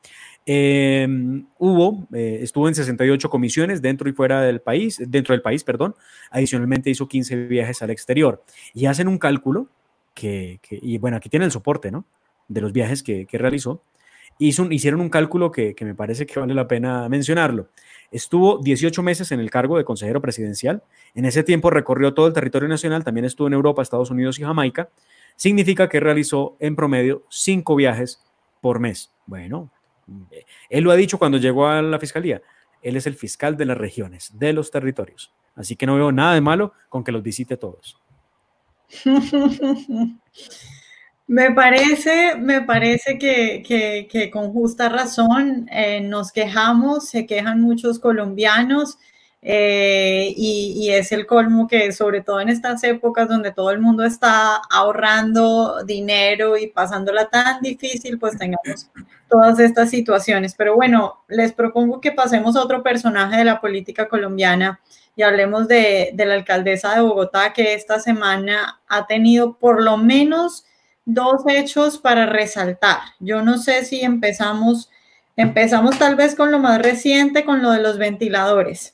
Em, 0.46 1.46
hubo, 1.58 2.06
eh, 2.14 2.38
estuvo 2.42 2.68
en 2.68 2.74
68 2.74 3.28
comisiones 3.28 3.82
dentro 3.82 4.08
y 4.08 4.12
fuera 4.12 4.40
del 4.40 4.60
país, 4.60 5.02
dentro 5.06 5.34
del 5.34 5.42
país, 5.42 5.64
perdón. 5.64 5.94
Adicionalmente 6.30 6.90
hizo 6.90 7.08
15 7.08 7.46
viajes 7.46 7.82
al 7.82 7.90
exterior 7.90 8.42
y 8.72 8.86
hacen 8.86 9.08
un 9.08 9.18
cálculo 9.18 9.33
que, 10.14 10.60
y 10.70 10.98
bueno, 10.98 11.16
aquí 11.16 11.28
tiene 11.28 11.44
el 11.44 11.52
soporte, 11.52 11.90
¿no? 11.90 12.04
De 12.48 12.60
los 12.60 12.72
viajes 12.72 13.02
que, 13.02 13.26
realizó. 13.32 13.82
Hizo, 14.38 14.70
hicieron 14.70 15.00
un 15.00 15.10
cálculo 15.10 15.50
que, 15.52 15.74
me 15.80 15.94
parece 15.94 16.26
que 16.26 16.38
vale 16.40 16.54
la 16.54 16.66
pena 16.66 17.08
mencionarlo. 17.08 17.68
Estuvo 18.10 18.58
18 18.58 19.02
meses 19.02 19.32
en 19.32 19.40
el 19.40 19.50
cargo 19.50 19.76
de 19.76 19.84
consejero 19.84 20.20
presidencial. 20.20 20.82
En 21.14 21.24
ese 21.24 21.42
tiempo 21.42 21.70
recorrió 21.70 22.14
todo 22.14 22.26
el 22.26 22.32
territorio 22.32 22.68
nacional, 22.68 23.04
también 23.04 23.24
estuvo 23.24 23.46
en 23.46 23.54
Europa, 23.54 23.82
Estados 23.82 24.10
Unidos 24.10 24.38
y 24.38 24.42
Jamaica. 24.42 24.88
Significa 25.36 25.88
que 25.88 26.00
realizó 26.00 26.56
en 26.60 26.76
promedio 26.76 27.24
cinco 27.28 27.74
viajes 27.74 28.22
por 28.60 28.78
mes. 28.78 29.10
Bueno, 29.26 29.70
él 30.70 30.84
lo 30.84 30.90
ha 30.90 30.96
dicho 30.96 31.18
cuando 31.18 31.38
llegó 31.38 31.66
a 31.66 31.82
la 31.82 31.98
fiscalía. 31.98 32.42
Él 32.82 32.96
es 32.96 33.06
el 33.06 33.14
fiscal 33.14 33.56
de 33.56 33.64
las 33.64 33.78
regiones, 33.78 34.38
de 34.38 34.52
los 34.52 34.70
territorios. 34.70 35.32
Así 35.56 35.76
que 35.76 35.86
no 35.86 35.94
veo 35.94 36.12
nada 36.12 36.34
de 36.34 36.40
malo 36.40 36.72
con 36.88 37.02
que 37.04 37.12
los 37.12 37.22
visite 37.22 37.56
todos. 37.56 37.98
Me 41.26 41.50
parece, 41.52 42.34
me 42.36 42.60
parece 42.60 43.18
que, 43.18 44.30
con 44.30 44.52
justa 44.52 44.90
razón 44.90 45.66
eh, 45.72 46.00
nos 46.02 46.30
quejamos, 46.32 47.08
se 47.08 47.24
quejan 47.26 47.62
muchos 47.62 47.98
colombianos 47.98 48.98
eh, 49.46 50.32
y, 50.38 50.90
es 50.90 51.12
el 51.12 51.26
colmo 51.26 51.68
que 51.68 51.92
sobre 51.92 52.22
todo 52.22 52.40
en 52.40 52.48
estas 52.48 52.82
épocas 52.82 53.28
donde 53.28 53.52
todo 53.52 53.70
el 53.72 53.78
mundo 53.78 54.02
está 54.02 54.56
ahorrando 54.70 55.84
dinero 55.84 56.56
y 56.56 56.68
pasándola 56.68 57.28
tan 57.28 57.60
difícil, 57.60 58.18
pues 58.18 58.38
tengamos 58.38 58.90
todas 59.28 59.58
estas 59.58 59.90
situaciones. 59.90 60.54
Pero 60.56 60.74
bueno, 60.76 61.24
les 61.28 61.52
propongo 61.52 62.00
que 62.00 62.10
pasemos 62.10 62.56
a 62.56 62.62
otro 62.62 62.82
personaje 62.82 63.36
de 63.36 63.44
la 63.44 63.60
política 63.60 64.08
colombiana 64.08 64.80
y 65.14 65.22
hablemos 65.22 65.68
de, 65.68 66.12
de 66.14 66.24
la 66.24 66.34
alcaldesa 66.34 66.94
de 66.94 67.02
Bogotá 67.02 67.52
que 67.52 67.74
esta 67.74 68.00
semana 68.00 68.80
ha 68.88 69.06
tenido 69.06 69.58
por 69.58 69.82
lo 69.82 69.98
menos 69.98 70.64
dos 71.04 71.42
hechos 71.46 71.98
para 71.98 72.24
resaltar. 72.24 73.00
Yo 73.20 73.42
no 73.42 73.58
sé 73.58 73.84
si 73.84 74.00
empezamos, 74.00 74.88
empezamos 75.36 75.98
tal 75.98 76.16
vez 76.16 76.34
con 76.34 76.50
lo 76.50 76.60
más 76.60 76.80
reciente, 76.80 77.44
con 77.44 77.62
lo 77.62 77.72
de 77.72 77.82
los 77.82 77.98
ventiladores. 77.98 78.93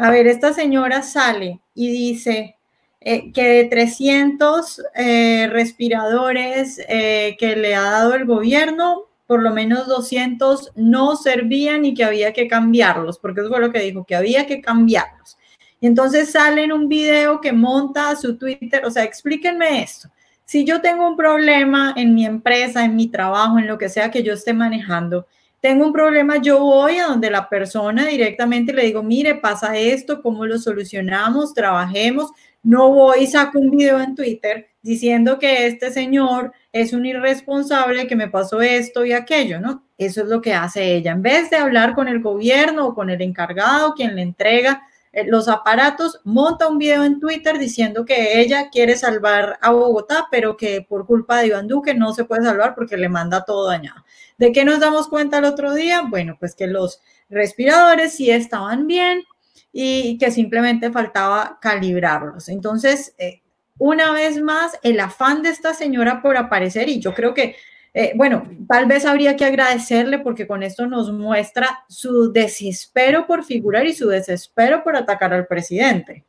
A 0.00 0.12
ver, 0.12 0.28
esta 0.28 0.52
señora 0.52 1.02
sale 1.02 1.60
y 1.74 1.90
dice 1.90 2.56
eh, 3.00 3.32
que 3.32 3.42
de 3.42 3.64
300 3.64 4.80
eh, 4.94 5.48
respiradores 5.50 6.80
eh, 6.88 7.36
que 7.36 7.56
le 7.56 7.74
ha 7.74 7.82
dado 7.82 8.14
el 8.14 8.24
gobierno, 8.24 9.06
por 9.26 9.42
lo 9.42 9.50
menos 9.50 9.88
200 9.88 10.70
no 10.76 11.16
servían 11.16 11.84
y 11.84 11.94
que 11.94 12.04
había 12.04 12.32
que 12.32 12.46
cambiarlos, 12.46 13.18
porque 13.18 13.40
eso 13.40 13.50
fue 13.50 13.58
lo 13.58 13.72
que 13.72 13.80
dijo, 13.80 14.04
que 14.04 14.14
había 14.14 14.46
que 14.46 14.60
cambiarlos. 14.60 15.36
Y 15.80 15.88
entonces 15.88 16.30
sale 16.30 16.62
en 16.62 16.72
un 16.72 16.88
video 16.88 17.40
que 17.40 17.52
monta 17.52 18.14
su 18.14 18.38
Twitter, 18.38 18.84
o 18.84 18.92
sea, 18.92 19.02
explíquenme 19.02 19.82
esto. 19.82 20.08
Si 20.44 20.64
yo 20.64 20.80
tengo 20.80 21.08
un 21.08 21.16
problema 21.16 21.92
en 21.96 22.14
mi 22.14 22.24
empresa, 22.24 22.84
en 22.84 22.94
mi 22.94 23.08
trabajo, 23.08 23.58
en 23.58 23.66
lo 23.66 23.78
que 23.78 23.88
sea 23.88 24.12
que 24.12 24.22
yo 24.22 24.34
esté 24.34 24.52
manejando, 24.52 25.26
tengo 25.60 25.86
un 25.86 25.92
problema, 25.92 26.36
yo 26.36 26.60
voy 26.60 26.98
a 26.98 27.06
donde 27.06 27.30
la 27.30 27.48
persona 27.48 28.06
directamente 28.06 28.72
le 28.72 28.84
digo, 28.84 29.02
mire, 29.02 29.34
pasa 29.36 29.76
esto, 29.76 30.22
¿cómo 30.22 30.46
lo 30.46 30.58
solucionamos? 30.58 31.52
Trabajemos. 31.54 32.30
No 32.62 32.90
voy 32.90 33.20
y 33.22 33.26
saco 33.26 33.58
un 33.58 33.70
video 33.70 34.00
en 34.00 34.14
Twitter 34.14 34.66
diciendo 34.82 35.38
que 35.38 35.66
este 35.66 35.90
señor 35.90 36.52
es 36.72 36.92
un 36.92 37.06
irresponsable, 37.06 38.06
que 38.06 38.16
me 38.16 38.28
pasó 38.28 38.60
esto 38.60 39.04
y 39.04 39.12
aquello, 39.12 39.60
¿no? 39.60 39.84
Eso 39.96 40.22
es 40.22 40.28
lo 40.28 40.40
que 40.40 40.54
hace 40.54 40.94
ella. 40.94 41.12
En 41.12 41.22
vez 41.22 41.50
de 41.50 41.56
hablar 41.56 41.94
con 41.94 42.08
el 42.08 42.20
gobierno 42.20 42.86
o 42.88 42.94
con 42.94 43.10
el 43.10 43.20
encargado, 43.20 43.94
quien 43.94 44.14
le 44.14 44.22
entrega 44.22 44.82
los 45.26 45.48
aparatos, 45.48 46.20
monta 46.24 46.68
un 46.68 46.78
video 46.78 47.04
en 47.04 47.20
Twitter 47.20 47.58
diciendo 47.58 48.04
que 48.04 48.40
ella 48.40 48.68
quiere 48.70 48.96
salvar 48.96 49.58
a 49.62 49.70
Bogotá, 49.70 50.26
pero 50.30 50.56
que 50.56 50.82
por 50.82 51.06
culpa 51.06 51.38
de 51.38 51.48
Iván 51.48 51.68
Duque 51.68 51.94
no 51.94 52.12
se 52.12 52.24
puede 52.24 52.44
salvar 52.44 52.74
porque 52.74 52.96
le 52.96 53.08
manda 53.08 53.44
todo 53.44 53.68
dañado. 53.68 54.04
¿De 54.36 54.52
qué 54.52 54.64
nos 54.64 54.80
damos 54.80 55.08
cuenta 55.08 55.38
el 55.38 55.44
otro 55.44 55.74
día? 55.74 56.02
Bueno, 56.08 56.36
pues 56.38 56.54
que 56.54 56.66
los 56.66 57.00
respiradores 57.28 58.12
sí 58.12 58.30
estaban 58.30 58.86
bien 58.86 59.24
y 59.72 60.18
que 60.18 60.30
simplemente 60.30 60.90
faltaba 60.90 61.58
calibrarlos. 61.60 62.48
Entonces, 62.48 63.14
eh, 63.18 63.42
una 63.78 64.12
vez 64.12 64.40
más, 64.40 64.78
el 64.82 64.98
afán 65.00 65.42
de 65.42 65.50
esta 65.50 65.72
señora 65.72 66.20
por 66.20 66.36
aparecer, 66.36 66.88
y 66.88 67.00
yo 67.00 67.14
creo 67.14 67.32
que, 67.32 67.56
eh, 68.00 68.12
bueno, 68.14 68.48
tal 68.68 68.86
vez 68.86 69.04
habría 69.04 69.34
que 69.34 69.44
agradecerle 69.44 70.20
porque 70.20 70.46
con 70.46 70.62
esto 70.62 70.86
nos 70.86 71.12
muestra 71.12 71.80
su 71.88 72.32
desespero 72.32 73.26
por 73.26 73.42
figurar 73.42 73.86
y 73.86 73.92
su 73.92 74.06
desespero 74.06 74.84
por 74.84 74.94
atacar 74.94 75.32
al 75.32 75.48
presidente. 75.48 76.24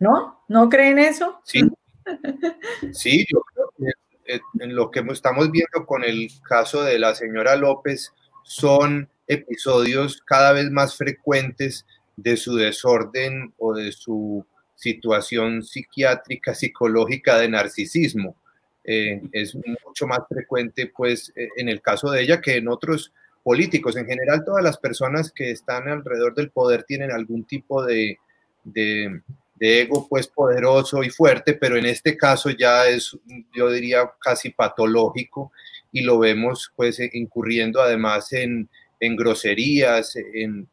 ¿No? 0.00 0.42
¿No 0.48 0.68
creen 0.68 0.98
eso? 0.98 1.40
Sí, 1.44 1.62
Sí, 2.92 3.24
yo 3.32 3.42
creo 3.42 3.72
que 3.78 4.34
eh, 4.34 4.40
en 4.58 4.74
lo 4.74 4.90
que 4.90 4.98
estamos 5.12 5.52
viendo 5.52 5.86
con 5.86 6.02
el 6.02 6.28
caso 6.42 6.82
de 6.82 6.98
la 6.98 7.14
señora 7.14 7.54
López 7.54 8.12
son 8.42 9.08
episodios 9.28 10.20
cada 10.26 10.50
vez 10.50 10.68
más 10.72 10.96
frecuentes 10.96 11.86
de 12.16 12.36
su 12.36 12.56
desorden 12.56 13.54
o 13.56 13.72
de 13.72 13.92
su 13.92 14.44
situación 14.80 15.62
psiquiátrica, 15.62 16.54
psicológica 16.54 17.38
de 17.38 17.48
narcisismo. 17.48 18.36
Eh, 18.84 19.20
es 19.32 19.54
mucho 19.54 20.06
más 20.06 20.20
frecuente, 20.28 20.90
pues, 20.96 21.32
eh, 21.36 21.48
en 21.56 21.68
el 21.68 21.80
caso 21.80 22.10
de 22.10 22.22
ella 22.22 22.40
que 22.40 22.56
en 22.56 22.68
otros 22.68 23.12
políticos. 23.42 23.96
En 23.96 24.06
general, 24.06 24.44
todas 24.44 24.64
las 24.64 24.78
personas 24.78 25.32
que 25.32 25.50
están 25.50 25.88
alrededor 25.88 26.34
del 26.34 26.50
poder 26.50 26.84
tienen 26.84 27.10
algún 27.10 27.44
tipo 27.44 27.84
de, 27.84 28.18
de 28.64 29.22
de 29.60 29.82
ego 29.82 30.08
pues 30.08 30.26
poderoso 30.26 31.04
y 31.04 31.10
fuerte, 31.10 31.52
pero 31.52 31.76
en 31.76 31.84
este 31.84 32.16
caso 32.16 32.48
ya 32.48 32.88
es, 32.88 33.16
yo 33.54 33.70
diría, 33.70 34.10
casi 34.18 34.50
patológico 34.50 35.52
y 35.92 36.00
lo 36.00 36.18
vemos 36.18 36.72
pues 36.74 36.98
incurriendo 37.12 37.82
además 37.82 38.32
en, 38.32 38.68
groserías, 39.00 40.16
en, 40.16 40.66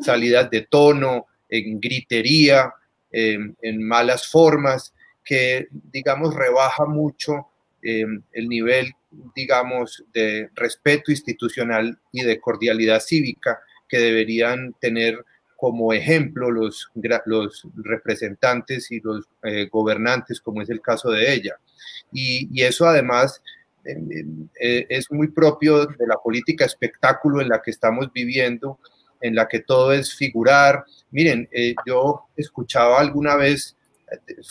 salidas 0.00 0.50
de 0.50 0.62
tono, 0.62 1.26
en 1.48 1.80
gritería, 1.80 2.72
en, 3.10 3.82
malas 3.82 4.28
formas, 4.28 4.94
que 5.24 5.68
digamos 5.70 6.34
rebaja 6.34 6.84
mucho 6.86 7.48
em, 7.82 8.22
el 8.32 8.48
nivel, 8.48 8.92
digamos, 9.34 10.04
de 10.12 10.50
respeto 10.54 11.10
institucional 11.10 11.98
y 12.12 12.22
de 12.22 12.40
cordialidad 12.40 13.00
cívica 13.00 13.60
que 13.88 13.98
deberían 13.98 14.74
tener 14.80 15.24
como 15.58 15.92
ejemplo 15.92 16.52
los, 16.52 16.88
los 17.24 17.66
representantes 17.74 18.92
y 18.92 19.00
los 19.00 19.28
eh, 19.42 19.66
gobernantes, 19.68 20.40
como 20.40 20.62
es 20.62 20.70
el 20.70 20.80
caso 20.80 21.10
de 21.10 21.34
ella. 21.34 21.58
Y, 22.12 22.62
eso 22.62 22.86
además 22.86 23.42
eh, 23.84 24.86
es 24.88 25.10
muy 25.10 25.28
propio 25.28 25.86
de 25.86 26.06
la 26.06 26.16
política 26.16 26.64
espectáculo 26.64 27.40
en 27.40 27.48
la 27.48 27.60
que 27.60 27.72
estamos 27.72 28.12
viviendo, 28.12 28.78
en 29.20 29.34
la 29.34 29.48
que 29.48 29.60
todo 29.60 29.92
es 29.92 30.14
figurar. 30.14 30.84
Miren, 31.10 31.48
eh, 31.52 31.74
yo 31.86 32.24
escuchaba 32.36 33.00
alguna 33.00 33.36
vez 33.36 33.76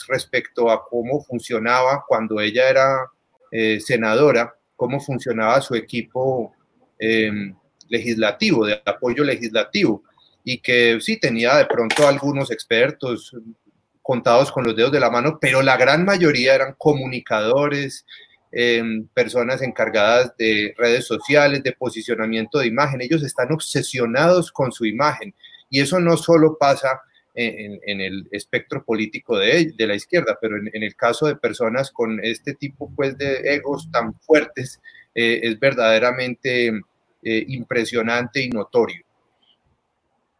respecto 0.08 0.70
a 0.70 0.84
cómo 0.88 1.20
funcionaba 1.20 2.04
cuando 2.06 2.40
ella 2.40 2.68
era 2.68 3.10
senadora, 3.80 4.54
cómo 4.76 5.00
funcionaba 5.00 5.60
su 5.60 5.74
equipo 5.74 6.54
legislativo, 7.88 8.66
de 8.66 8.80
apoyo 8.84 9.24
legislativo 9.24 10.04
y 10.44 10.60
que 10.60 10.98
sí 11.00 11.18
tenía 11.18 11.56
de 11.56 11.66
pronto 11.66 12.06
algunos 12.06 12.50
expertos 12.50 13.34
contados 14.00 14.50
con 14.50 14.64
los 14.64 14.74
dedos 14.74 14.92
de 14.92 15.00
la 15.00 15.10
mano, 15.10 15.38
pero 15.38 15.60
la 15.60 15.76
gran 15.76 16.06
mayoría 16.06 16.54
eran 16.54 16.74
comunicadores, 16.78 18.06
em, 18.52 19.06
personas 19.08 19.62
encargadas 19.62 20.36
de 20.36 20.74
redes 20.76 21.06
sociales, 21.06 21.62
de 21.62 21.72
posicionamiento 21.72 22.58
de 22.58 22.66
imagen. 22.66 23.00
Ellos 23.00 23.22
están 23.22 23.52
obsesionados 23.52 24.52
con 24.52 24.72
su 24.72 24.86
imagen 24.86 25.34
y 25.70 25.80
eso 25.80 26.00
no 26.00 26.16
solo 26.16 26.56
pasa 26.58 27.00
en, 27.34 28.00
el 28.00 28.28
espectro 28.32 28.84
político 28.84 29.38
de, 29.38 29.72
la 29.78 29.94
izquierda, 29.94 30.36
pero 30.40 30.56
en, 30.56 30.82
el 30.82 30.96
caso 30.96 31.26
de 31.26 31.36
personas 31.36 31.92
con 31.92 32.18
este 32.22 32.54
tipo 32.54 32.90
pues, 32.96 33.16
de 33.16 33.54
egos 33.54 33.88
tan 33.92 34.14
fuertes, 34.20 34.80
eh, 35.14 35.40
es 35.44 35.58
verdaderamente 35.58 36.68
eh, 37.22 37.44
impresionante 37.48 38.42
y 38.42 38.48
notorio. 38.48 39.04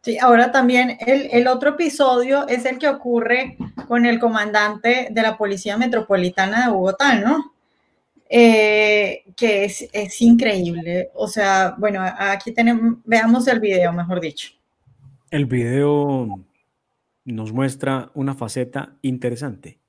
Sí, 0.01 0.17
ahora 0.17 0.51
también 0.51 0.97
el, 1.05 1.47
otro 1.47 1.71
episodio 1.71 2.47
es 2.47 2.65
el 2.65 2.77
que 2.77 2.87
ocurre 2.87 3.57
con 3.87 4.05
el 4.05 4.17
comandante 4.17 5.09
de 5.11 5.21
la 5.21 5.37
Policía 5.37 5.77
Metropolitana 5.77 6.65
de 6.65 6.71
Bogotá, 6.71 7.15
¿no? 7.15 7.53
Eh, 8.31 9.23
que 9.35 9.65
es, 9.65 10.21
increíble. 10.21 11.09
O 11.15 11.27
sea, 11.27 11.75
bueno, 11.79 12.01
aquí 12.01 12.51
tenemos, 12.53 12.97
veamos 13.03 13.47
el 13.47 13.59
video, 13.59 13.91
mejor 13.91 14.21
dicho. 14.21 14.51
El 15.31 15.47
video 15.47 16.39
nos 17.25 17.51
muestra 17.51 18.11
una 18.13 18.35
faceta 18.35 18.95
interesante. 19.01 19.79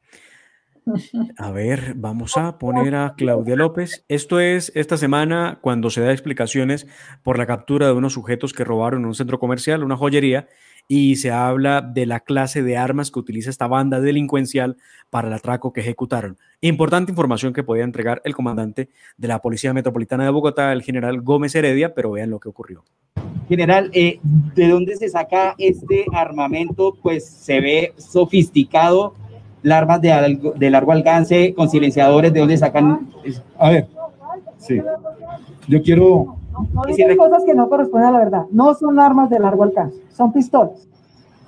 A 1.37 1.51
ver, 1.51 1.93
vamos 1.95 2.37
a 2.37 2.59
poner 2.59 2.95
a 2.95 3.15
Claudia 3.17 3.55
López. 3.55 4.05
Esto 4.09 4.41
es 4.41 4.73
esta 4.75 4.97
semana 4.97 5.59
cuando 5.61 5.91
se 5.91 6.01
da 6.01 6.11
explicaciones 6.11 6.87
por 7.23 7.39
la 7.39 7.47
captura 7.47 7.87
de 7.87 7.93
unos 7.93 8.15
sujetos 8.15 8.53
que 8.55 8.65
robaron 8.65 9.03
en 9.03 9.07
un 9.07 9.15
centro 9.15 9.39
comercial, 9.39 9.85
una 9.85 9.97
joyería, 9.97 10.49
y 10.93 11.15
se 11.15 11.31
habla 11.31 11.83
de 11.83 12.05
la 12.05 12.19
clase 12.19 12.65
de 12.65 12.77
armas 12.77 13.13
que 13.13 13.21
utiliza 13.21 13.49
esta 13.49 13.69
banda 13.69 14.01
delincuencial 14.01 14.77
para 15.09 15.29
el 15.29 15.35
atraco 15.35 15.73
que 15.73 15.83
ejecutaron. 15.83 16.37
Importante 16.63 17.13
información 17.13 17.53
que 17.53 17.63
podía 17.63 17.85
entregar 17.85 18.21
el 18.25 18.35
comandante 18.35 18.89
de 19.17 19.29
la 19.29 19.39
Policía 19.39 19.73
Metropolitana 19.73 20.25
de 20.25 20.31
Bogotá, 20.31 20.73
el 20.73 20.83
general 20.83 21.21
Gómez 21.21 21.55
Heredia, 21.55 21.95
pero 21.95 22.11
vean 22.11 22.31
lo 22.31 22.41
que 22.41 22.49
ocurrió. 22.49 22.83
General, 23.49 23.89
eh, 23.93 24.19
¿de 24.57 24.69
dónde 24.69 24.97
se 24.97 25.09
saca 25.09 25.55
este 25.59 26.07
armamento? 26.13 26.99
Pues 27.01 27.25
se 27.25 27.61
ve 27.61 27.95
sofisticado 27.97 29.15
armas 29.71 30.01
de, 30.01 30.41
de 30.57 30.71
largo 30.71 30.91
alcance 30.91 31.55
con 31.55 31.71
silenciadores, 31.71 32.33
¿de 32.33 32.41
dónde 32.41 32.57
sacan? 32.57 33.13
A 33.61 33.71
ver, 33.71 33.87
sí. 34.59 34.81
Yo 35.69 35.81
quiero... 35.85 36.40
No 36.73 36.83
dicen 36.87 37.17
cosas 37.17 37.43
que 37.45 37.55
no 37.55 37.69
corresponden 37.69 38.09
a 38.09 38.13
la 38.13 38.19
verdad. 38.19 38.43
No 38.51 38.75
son 38.75 38.99
armas 38.99 39.31
de 39.31 39.39
largo 39.39 39.65
alcance, 39.65 39.97
son 40.13 40.33
pistolas. 40.33 40.89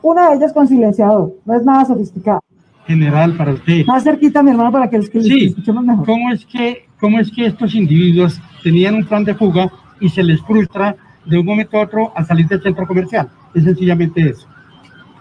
Una 0.03 0.31
de 0.31 0.37
ellas 0.37 0.53
con 0.53 0.67
silenciador, 0.67 1.35
no 1.45 1.55
es 1.55 1.65
nada 1.65 1.85
sofisticado. 1.85 2.41
General, 2.87 3.37
para 3.37 3.53
usted. 3.53 3.87
Más 3.87 4.03
cerquita, 4.03 4.43
mi 4.43 4.51
hermano, 4.51 4.73
para 4.73 4.91
que, 4.91 4.99
los 4.99 5.09
que 5.09 5.21
sí. 5.21 5.47
escuchemos 5.47 5.85
mejor. 5.85 6.05
¿Cómo 6.05 6.33
es, 6.33 6.45
que, 6.45 6.87
¿Cómo 7.01 7.21
es 7.21 7.31
que 7.31 7.47
estos 7.47 7.75
individuos 7.75 8.41
tenían 8.63 8.97
un 8.97 9.05
plan 9.05 9.25
de 9.25 9.35
fuga 9.35 9.71
y 10.01 10.09
se 10.09 10.23
les 10.23 10.41
frustra 10.43 10.97
de 11.25 11.39
un 11.39 11.47
momento 11.47 11.79
a 11.79 11.83
otro 11.83 12.13
al 12.15 12.27
salir 12.27 12.49
del 12.49 12.61
centro 12.61 12.87
comercial? 12.87 13.29
Es 13.55 13.63
sencillamente 13.63 14.31
eso. 14.31 14.49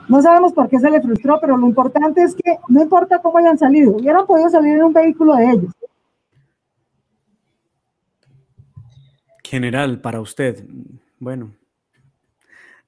No 0.10 0.22
sabemos 0.22 0.54
por 0.54 0.68
qué 0.68 0.80
se 0.80 0.90
le 0.90 1.00
frustró, 1.00 1.38
pero 1.40 1.56
lo 1.56 1.68
importante 1.68 2.24
es 2.24 2.36
que 2.36 2.58
no 2.68 2.82
importa 2.82 3.20
cómo 3.20 3.38
hayan 3.38 3.58
salido, 3.58 3.92
hubieran 3.92 4.26
podido 4.26 4.50
salir 4.50 4.76
en 4.76 4.84
un 4.84 4.94
vehículo 4.94 5.36
de 5.36 5.52
ellos. 5.52 5.74
General, 9.52 10.00
para 10.00 10.22
usted, 10.22 10.64
bueno, 11.20 11.54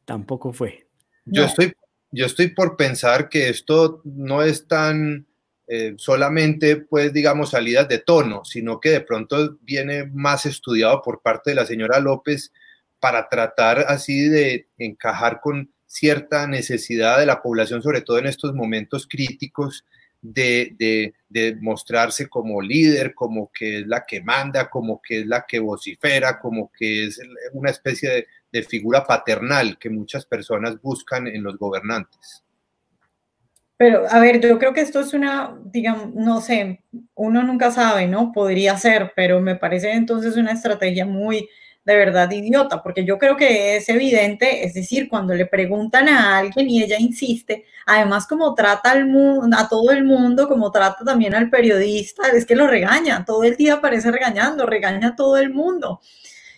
tampoco 0.05 0.53
fue. 0.53 0.87
Yo, 1.25 1.43
estoy, 1.43 1.73
yo 2.09 2.25
estoy 2.25 2.51
por 2.51 2.77
pensar 2.77 3.27
que 3.27 3.49
esto 3.49 3.99
no 4.05 4.41
es 4.41 4.65
tan 4.65 5.27
eh, 5.67 5.95
solamente, 5.97 6.77
pues, 6.77 7.11
digamos, 7.11 7.49
salidas 7.49 7.89
de 7.89 7.97
tono, 7.97 8.45
sino 8.45 8.79
que 8.79 8.91
de 8.91 9.01
pronto 9.01 9.57
viene 9.59 10.05
más 10.05 10.45
estudiado 10.45 11.01
por 11.01 11.21
parte 11.21 11.49
de 11.49 11.55
la 11.55 11.65
señora 11.65 11.99
López 11.99 12.53
para 12.97 13.27
tratar 13.27 13.79
así 13.79 14.29
de 14.29 14.69
encajar 14.77 15.41
con 15.41 15.69
cierta 15.85 16.47
necesidad 16.47 17.19
de 17.19 17.25
la 17.25 17.41
población, 17.41 17.83
sobre 17.83 17.99
todo 17.99 18.19
en 18.19 18.27
estos 18.27 18.53
momentos 18.53 19.05
críticos, 19.05 19.83
de, 20.23 21.13
mostrarse 21.59 22.27
como 22.29 22.61
líder, 22.61 23.13
como 23.13 23.51
que 23.51 23.79
es 23.79 23.87
la 23.87 24.05
que 24.05 24.21
manda, 24.21 24.69
como 24.69 25.01
que 25.01 25.21
es 25.21 25.27
la 25.27 25.45
que 25.47 25.59
vocifera, 25.59 26.39
como 26.39 26.71
que 26.71 27.05
es 27.05 27.19
una 27.51 27.69
especie 27.69 28.09
de, 28.09 28.27
de 28.51 28.63
figura 28.63 29.05
paternal 29.05 29.77
que 29.77 29.89
muchas 29.89 30.25
personas 30.25 30.81
buscan 30.81 31.27
en 31.27 31.43
los 31.43 31.57
gobernantes. 31.57 32.43
Pero, 33.77 34.05
a 34.09 34.19
ver, 34.19 34.39
yo 34.39 34.57
creo 34.59 34.73
que 34.73 34.81
esto 34.81 35.01
es 35.01 35.13
una, 35.13 35.59
digamos, 35.65 36.13
no 36.13 36.39
sé, 36.39 36.83
uno 37.15 37.43
nunca 37.43 37.71
sabe, 37.71 38.07
¿no? 38.07 38.31
Podría 38.31 38.77
ser, 38.77 39.11
pero 39.15 39.41
me 39.41 39.55
parece 39.55 39.91
entonces 39.91 40.37
una 40.37 40.53
estrategia 40.53 41.05
muy, 41.05 41.49
de 41.85 41.95
verdad, 41.97 42.31
idiota, 42.31 42.81
porque 42.81 43.03
yo 43.03 43.17
creo 43.17 43.35
que 43.35 43.75
es 43.75 43.89
evidente, 43.89 44.65
es 44.65 44.73
decir, 44.73 45.09
cuando 45.09 45.33
le 45.33 45.45
preguntan 45.45 46.07
a 46.07 46.37
alguien 46.37 46.69
y 46.69 46.81
ella 46.81 46.97
insiste, 46.97 47.65
además 47.85 48.25
como 48.25 48.55
trata 48.55 48.91
al 48.91 49.05
mundo, 49.05 49.57
a 49.57 49.67
todo 49.67 49.91
el 49.91 50.05
mundo, 50.05 50.47
como 50.47 50.71
trata 50.71 51.03
también 51.03 51.35
al 51.35 51.49
periodista, 51.49 52.29
es 52.29 52.45
que 52.45 52.55
lo 52.55 52.67
regaña, 52.67 53.25
todo 53.25 53.43
el 53.43 53.57
día 53.57 53.81
parece 53.81 54.11
regañando, 54.11 54.65
regaña 54.65 55.09
a 55.09 55.15
todo 55.15 55.37
el 55.37 55.49
mundo. 55.49 55.99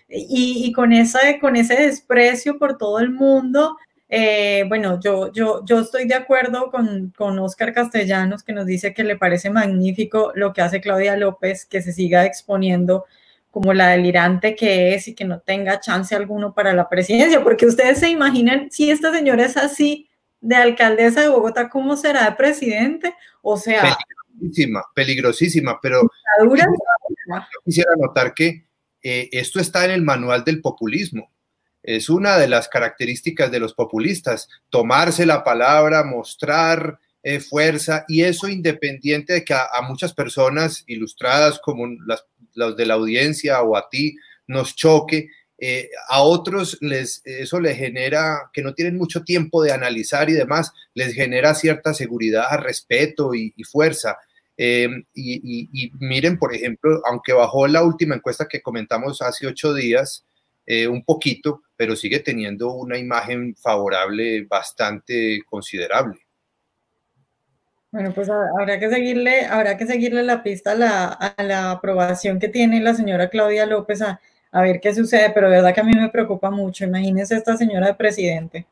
Y, 0.08 0.72
con, 0.74 0.94
esa, 0.94 1.20
con 1.42 1.56
ese 1.56 1.76
desprecio 1.76 2.60
por 2.60 2.78
todo 2.78 3.00
el 3.00 3.10
mundo, 3.10 3.78
eh, 4.08 4.64
bueno, 4.68 5.00
yo, 5.02 5.32
yo, 5.34 5.66
yo 5.66 5.80
estoy 5.80 6.08
de 6.08 6.14
acuerdo 6.14 6.70
con, 6.70 7.12
con 7.18 7.40
Oscar 7.40 7.74
Castellanos, 7.74 8.44
que 8.44 8.54
nos 8.54 8.68
dice 8.68 8.94
que 8.94 9.04
le 9.04 9.18
parece 9.18 9.50
magnífico 9.50 10.32
lo 10.36 10.54
que 10.54 10.62
hace 10.62 10.80
Claudia 10.80 11.18
López, 11.18 11.66
que 11.66 11.82
se 11.82 11.92
siga 11.92 12.26
exponiendo 12.26 13.06
como 13.56 13.74
la 13.74 13.88
delirante 13.88 14.54
que 14.54 14.96
es 14.96 15.08
y 15.08 15.16
que 15.16 15.24
no 15.24 15.40
tenga 15.40 15.80
chance 15.80 16.14
alguno 16.14 16.54
para 16.54 16.74
la 16.74 16.90
presidencia, 16.90 17.42
porque 17.42 17.66
ustedes 17.66 18.00
se 18.02 18.10
imaginan 18.10 18.70
si 18.70 18.92
esta 18.92 19.14
señora 19.14 19.46
es 19.46 19.56
así 19.56 20.10
de 20.42 20.58
alcaldesa 20.58 21.22
de 21.22 21.30
Bogotá, 21.30 21.70
¿cómo 21.70 21.96
será 21.96 22.26
de 22.26 22.36
presidente? 22.36 23.16
O 23.42 23.56
sea... 23.56 23.96
Peligrosísima, 24.30 24.84
peligrosísima, 24.94 25.80
pero 25.82 26.02
quisiera 27.64 27.92
notar 27.98 28.34
que 28.34 28.68
eh, 29.02 29.30
esto 29.32 29.62
está 29.62 29.86
en 29.86 29.92
el 29.92 30.02
manual 30.02 30.44
del 30.44 30.60
populismo 30.60 31.32
es 31.82 32.10
una 32.10 32.38
de 32.38 32.50
las 32.50 32.68
características 32.68 33.52
de 33.52 33.62
los 33.62 33.74
populistas, 33.74 34.50
tomarse 34.70 35.26
la 35.26 35.46
palabra, 35.46 36.04
mostrar 36.04 37.00
eh, 37.24 37.40
fuerza 37.40 38.06
y 38.08 38.24
eso 38.24 38.50
independiente 38.50 39.32
de 39.32 39.46
que 39.46 39.54
a, 39.54 39.70
muchas 39.88 40.14
personas 40.14 40.84
ilustradas 40.88 41.60
como 41.60 41.88
las, 42.06 42.26
los 42.56 42.76
de 42.76 42.86
la 42.86 42.96
audiencia 42.96 43.62
o 43.62 43.78
a 43.78 43.88
ti 43.90 44.16
nos 44.48 44.76
choque, 44.76 45.30
eh, 45.58 45.90
a 46.10 46.22
otros 46.22 46.78
les, 46.82 47.22
eso 47.24 47.60
les 47.60 47.78
genera, 47.78 48.50
que 48.52 48.62
no 48.62 48.74
tienen 48.74 48.98
mucho 48.98 49.24
tiempo 49.24 49.64
de 49.64 49.72
analizar 49.72 50.30
y 50.30 50.34
demás, 50.34 50.72
les 50.94 51.14
genera 51.14 51.54
cierta 51.54 51.94
seguridad, 51.94 52.60
respeto 52.60 53.34
y, 53.34 53.54
fuerza. 53.64 54.18
Y, 54.58 55.04
y, 55.14 55.92
miren, 56.00 56.38
por 56.38 56.54
ejemplo, 56.54 57.02
aunque 57.10 57.34
bajó 57.34 57.68
la 57.68 57.84
última 57.84 58.16
encuesta 58.16 58.48
que 58.48 58.62
comentamos 58.62 59.22
hace 59.22 59.48
ocho 59.48 59.74
días, 59.74 60.26
eh, 60.68 60.88
un 60.88 61.04
poquito, 61.04 61.62
pero 61.76 61.96
sigue 61.96 62.20
teniendo 62.20 62.74
una 62.74 62.98
imagen 62.98 63.56
favorable 63.56 64.46
bastante 64.50 65.42
considerable. 65.46 66.25
Bueno, 67.96 68.12
pues 68.14 68.30
habrá 68.30 68.78
que 68.78 68.90
seguirle, 68.90 69.46
habrá 69.46 69.78
que 69.78 69.88
seguirle 69.88 70.22
la 70.22 70.44
pista 70.44 70.74
a 70.74 71.44
la, 71.44 71.72
aprobación 71.72 72.40
que 72.40 72.50
tiene 72.50 72.82
la 72.82 72.94
señora 72.94 73.30
Claudia 73.30 73.66
López 73.66 74.02
a, 74.02 74.20
a, 74.52 74.62
ver 74.62 74.82
qué 74.82 74.94
sucede, 74.94 75.32
pero 75.34 75.50
de 75.50 75.56
verdad 75.56 75.74
que 75.74 75.80
a 75.80 75.86
mí 75.86 75.94
me 75.94 76.10
preocupa 76.10 76.52
mucho. 76.52 76.84
Imagínense 76.84 77.38
esta 77.38 77.56
señora 77.56 77.88
de 77.88 77.94
presidente. 77.94 78.66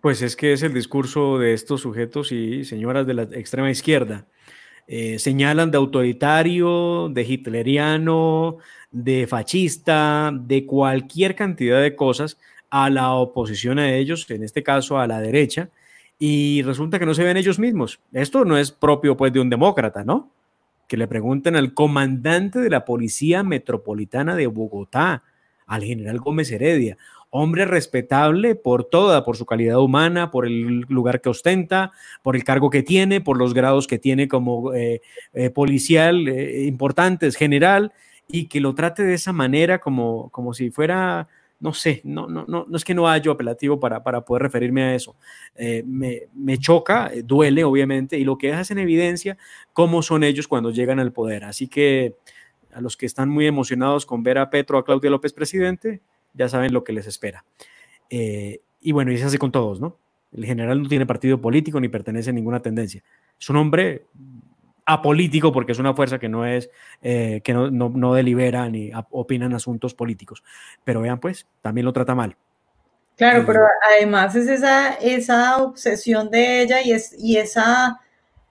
Pues 0.00 0.22
es 0.22 0.34
que 0.34 0.52
es 0.52 0.64
el 0.64 0.74
discurso 0.74 1.38
de 1.38 1.54
estos 1.54 1.82
sujetos 1.82 2.32
y 2.32 2.64
señoras 2.64 3.06
de 3.06 3.14
la 3.14 3.22
extrema 3.22 3.70
izquierda. 3.70 4.26
Eh, 4.88 5.20
señalan 5.20 5.70
de 5.70 5.78
autoritario, 5.78 7.08
de 7.10 7.22
hitleriano, 7.22 8.58
de 8.90 9.28
fascista, 9.28 10.32
de 10.34 10.66
cualquier 10.66 11.36
cantidad 11.36 11.80
de 11.80 11.94
cosas 11.94 12.38
a 12.70 12.90
la 12.90 13.12
oposición 13.12 13.78
a 13.78 13.94
ellos, 13.94 14.28
en 14.30 14.42
este 14.42 14.64
caso 14.64 14.98
a 14.98 15.06
la 15.06 15.20
derecha, 15.20 15.70
y 16.18 16.62
resulta 16.62 16.98
que 16.98 17.06
no 17.06 17.14
se 17.14 17.24
ven 17.24 17.36
ellos 17.36 17.58
mismos. 17.58 18.00
Esto 18.12 18.44
no 18.44 18.56
es 18.56 18.70
propio 18.70 19.16
pues 19.16 19.32
de 19.32 19.40
un 19.40 19.50
demócrata, 19.50 20.04
¿no? 20.04 20.30
Que 20.88 20.96
le 20.96 21.08
pregunten 21.08 21.56
al 21.56 21.74
comandante 21.74 22.60
de 22.60 22.70
la 22.70 22.84
Policía 22.84 23.42
Metropolitana 23.42 24.36
de 24.36 24.46
Bogotá, 24.46 25.22
al 25.66 25.82
general 25.82 26.18
Gómez 26.18 26.50
Heredia, 26.52 26.98
hombre 27.36 27.64
respetable 27.64 28.54
por 28.54 28.84
toda, 28.84 29.24
por 29.24 29.36
su 29.36 29.44
calidad 29.44 29.80
humana, 29.80 30.30
por 30.30 30.46
el 30.46 30.82
lugar 30.88 31.20
que 31.20 31.30
ostenta, 31.30 31.90
por 32.22 32.36
el 32.36 32.44
cargo 32.44 32.70
que 32.70 32.84
tiene, 32.84 33.20
por 33.20 33.38
los 33.38 33.54
grados 33.54 33.88
que 33.88 33.98
tiene 33.98 34.28
como 34.28 34.72
eh, 34.72 35.02
eh, 35.32 35.50
policial 35.50 36.28
eh, 36.28 36.64
importantes, 36.64 37.34
general, 37.34 37.92
y 38.28 38.46
que 38.46 38.60
lo 38.60 38.76
trate 38.76 39.02
de 39.02 39.14
esa 39.14 39.32
manera 39.32 39.80
como, 39.80 40.30
como 40.30 40.54
si 40.54 40.70
fuera, 40.70 41.26
no 41.60 41.72
sé, 41.72 42.00
no, 42.04 42.26
no, 42.26 42.44
no, 42.46 42.66
no 42.68 42.76
es 42.76 42.84
que 42.84 42.94
no 42.94 43.08
haya 43.08 43.30
apelativo 43.30 43.80
para, 43.80 44.02
para 44.02 44.24
poder 44.24 44.42
referirme 44.42 44.82
a 44.82 44.94
eso. 44.94 45.16
Eh, 45.54 45.82
me, 45.86 46.22
me, 46.34 46.58
choca, 46.58 47.10
eh, 47.12 47.22
duele 47.22 47.64
obviamente, 47.64 48.18
y 48.18 48.24
lo 48.24 48.36
que 48.36 48.48
deja 48.48 48.60
es 48.60 48.70
en 48.70 48.78
evidencia 48.78 49.38
cómo 49.72 50.02
son 50.02 50.24
ellos 50.24 50.48
cuando 50.48 50.70
llegan 50.70 51.00
al 51.00 51.12
poder. 51.12 51.44
Así 51.44 51.68
que 51.68 52.16
a 52.72 52.80
los 52.80 52.96
que 52.96 53.06
están 53.06 53.28
muy 53.28 53.46
emocionados 53.46 54.04
con 54.04 54.22
ver 54.22 54.38
a 54.38 54.50
Petro, 54.50 54.78
a 54.78 54.84
Claudia 54.84 55.10
López 55.10 55.32
presidente, 55.32 56.02
ya 56.34 56.48
saben 56.48 56.72
lo 56.72 56.84
que 56.84 56.92
les 56.92 57.06
espera. 57.06 57.44
Eh, 58.10 58.60
y 58.80 58.92
bueno, 58.92 59.12
y 59.12 59.18
se 59.18 59.24
hace 59.24 59.38
con 59.38 59.52
todos, 59.52 59.80
¿no? 59.80 59.98
El 60.32 60.44
general 60.44 60.82
no 60.82 60.88
tiene 60.88 61.06
partido 61.06 61.40
político 61.40 61.80
ni 61.80 61.88
pertenece 61.88 62.30
a 62.30 62.32
ninguna 62.32 62.60
tendencia. 62.60 63.02
Es 63.40 63.48
un 63.48 63.56
hombre 63.56 64.06
apolítico 64.86 65.52
porque 65.52 65.72
es 65.72 65.78
una 65.78 65.94
fuerza 65.94 66.18
que 66.18 66.28
no 66.28 66.46
es 66.46 66.70
eh, 67.02 67.40
que 67.42 67.52
no, 67.52 67.70
no, 67.70 68.14
delibera 68.14 68.68
ni 68.68 68.90
opina 69.10 69.46
en 69.46 69.54
asuntos 69.54 69.94
políticos. 69.94 70.42
Pero 70.84 71.00
vean, 71.00 71.20
pues, 71.20 71.46
también 71.62 71.84
lo 71.84 71.92
trata 71.92 72.14
mal. 72.14 72.36
Claro, 73.16 73.40
eh, 73.40 73.44
pero 73.46 73.60
además 73.96 74.34
es 74.34 74.48
esa, 74.48 74.94
esa 74.94 75.58
obsesión 75.58 76.30
de 76.30 76.62
ella 76.62 76.82
y, 76.82 76.92
es, 76.92 77.14
y 77.18 77.36
esa, 77.36 78.00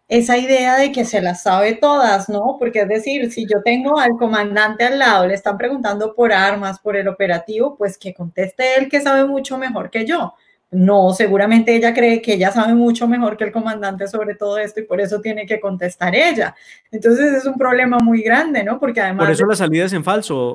esa 0.08 0.38
idea 0.38 0.78
de 0.78 0.92
que 0.92 1.06
se 1.06 1.22
las 1.22 1.44
sabe 1.44 1.76
todas, 1.76 2.30
¿no? 2.30 2.58
Porque 2.60 2.82
es 2.82 2.88
decir, 2.88 3.32
si 3.32 3.46
yo 3.46 3.62
tengo 3.64 4.00
al 4.00 4.12
comandante 4.18 4.86
al 4.86 5.00
lado, 5.00 5.28
le 5.28 5.34
están 5.34 5.58
preguntando 5.58 6.16
por 6.16 6.32
armas, 6.32 6.80
por 6.80 6.96
el 6.96 7.08
operativo, 7.08 7.76
pues 7.78 7.98
que 7.98 8.14
conteste 8.14 8.76
él 8.78 8.90
que 8.90 9.02
sabe 9.02 9.26
mucho 9.26 9.58
mejor 9.58 9.90
que 9.90 10.06
yo. 10.06 10.34
No, 10.74 11.14
seguramente 11.14 11.76
ella 11.76 11.94
cree 11.94 12.22
que 12.22 12.34
ella 12.34 12.52
sabe 12.52 12.74
mucho 12.74 13.08
mejor 13.08 13.38
que 13.38 13.44
el 13.46 13.52
comandante 13.52 14.08
sobre 14.08 14.36
todo 14.36 14.58
esto 14.58 14.80
y 14.80 14.84
por 14.84 15.00
eso 15.00 15.22
tiene 15.22 15.46
que 15.46 15.60
contestar 15.60 16.16
ella. 16.16 16.56
Entonces 16.92 17.34
es 17.34 17.46
un 17.46 17.58
problema 17.58 18.00
muy 18.00 18.22
grande, 18.22 18.64
¿no? 18.64 18.80
Porque 18.80 19.02
además... 19.02 19.26
Por 19.26 19.34
eso 19.34 19.46
la 19.46 19.56
salida 19.56 19.86
es 19.86 19.94
en 19.94 20.04
falso. 20.04 20.54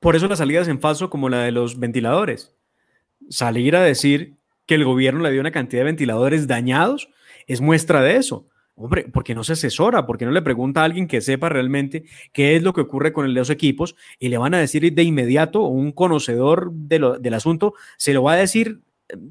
Por 0.00 0.16
eso 0.16 0.26
la 0.28 0.36
salida 0.36 0.60
es 0.60 0.68
en 0.68 0.80
falso 0.80 1.08
como 1.08 1.28
la 1.28 1.42
de 1.42 1.52
los 1.52 1.78
ventiladores. 1.78 2.54
Salir 3.28 3.76
a 3.76 3.82
decir 3.82 4.34
que 4.66 4.74
el 4.74 4.84
gobierno 4.84 5.20
le 5.20 5.30
dio 5.30 5.40
una 5.40 5.52
cantidad 5.52 5.80
de 5.80 5.86
ventiladores 5.86 6.46
dañados 6.46 7.08
es 7.46 7.60
muestra 7.60 8.02
de 8.02 8.16
eso. 8.16 8.46
Hombre, 8.82 9.04
¿por 9.04 9.22
qué 9.22 9.34
no 9.34 9.44
se 9.44 9.52
asesora? 9.52 10.06
¿Por 10.06 10.18
qué 10.18 10.24
no 10.24 10.32
le 10.32 10.42
pregunta 10.42 10.80
a 10.80 10.84
alguien 10.84 11.06
que 11.06 11.20
sepa 11.20 11.48
realmente 11.48 12.02
qué 12.32 12.56
es 12.56 12.62
lo 12.64 12.72
que 12.72 12.80
ocurre 12.80 13.12
con 13.12 13.32
los 13.32 13.48
equipos? 13.48 13.94
Y 14.18 14.28
le 14.28 14.38
van 14.38 14.54
a 14.54 14.58
decir 14.58 14.92
de 14.92 15.02
inmediato, 15.04 15.62
un 15.62 15.92
conocedor 15.92 16.72
del 16.72 17.34
asunto 17.34 17.74
se 17.96 18.12
lo 18.12 18.24
va 18.24 18.32
a 18.32 18.36
decir, 18.36 18.80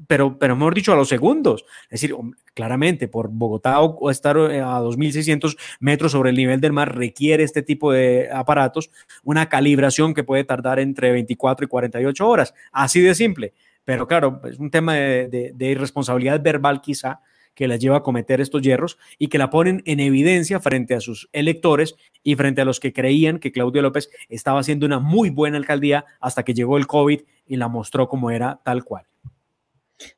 pero, 0.06 0.38
pero 0.38 0.56
mejor 0.56 0.74
dicho, 0.74 0.94
a 0.94 0.96
los 0.96 1.10
segundos. 1.10 1.66
Es 1.84 2.00
decir, 2.00 2.16
claramente, 2.54 3.08
por 3.08 3.28
Bogotá 3.28 3.80
o, 3.80 4.10
estar 4.10 4.38
eh, 4.38 4.60
a 4.60 4.80
2.600 4.80 5.58
metros 5.80 6.12
sobre 6.12 6.30
el 6.30 6.36
nivel 6.36 6.60
del 6.62 6.72
mar 6.72 6.96
requiere 6.96 7.44
este 7.44 7.62
tipo 7.62 7.92
de 7.92 8.30
aparatos 8.32 8.90
una 9.22 9.50
calibración 9.50 10.14
que 10.14 10.24
puede 10.24 10.44
tardar 10.44 10.78
entre 10.78 11.12
24 11.12 11.66
y 11.66 11.68
48 11.68 12.26
horas. 12.26 12.54
Así 12.72 13.02
de 13.02 13.14
simple. 13.14 13.52
Pero 13.84 14.06
claro, 14.06 14.40
es 14.44 14.58
un 14.58 14.70
tema 14.70 14.94
de 14.94 15.54
irresponsabilidad 15.58 16.40
verbal 16.40 16.80
quizá 16.80 17.20
que 17.54 17.68
la 17.68 17.76
lleva 17.76 17.98
a 17.98 18.02
cometer 18.02 18.40
estos 18.40 18.62
hierros 18.62 18.98
y 19.18 19.28
que 19.28 19.38
la 19.38 19.50
ponen 19.50 19.82
en 19.86 20.00
evidencia 20.00 20.60
frente 20.60 20.94
a 20.94 21.00
sus 21.00 21.28
electores 21.32 21.96
y 22.22 22.34
frente 22.34 22.60
a 22.60 22.64
los 22.64 22.80
que 22.80 22.92
creían 22.92 23.38
que 23.38 23.52
Claudio 23.52 23.82
López 23.82 24.10
estaba 24.28 24.60
haciendo 24.60 24.86
una 24.86 24.98
muy 24.98 25.30
buena 25.30 25.58
alcaldía 25.58 26.04
hasta 26.20 26.44
que 26.44 26.54
llegó 26.54 26.78
el 26.78 26.86
COVID 26.86 27.20
y 27.46 27.56
la 27.56 27.68
mostró 27.68 28.08
como 28.08 28.30
era 28.30 28.60
tal 28.64 28.84
cual. 28.84 29.06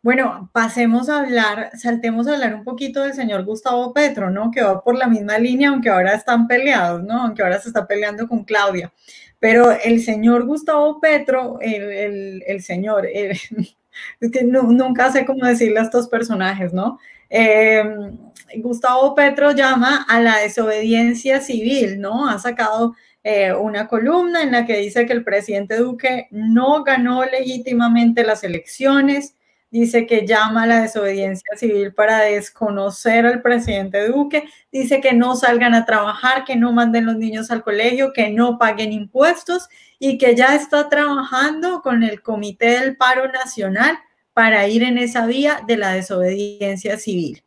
Bueno, 0.03 0.51
pasemos 0.53 1.09
a 1.09 1.21
hablar, 1.21 1.71
saltemos 1.77 2.27
a 2.27 2.35
hablar 2.35 2.55
un 2.55 2.65
poquito 2.65 3.03
del 3.03 3.13
señor 3.13 3.45
Gustavo 3.45 3.93
Petro, 3.93 4.31
¿no? 4.31 4.51
Que 4.51 4.63
va 4.63 4.83
por 4.83 4.97
la 4.97 5.07
misma 5.07 5.39
línea, 5.39 5.71
aunque 5.71 5.91
ahora 5.91 6.15
están 6.15 6.47
peleados, 6.47 7.03
¿no? 7.03 7.23
Aunque 7.23 7.43
ahora 7.43 7.61
se 7.61 7.69
está 7.69 7.87
peleando 7.87 8.27
con 8.29 8.45
Claudia. 8.45 8.93
Pero 9.39 9.73
el 9.73 10.01
señor 10.03 10.47
Gustavo 10.47 11.01
Petro, 11.01 11.59
el, 11.61 12.63
señor, 12.63 13.07
que 14.33 14.45
nunca 14.45 15.13
sé 15.13 15.27
cómo 15.27 15.45
decirle 15.45 15.81
a 15.81 15.83
estos 15.83 16.09
personajes, 16.09 16.73
¿no? 16.73 16.99
Em, 17.29 18.17
Gustavo 18.57 19.15
Petro 19.15 19.53
llama 19.53 20.05
a 20.09 20.21
la 20.21 20.39
desobediencia 20.39 21.41
civil, 21.41 22.01
¿no? 22.01 22.29
Ha 22.29 22.39
sacado 22.39 22.95
eh, 23.23 23.53
una 23.53 23.89
columna 23.89 24.43
en 24.43 24.53
la 24.53 24.67
que 24.67 24.77
dice 24.77 25.07
que 25.07 25.13
el 25.13 25.25
presidente 25.25 25.77
Duque 25.77 26.29
no 26.31 26.85
ganó 26.85 27.25
legítimamente 27.25 28.23
las 28.23 28.45
elecciones, 28.45 29.35
dice 29.71 30.07
que 30.07 30.27
llama 30.27 30.65
a 30.65 30.67
la 30.67 30.83
desobediencia 30.83 31.57
civil 31.57 31.95
para 31.95 32.21
desconocer 32.21 33.27
al 33.27 33.43
presidente 33.43 34.07
Duque, 34.07 34.45
dice 34.71 35.01
que 35.01 35.15
no 35.15 35.35
salgan 35.37 35.75
a 35.75 35.85
trabajar, 35.85 36.45
que 36.45 36.55
no 36.55 36.73
manden 36.73 37.07
los 37.07 37.17
niños 37.17 37.51
al 37.51 37.65
colegio, 37.65 38.13
que 38.13 38.31
no 38.31 38.59
paguen 38.59 38.93
impuestos 38.93 39.69
y 39.99 40.19
que 40.19 40.37
ya 40.37 40.55
está 40.55 40.89
trabajando 40.89 41.81
con 41.83 42.03
el 42.05 42.23
Comité 42.23 42.79
del 42.81 42.97
Paro 42.97 43.33
Nacional 43.33 43.99
para 44.35 44.69
ir 44.69 44.83
en 44.83 44.99
esa 44.99 45.27
vía 45.27 45.63
de 45.67 45.77
la 45.79 45.93
desobediencia 45.93 46.99
civil. 46.99 47.45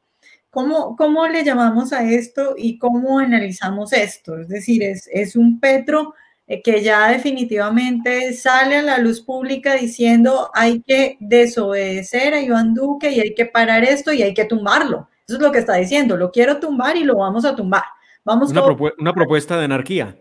¿cómo, 0.57 0.95
¿cómo 0.95 1.27
le 1.27 1.43
llamamos 1.43 1.93
a 1.93 2.09
esto 2.09 2.55
y 2.57 2.79
cómo 2.79 3.19
analizamos 3.19 3.93
esto? 3.93 4.39
Es 4.39 4.47
decir, 4.47 4.81
es, 4.81 5.07
es 5.13 5.35
un 5.35 5.59
Petro 5.59 6.15
eh, 6.47 6.63
que 6.63 6.81
ya 6.81 7.09
definitivamente 7.09 8.33
sale 8.33 8.77
a 8.77 8.81
la 8.81 8.97
luz 8.97 9.21
pública 9.21 9.75
diciendo 9.75 10.49
hay 10.55 10.81
que 10.81 11.15
desobedecer 11.19 12.33
a 12.33 12.41
Iván 12.41 12.73
Duque 12.73 13.11
y 13.11 13.19
hay 13.19 13.35
que 13.35 13.45
parar 13.45 13.83
esto 13.83 14.11
y 14.11 14.23
hay 14.23 14.33
que 14.33 14.45
tumbarlo. 14.45 15.07
Eso 15.27 15.38
es 15.38 15.43
lo 15.43 15.51
que 15.51 15.59
está 15.59 15.75
diciendo, 15.75 16.17
lo 16.17 16.31
quiero 16.31 16.59
tumbar 16.59 16.97
y 16.97 17.03
lo 17.03 17.17
vamos 17.17 17.45
a 17.45 17.55
tumbar. 17.55 17.83
Vamos 18.25 18.49
una, 18.49 18.63
una 18.97 19.13
propuesta 19.13 19.57
de 19.57 19.65
anarquía, 19.65 20.17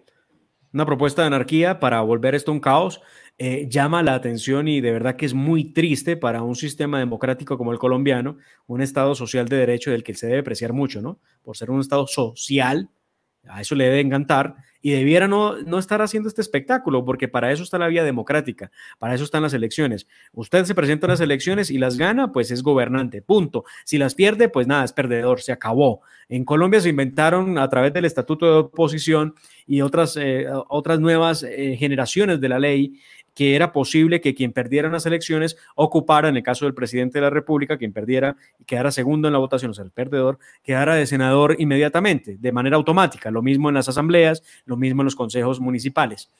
una 0.71 0.85
propuesta 0.85 1.23
de 1.23 1.29
anarquía 1.29 1.81
para 1.81 2.03
volver 2.03 2.35
esto 2.35 2.53
un 2.53 2.61
caos. 2.61 3.01
Eh, 3.39 3.67
llama 3.69 4.03
la 4.03 4.15
atención 4.15 4.67
y 4.67 4.81
de 4.81 4.93
verdad 4.93 5.17
que 5.17 5.27
es 5.27 5.35
muy 5.35 5.73
triste 5.75 6.17
para 6.17 6.43
un 6.43 6.57
sistema 6.57 6.99
democrático 6.99 7.59
como 7.59 7.71
el 7.71 7.79
colombiano, 7.79 8.39
un 8.67 8.81
Estado 8.81 9.15
social 9.15 9.47
de 9.47 9.57
derecho 9.57 9.91
del 9.91 10.03
que 10.03 10.15
se 10.15 10.27
debe 10.27 10.39
apreciar 10.39 10.73
mucho, 10.73 11.03
¿no? 11.03 11.21
Por 11.43 11.55
ser 11.55 11.71
un 11.71 11.81
Estado 11.81 12.07
social, 12.07 12.89
a 13.49 13.61
eso 13.61 13.75
le 13.75 13.85
debe 13.85 14.01
encantar 14.01 14.57
y 14.81 14.93
debiera 14.93 15.27
no, 15.27 15.61
no 15.63 15.79
estar 15.79 16.01
haciendo 16.01 16.29
este 16.29 16.41
espectáculo, 16.41 17.05
porque 17.05 17.29
para 17.29 17.51
eso 17.51 17.63
está 17.63 17.77
la 17.79 17.89
vía 17.89 18.05
democrática, 18.05 18.71
para 18.99 19.15
eso 19.15 19.25
están 19.25 19.43
las 19.43 19.53
elecciones. 19.53 20.07
Usted 20.33 20.65
se 20.65 20.75
presenta 20.75 21.07
a 21.07 21.11
las 21.11 21.21
elecciones 21.21 21.71
y 21.71 21.79
las 21.79 21.97
gana, 21.97 22.33
pues 22.33 22.51
es 22.51 22.63
gobernante, 22.63 23.21
punto. 23.21 23.65
Si 23.85 23.99
las 23.99 24.15
pierde, 24.15 24.49
pues 24.49 24.67
nada, 24.67 24.85
es 24.85 24.93
perdedor, 24.93 25.41
se 25.41 25.53
acabó. 25.53 26.03
En 26.29 26.45
Colombia 26.45 26.81
se 26.81 26.89
inventaron 26.89 27.59
a 27.59 27.69
través 27.69 27.93
del 27.93 28.05
estatuto 28.05 28.47
de 28.47 28.59
oposición 28.59 29.35
y 29.67 29.81
otras, 29.81 30.17
eh, 30.17 30.47
otras 30.69 31.01
nuevas 31.01 31.43
eh, 31.43 31.77
generaciones 31.77 32.41
de 32.41 32.49
la 32.49 32.59
ley 32.59 33.01
que 33.37 33.55
era 33.55 33.71
posible 33.71 34.23
que 34.23 34.35
quien 34.35 34.53
perdiera 34.53 34.89
las 34.89 35.05
elecciones 35.05 35.59
ocupara, 35.75 36.31
en 36.31 36.39
el 36.39 36.43
caso 36.43 36.65
del 36.65 36.73
presidente 36.73 37.19
de 37.19 37.23
la 37.23 37.29
República, 37.29 37.77
quien 37.77 37.93
perdiera 37.93 38.35
y 38.59 38.65
quedara 38.65 38.91
segundo 38.91 39.29
en 39.29 39.33
la 39.33 39.39
votación, 39.39 39.73
o 39.73 39.75
sea, 39.75 39.85
el 39.85 39.91
perdedor, 39.91 40.39
quedara 40.63 40.95
de 40.95 41.07
senador 41.07 41.55
inmediatamente, 41.59 42.39
de 42.41 42.53
manera 42.53 42.77
automática. 42.77 43.31
Lo 43.31 43.43
mismo 43.43 43.69
en 43.69 43.75
las 43.75 43.91
asambleas, 43.91 44.43
lo 44.65 44.79
mismo 44.79 45.03
en 45.03 45.05
los 45.05 45.15
consejos 45.15 45.61
municipales. 45.61 46.31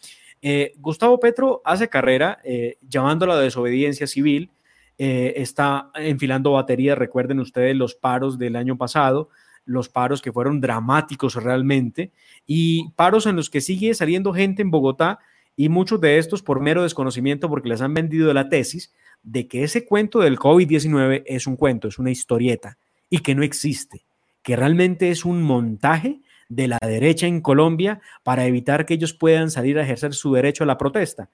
Eh, 0.41 0.73
Gustavo 0.79 1.21
Petro 1.21 1.61
hace 1.67 1.91
carrera 1.91 2.39
eh, 2.43 2.79
llamando 2.81 3.27
a 3.27 3.29
la 3.29 3.41
desobediencia 3.41 4.07
civil, 4.07 4.51
eh, 4.97 5.35
está 5.37 5.91
enfilando 5.97 6.53
baterías, 6.53 6.97
recuerden 6.97 7.41
ustedes 7.41 7.77
los 7.77 7.95
paros 7.95 8.39
del 8.39 8.57
año 8.57 8.79
pasado, 8.79 9.29
los 9.67 9.91
paros 9.91 10.23
que 10.23 10.33
fueron 10.33 10.63
dramáticos 10.63 11.35
realmente, 11.35 12.11
y 12.47 12.89
paros 12.93 13.27
en 13.27 13.37
los 13.37 13.51
que 13.51 13.61
sigue 13.61 13.93
saliendo 13.93 14.33
gente 14.33 14.63
en 14.63 14.71
Bogotá 14.71 15.19
y 15.57 15.71
muchos 15.71 16.01
de 16.01 16.19
estos 16.19 16.43
por 16.43 16.61
mero 16.61 16.83
desconocimiento 16.83 17.49
porque 17.49 17.71
les 17.71 17.81
han 17.81 17.95
vendido 17.95 18.33
la 18.35 18.49
tesis 18.49 18.93
de 19.23 19.49
que 19.49 19.65
ese 19.65 19.87
cuento 19.87 20.21
del 20.21 20.39
COVID-19 20.39 21.23
es 21.27 21.47
un 21.47 21.57
cuento, 21.57 21.89
es 21.89 21.99
una 21.99 22.11
historieta 22.11 22.79
y 23.09 23.21
que 23.21 23.35
no 23.35 23.43
existe, 23.43 24.05
que 24.43 24.55
realmente 24.55 25.11
es 25.11 25.25
un 25.25 25.43
montaje 25.43 26.21
de 26.49 26.69
la 26.69 26.79
derecha 26.81 27.27
en 27.27 27.41
Colombia 27.41 28.01
para 28.23 28.47
evitar 28.47 28.87
que 28.87 28.95
ellos 28.95 29.15
puedan 29.15 29.51
salir 29.51 29.79
a 29.79 29.83
ejercer 29.83 30.15
su 30.15 30.33
derecho 30.33 30.63
a 30.63 30.67
la 30.67 30.79
protesta. 30.79 31.31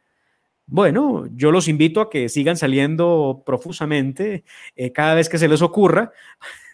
Bueno, 0.67 1.27
yo 1.35 1.51
los 1.51 1.69
invito 1.69 2.01
a 2.01 2.09
que 2.09 2.29
sigan 2.29 2.57
saliendo 2.57 3.43
profusamente 3.45 4.45
eh, 4.77 4.93
cada 4.93 5.15
vez 5.15 5.29
que 5.29 5.39
se 5.39 5.49
les 5.49 5.61
ocurra. 5.61 6.13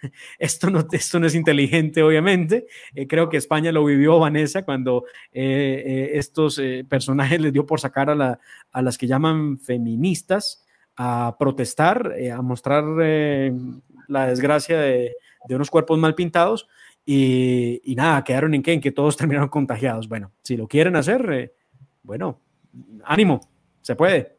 esto, 0.39 0.71
no, 0.71 0.87
esto 0.93 1.19
no 1.19 1.27
es 1.27 1.35
inteligente, 1.35 2.03
obviamente. 2.03 2.67
Eh, 2.95 3.07
creo 3.07 3.29
que 3.29 3.39
España 3.39 3.73
lo 3.73 3.85
vivió, 3.85 4.19
Vanessa, 4.19 4.65
cuando 4.65 5.05
eh, 5.33 6.11
estos 6.15 6.61
personajes 6.89 7.41
les 7.41 7.53
dio 7.53 7.67
por 7.67 7.81
sacar 7.81 8.11
a, 8.11 8.39
a, 8.71 8.83
las 8.83 8.99
que 8.99 9.07
llaman 9.07 9.59
feministas 9.59 10.65
a 10.97 11.37
protestar, 11.39 12.15
a 12.33 12.43
mostrar 12.43 12.85
la 12.85 14.27
desgracia 14.27 14.79
de, 14.79 15.15
unos 15.49 15.71
cuerpos 15.71 15.99
mal 15.99 16.15
pintados. 16.15 16.69
Y, 17.07 17.81
y, 17.85 17.95
nada, 17.95 18.23
quedaron 18.23 18.55
en 18.55 18.63
qué, 18.63 18.75
en 18.75 18.81
que 18.81 18.93
todos 18.93 19.17
terminaron 19.17 19.49
contagiados. 19.49 20.09
Bueno, 20.09 20.33
si 20.43 20.57
lo 20.57 20.69
quieren 20.69 20.95
hacer, 20.95 21.55
bueno, 22.03 22.41
ánimo 23.05 23.41
se 23.89 23.97
puede. 23.97 24.37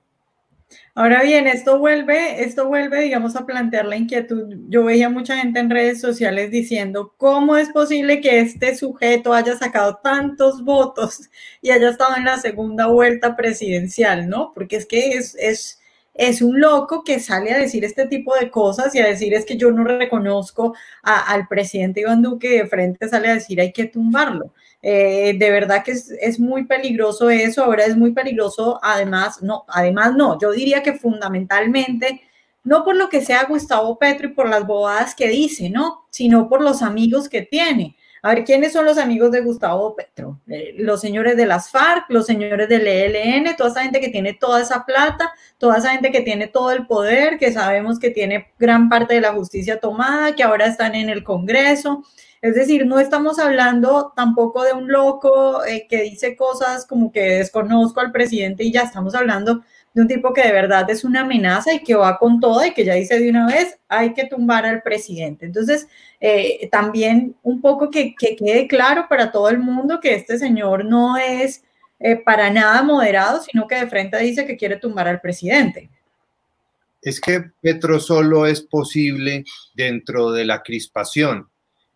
Ahora 0.94 1.24
bien, 1.24 1.48
esto 1.48 1.80
vuelve, 1.80 2.44
esto 2.44 2.68
vuelve, 2.68 3.02
digamos, 3.02 3.36
a 3.36 3.48
plantear 3.48 3.86
la 3.88 3.98
inquietud. 3.98 4.58
Yo 4.68 4.84
veía 4.84 5.10
mucha 5.10 5.38
gente 5.38 5.60
en 5.60 5.72
redes 5.72 6.00
sociales 6.00 6.52
diciendo, 6.52 7.16
¿cómo 7.18 7.58
es 7.58 7.70
posible 7.70 8.22
que 8.22 8.42
este 8.42 8.76
sujeto 8.76 9.34
haya 9.34 9.58
sacado 9.58 10.00
tantos 10.04 10.64
votos 10.64 11.32
y 11.64 11.72
haya 11.72 11.90
estado 11.90 12.16
en 12.16 12.26
la 12.26 12.38
segunda 12.38 12.86
vuelta 12.86 13.36
presidencial, 13.36 14.30
¿no? 14.30 14.52
Porque 14.54 14.76
es 14.76 14.86
que 14.86 15.14
es, 15.14 15.36
es, 15.40 15.80
es 16.14 16.44
un 16.44 16.62
loco 16.62 17.04
que 17.04 17.20
sale 17.20 17.52
a 17.52 17.58
decir 17.58 17.84
este 17.84 18.06
tipo 18.06 18.36
de 18.36 18.52
cosas 18.52 18.94
y 18.94 19.00
a 19.00 19.08
decir 19.08 19.34
es 19.34 19.46
que 19.46 19.58
yo 19.58 19.72
no 19.72 19.84
reconozco 19.84 20.76
al 21.02 21.48
presidente 21.48 22.02
Iván 22.02 22.22
Duque 22.22 22.50
de 22.50 22.68
frente 22.68 23.10
sale 23.10 23.30
a 23.30 23.34
decir 23.34 23.60
hay 23.60 23.72
que 23.72 23.86
tumbarlo. 23.86 24.54
Eh, 24.82 25.36
de 25.38 25.52
verdad 25.52 25.84
que 25.84 25.92
es, 25.92 26.40
muy 26.40 26.66
peligroso 26.66 27.30
eso, 27.30 27.64
ahora 27.66 27.86
es 27.86 27.98
muy 27.98 28.12
peligroso, 28.12 28.80
además, 28.82 29.42
no, 29.44 29.66
además 29.68 30.16
no, 30.16 30.40
yo 30.40 30.52
diría 30.52 30.82
que 30.82 30.94
fundamentalmente, 30.94 32.22
no 32.64 32.86
por 32.86 32.96
lo 32.96 33.10
que 33.10 33.22
sea 33.22 33.44
Gustavo 33.44 34.00
Petro 34.00 34.28
y 34.28 34.34
por 34.34 34.48
las 34.48 34.66
bobadas 34.66 35.16
que 35.16 35.28
dice, 35.28 35.70
¿no? 35.70 36.06
Sino 36.10 36.48
por 36.48 36.62
los 36.62 36.82
amigos 36.82 37.28
que 37.28 37.42
tiene. 37.42 37.98
A 38.22 38.34
ver, 38.34 38.44
¿quiénes 38.44 38.74
son 38.74 38.86
los 38.86 38.98
amigos 38.98 39.32
de 39.32 39.42
Gustavo 39.42 39.96
Petro? 39.96 40.42
Eh, 40.48 40.76
los 40.78 41.00
señores 41.00 41.38
de 41.38 41.46
las 41.46 41.72
FARC, 41.72 42.06
los 42.10 42.26
señores 42.26 42.68
del 42.68 42.86
ELN, 42.86 43.56
toda 43.56 43.70
esa 43.70 43.84
gente 43.84 44.02
que 44.02 44.10
tiene 44.10 44.34
toda 44.34 44.62
esa 44.62 44.86
plata, 44.86 45.34
toda 45.58 45.78
esa 45.78 45.92
gente 45.92 46.12
que 46.12 46.22
tiene 46.22 46.48
todo 46.48 46.72
el 46.72 46.86
poder, 46.86 47.38
que 47.38 47.54
sabemos 47.54 47.98
que 47.98 48.10
tiene 48.10 48.52
gran 48.60 48.90
parte 48.90 49.14
de 49.14 49.22
la 49.22 49.32
justicia 49.32 49.80
tomada, 49.80 50.36
que 50.36 50.44
ahora 50.44 50.66
están 50.66 50.96
en 50.96 51.10
el 51.10 51.24
Congreso. 51.24 52.04
Es 52.42 52.56
decir, 52.56 52.86
no 52.86 53.00
estamos 53.00 53.38
hablando 53.38 54.14
tampoco 54.16 54.64
de 54.64 54.72
un 54.72 54.88
loco 54.88 55.66
eh, 55.66 55.88
que 55.90 56.04
dice 56.04 56.38
cosas 56.38 56.86
como 56.86 57.12
que 57.12 57.22
desconozco 57.22 58.00
al 58.00 58.14
presidente 58.14 58.64
y 58.64 58.72
ya 58.72 58.84
estamos 58.84 59.14
hablando 59.14 59.62
de 59.94 60.02
un 60.02 60.08
tipo 60.08 60.34
que 60.34 60.44
de 60.44 60.54
verdad 60.54 60.90
es 60.90 61.04
una 61.04 61.22
amenaza 61.22 61.74
y 61.74 61.84
que 61.84 61.96
va 61.96 62.18
con 62.18 62.40
todo 62.40 62.66
y 62.66 62.74
que 62.74 62.86
ya 62.86 62.94
dice 62.94 63.20
de 63.20 63.30
una 63.30 63.46
vez, 63.46 63.78
hay 63.90 64.14
que 64.14 64.26
tumbar 64.26 64.66
al 64.66 64.82
presidente. 64.82 65.46
Entonces, 65.46 65.90
eh, 66.22 66.70
también 66.72 67.36
un 67.44 67.60
poco 67.60 67.90
que, 67.90 68.16
quede 68.16 68.68
claro 68.68 69.08
para 69.10 69.32
todo 69.32 69.50
el 69.50 69.60
mundo 69.60 70.00
que 70.00 70.16
este 70.16 70.38
señor 70.38 70.86
no 70.86 71.18
es 71.18 71.64
eh, 72.00 72.16
para 72.16 72.50
nada 72.52 72.82
moderado, 72.84 73.42
sino 73.44 73.68
que 73.68 73.76
de 73.76 73.88
frente 73.88 74.18
dice 74.20 74.46
que 74.46 74.56
quiere 74.56 74.78
tumbar 74.78 75.10
al 75.10 75.20
presidente. 75.20 75.90
Es 77.02 77.20
que 77.20 77.52
Petro 77.62 78.00
solo 78.00 78.46
es 78.46 78.62
posible 78.62 79.44
dentro 79.74 80.32
de 80.32 80.46
la 80.46 80.62
crispación 80.62 81.49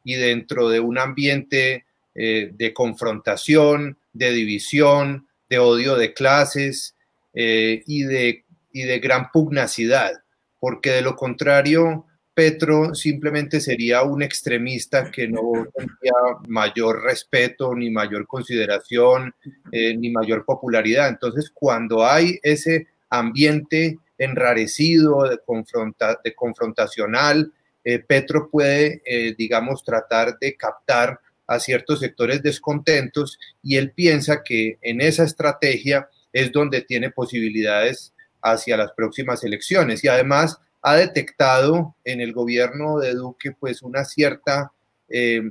y 0.04 0.16
dentro 0.16 0.70
de 0.70 0.80
un 0.80 0.98
ambiente 0.98 1.86
eh, 2.16 2.52
de 2.54 2.74
confrontación, 2.74 3.98
de 4.14 4.32
división, 4.32 5.28
de 5.50 5.60
odio 5.60 5.96
de 5.96 6.14
clases 6.14 6.96
eh, 7.34 7.84
y, 7.86 8.04
de, 8.04 8.46
y 8.72 8.84
de 8.84 9.00
gran 9.00 9.32
pugnacidad, 9.32 10.24
porque 10.60 10.92
de 10.92 11.02
lo 11.02 11.16
contrario, 11.16 12.06
Petro 12.34 12.96
simplemente 12.96 13.60
sería 13.60 14.04
un 14.04 14.24
extremista 14.24 15.12
que 15.12 15.28
no 15.28 15.68
tendría 15.76 16.14
mayor 16.48 17.04
respeto, 17.04 17.76
ni 17.76 17.92
mayor 17.92 18.26
consideración, 18.26 19.36
eh, 19.72 19.96
ni 19.96 20.10
mayor 20.10 20.44
popularidad. 20.44 21.10
Entonces, 21.10 21.52
cuando 21.54 22.06
hay 22.06 22.40
ese 22.42 22.88
ambiente 23.10 24.00
enrarecido, 24.18 25.30
de, 25.30 25.38
confronta, 25.46 26.20
de 26.24 26.34
confrontacional, 26.34 27.52
eh, 27.84 28.00
Petro 28.00 28.50
puede, 28.50 29.02
eh, 29.06 29.36
digamos, 29.38 29.84
tratar 29.84 30.38
de 30.40 30.56
captar 30.56 31.20
a 31.48 31.60
ciertos 31.60 32.00
sectores 32.00 32.42
descontentos 32.42 33.38
y 33.62 33.76
él 33.76 33.92
piensa 33.92 34.44
que 34.44 34.78
en 34.82 35.02
esa 35.02 35.24
estrategia 35.24 36.08
es 36.32 36.52
donde 36.52 36.82
tiene 36.82 37.12
posibilidades 37.12 38.14
hacia 38.42 38.78
las 38.78 38.94
próximas 38.94 39.44
elecciones 39.44 40.04
y 40.04 40.08
además 40.08 40.60
ha 40.82 40.96
detectado 40.96 41.96
en 42.04 42.22
el 42.22 42.34
gobierno 42.34 43.00
de 43.00 43.14
Duque 43.14 43.52
pues 43.58 43.82
una 43.82 44.06
cierta 44.06 44.72
eh, 45.10 45.42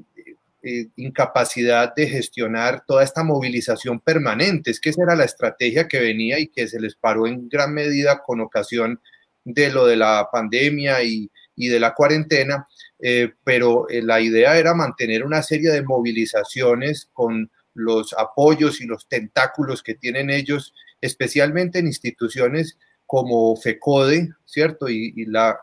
incapacidad 0.94 1.92
de 1.92 2.06
gestionar 2.06 2.84
toda 2.86 3.02
esta 3.02 3.24
movilización 3.24 3.98
permanente. 3.98 4.70
Es 4.70 4.78
que 4.78 4.90
esa 4.90 5.02
era 5.02 5.16
la 5.16 5.24
estrategia 5.24 5.88
que 5.88 5.98
venía 5.98 6.38
y 6.38 6.46
que 6.46 6.68
se 6.68 6.78
les 6.78 6.94
paró 6.94 7.26
en 7.26 7.48
gran 7.48 7.74
medida 7.74 8.22
con 8.22 8.40
ocasión 8.40 9.00
de 9.44 9.70
lo 9.72 9.86
de 9.86 9.96
la 9.96 10.28
pandemia 10.30 11.02
y, 11.02 11.31
y 11.56 11.68
de 11.68 11.80
la 11.80 11.94
cuarentena, 11.94 12.66
eh, 12.98 13.32
pero 13.44 13.88
eh, 13.88 14.02
la 14.02 14.20
idea 14.20 14.56
era 14.56 14.74
mantener 14.74 15.24
una 15.24 15.42
serie 15.42 15.70
de 15.70 15.82
movilizaciones 15.82 17.08
con 17.12 17.50
los 17.74 18.12
apoyos 18.14 18.80
y 18.80 18.86
los 18.86 19.08
tentáculos 19.08 19.82
que 19.82 19.94
tienen 19.94 20.30
ellos, 20.30 20.74
especialmente 21.00 21.78
en 21.78 21.86
instituciones 21.86 22.78
como 23.06 23.56
FECODE, 23.56 24.30
¿cierto? 24.44 24.88
Y, 24.88 25.26
la, 25.26 25.58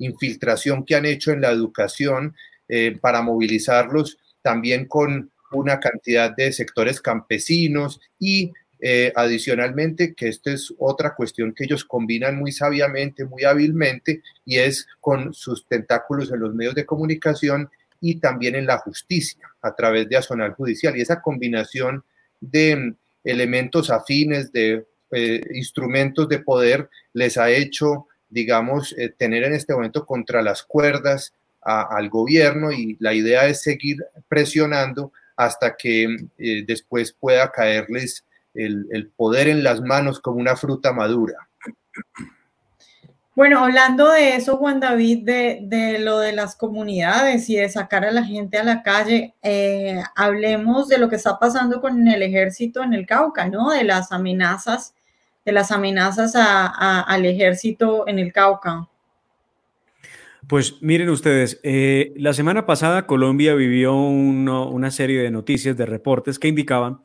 infiltración 0.00 0.84
que 0.84 0.94
han 0.94 1.06
hecho 1.06 1.32
en 1.32 1.40
la 1.40 1.50
educación 1.50 2.36
eh, 2.68 2.96
para 3.00 3.20
movilizarlos, 3.20 4.16
también 4.42 4.86
con 4.86 5.32
una 5.50 5.80
cantidad 5.80 6.30
de 6.36 6.52
sectores 6.52 7.00
campesinos 7.00 8.00
y 8.20 8.52
eh, 8.80 9.12
adicionalmente, 9.16 10.14
que 10.14 10.28
esta 10.28 10.52
es 10.52 10.72
otra 10.78 11.16
cuestión 11.16 11.52
que 11.52 11.64
ellos 11.64 11.84
combinan 11.84 12.38
muy 12.38 12.52
sabiamente, 12.52 13.24
muy 13.24 13.42
hábilmente, 13.42 14.22
y 14.44 14.58
es 14.58 14.86
con 15.00 15.34
sus 15.34 15.66
tentáculos 15.66 16.30
en 16.30 16.38
los 16.38 16.54
medios 16.54 16.76
de 16.76 16.86
comunicación 16.86 17.70
y 18.00 18.20
también 18.20 18.54
en 18.54 18.66
la 18.66 18.78
justicia 18.78 19.50
a 19.62 19.74
través 19.74 20.08
de 20.08 20.16
Azonal 20.16 20.54
Judicial. 20.54 20.96
Y 20.96 21.00
esa 21.00 21.20
combinación 21.20 22.04
de 22.40 22.76
mm, 22.76 22.96
elementos 23.24 23.90
afines, 23.90 24.52
de 24.52 24.86
eh, 25.10 25.40
instrumentos 25.54 26.28
de 26.28 26.38
poder, 26.38 26.88
les 27.14 27.36
ha 27.36 27.50
hecho, 27.50 28.06
digamos, 28.28 28.94
eh, 28.96 29.08
tener 29.08 29.42
en 29.42 29.54
este 29.54 29.74
momento 29.74 30.06
contra 30.06 30.40
las 30.40 30.62
cuerdas 30.62 31.32
al 31.60 32.08
gobierno 32.08 32.70
y 32.72 32.96
la 33.00 33.12
idea 33.12 33.46
es 33.46 33.60
seguir 33.60 33.98
presionando 34.28 35.12
hasta 35.36 35.76
que 35.76 36.06
mm, 36.06 36.64
después 36.64 37.12
pueda 37.12 37.50
caerles 37.50 38.24
el, 38.58 39.12
poder 39.16 39.48
en 39.48 39.62
las 39.62 39.80
manos 39.80 40.20
como 40.20 40.38
una 40.38 40.56
fruta 40.56 40.92
madura. 40.92 41.48
Bueno, 43.34 43.60
hablando 43.60 44.10
de 44.10 44.34
eso, 44.34 44.56
Juan 44.56 44.80
David, 44.80 45.24
de, 45.24 45.98
lo 46.00 46.18
de 46.18 46.32
las 46.32 46.56
comunidades 46.56 47.48
y 47.48 47.56
de 47.56 47.68
sacar 47.68 48.04
a 48.04 48.10
la 48.10 48.24
gente 48.24 48.58
a 48.58 48.64
la 48.64 48.82
calle, 48.82 49.34
eh, 49.42 50.02
hablemos 50.16 50.88
de 50.88 50.98
lo 50.98 51.08
que 51.08 51.16
está 51.16 51.38
pasando 51.38 51.80
con 51.80 52.08
el 52.08 52.22
ejército 52.22 52.82
en 52.82 52.94
el 52.94 53.06
Cauca, 53.06 53.48
¿no? 53.48 53.70
De 53.70 53.84
las 53.84 54.10
amenazas, 54.10 54.94
de 55.44 55.52
las 55.52 55.70
amenazas 55.70 56.32
al 56.34 57.24
ejército 57.24 58.08
en 58.08 58.18
el 58.18 58.32
Cauca. 58.32 58.88
Pues 60.48 60.78
miren 60.80 61.10
ustedes, 61.10 61.60
eh, 61.62 62.12
la 62.16 62.32
semana 62.32 62.66
pasada 62.66 63.06
Colombia 63.06 63.54
vivió 63.54 63.94
una 63.94 64.90
serie 64.90 65.22
de 65.22 65.30
noticias, 65.30 65.76
de 65.76 65.86
reportes 65.86 66.40
que 66.40 66.48
indicaban 66.48 67.02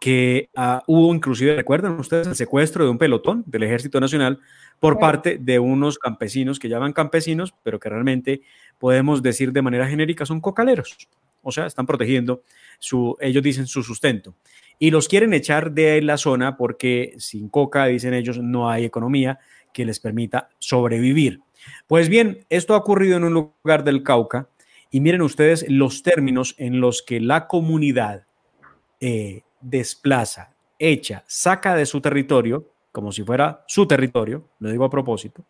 que 0.00 0.48
ah, 0.54 0.82
hubo 0.86 1.14
inclusive, 1.14 1.56
recuerdan 1.56 1.98
ustedes, 1.98 2.26
el 2.26 2.36
secuestro 2.36 2.84
de 2.84 2.90
un 2.90 2.98
pelotón 2.98 3.42
del 3.46 3.64
Ejército 3.64 4.00
Nacional 4.00 4.38
por 4.78 4.98
parte 4.98 5.38
de 5.40 5.58
unos 5.58 5.98
campesinos 5.98 6.58
que 6.58 6.68
llaman 6.68 6.92
campesinos, 6.92 7.54
pero 7.62 7.80
que 7.80 7.88
realmente 7.88 8.42
podemos 8.78 9.22
decir 9.22 9.52
de 9.52 9.62
manera 9.62 9.88
genérica 9.88 10.24
son 10.24 10.40
cocaleros. 10.40 11.08
O 11.42 11.50
sea, 11.50 11.66
están 11.66 11.86
protegiendo 11.86 12.42
su, 12.78 13.16
ellos 13.20 13.42
dicen 13.42 13.66
su 13.66 13.82
sustento. 13.82 14.34
Y 14.78 14.90
los 14.90 15.08
quieren 15.08 15.34
echar 15.34 15.72
de 15.72 16.00
la 16.02 16.16
zona 16.16 16.56
porque 16.56 17.14
sin 17.18 17.48
coca, 17.48 17.86
dicen 17.86 18.14
ellos, 18.14 18.38
no 18.38 18.70
hay 18.70 18.84
economía 18.84 19.40
que 19.72 19.84
les 19.84 19.98
permita 19.98 20.50
sobrevivir. 20.58 21.40
Pues 21.86 22.08
bien, 22.08 22.46
esto 22.48 22.74
ha 22.74 22.78
ocurrido 22.78 23.16
en 23.16 23.24
un 23.24 23.34
lugar 23.34 23.82
del 23.82 24.02
Cauca 24.04 24.48
y 24.90 25.00
miren 25.00 25.22
ustedes 25.22 25.68
los 25.68 26.02
términos 26.02 26.54
en 26.58 26.80
los 26.80 27.02
que 27.02 27.20
la 27.20 27.46
comunidad 27.46 28.24
eh, 29.00 29.42
desplaza, 29.60 30.50
echa, 30.78 31.24
saca 31.26 31.74
de 31.74 31.86
su 31.86 32.00
territorio, 32.00 32.66
como 32.92 33.12
si 33.12 33.22
fuera 33.22 33.64
su 33.66 33.86
territorio, 33.86 34.44
lo 34.58 34.70
digo 34.70 34.84
a 34.84 34.90
propósito, 34.90 35.44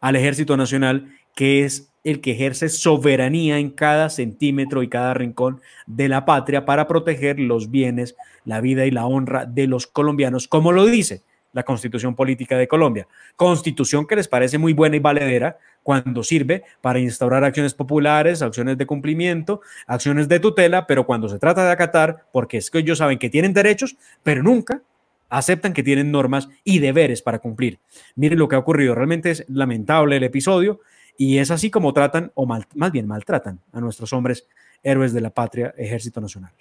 al 0.00 0.16
Ejército 0.16 0.56
Nacional, 0.56 1.08
que 1.34 1.64
es 1.64 1.90
el 2.04 2.20
que 2.20 2.32
ejerce 2.32 2.68
soberanía 2.68 3.58
en 3.58 3.70
cada 3.70 4.10
centímetro 4.10 4.82
y 4.82 4.88
cada 4.88 5.14
rincón 5.14 5.60
de 5.86 6.08
la 6.08 6.24
patria 6.24 6.64
para 6.64 6.86
proteger 6.86 7.40
los 7.40 7.70
bienes, 7.70 8.14
la 8.44 8.60
vida 8.60 8.84
y 8.86 8.90
la 8.90 9.06
honra 9.06 9.46
de 9.46 9.66
los 9.66 9.86
colombianos, 9.86 10.46
como 10.46 10.72
lo 10.72 10.84
dice 10.86 11.22
la 11.54 11.62
constitución 11.62 12.14
política 12.14 12.58
de 12.58 12.68
Colombia. 12.68 13.08
Constitución 13.36 14.06
que 14.06 14.16
les 14.16 14.28
parece 14.28 14.58
muy 14.58 14.74
buena 14.74 14.96
y 14.96 14.98
valedera 14.98 15.56
cuando 15.82 16.22
sirve 16.22 16.64
para 16.82 16.98
instaurar 16.98 17.44
acciones 17.44 17.72
populares, 17.72 18.42
acciones 18.42 18.76
de 18.76 18.84
cumplimiento, 18.86 19.62
acciones 19.86 20.28
de 20.28 20.40
tutela, 20.40 20.86
pero 20.86 21.06
cuando 21.06 21.28
se 21.28 21.38
trata 21.38 21.64
de 21.64 21.72
acatar, 21.72 22.26
porque 22.32 22.58
es 22.58 22.70
que 22.70 22.78
ellos 22.78 22.98
saben 22.98 23.18
que 23.18 23.30
tienen 23.30 23.54
derechos, 23.54 23.96
pero 24.22 24.42
nunca 24.42 24.82
aceptan 25.30 25.72
que 25.72 25.82
tienen 25.82 26.12
normas 26.12 26.48
y 26.64 26.80
deberes 26.80 27.22
para 27.22 27.38
cumplir. 27.38 27.78
Miren 28.14 28.38
lo 28.38 28.48
que 28.48 28.56
ha 28.56 28.58
ocurrido, 28.58 28.94
realmente 28.94 29.30
es 29.30 29.44
lamentable 29.48 30.16
el 30.16 30.24
episodio 30.24 30.80
y 31.16 31.38
es 31.38 31.50
así 31.50 31.70
como 31.70 31.92
tratan, 31.92 32.32
o 32.34 32.46
más 32.46 32.92
bien 32.92 33.06
maltratan 33.06 33.60
a 33.72 33.80
nuestros 33.80 34.12
hombres 34.12 34.46
héroes 34.82 35.12
de 35.12 35.20
la 35.20 35.30
patria, 35.30 35.74
Ejército 35.78 36.20
Nacional. 36.20 36.52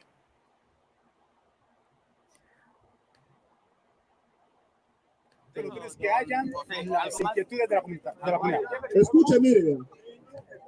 Que 5.54 6.10
hayan 6.10 6.51
las 6.88 7.22
inquietudes 7.22 7.70
de 7.70 7.76
la 7.76 7.82
comunidad. 7.82 8.62
Escuche, 8.93 9.39
mire, 9.39 9.78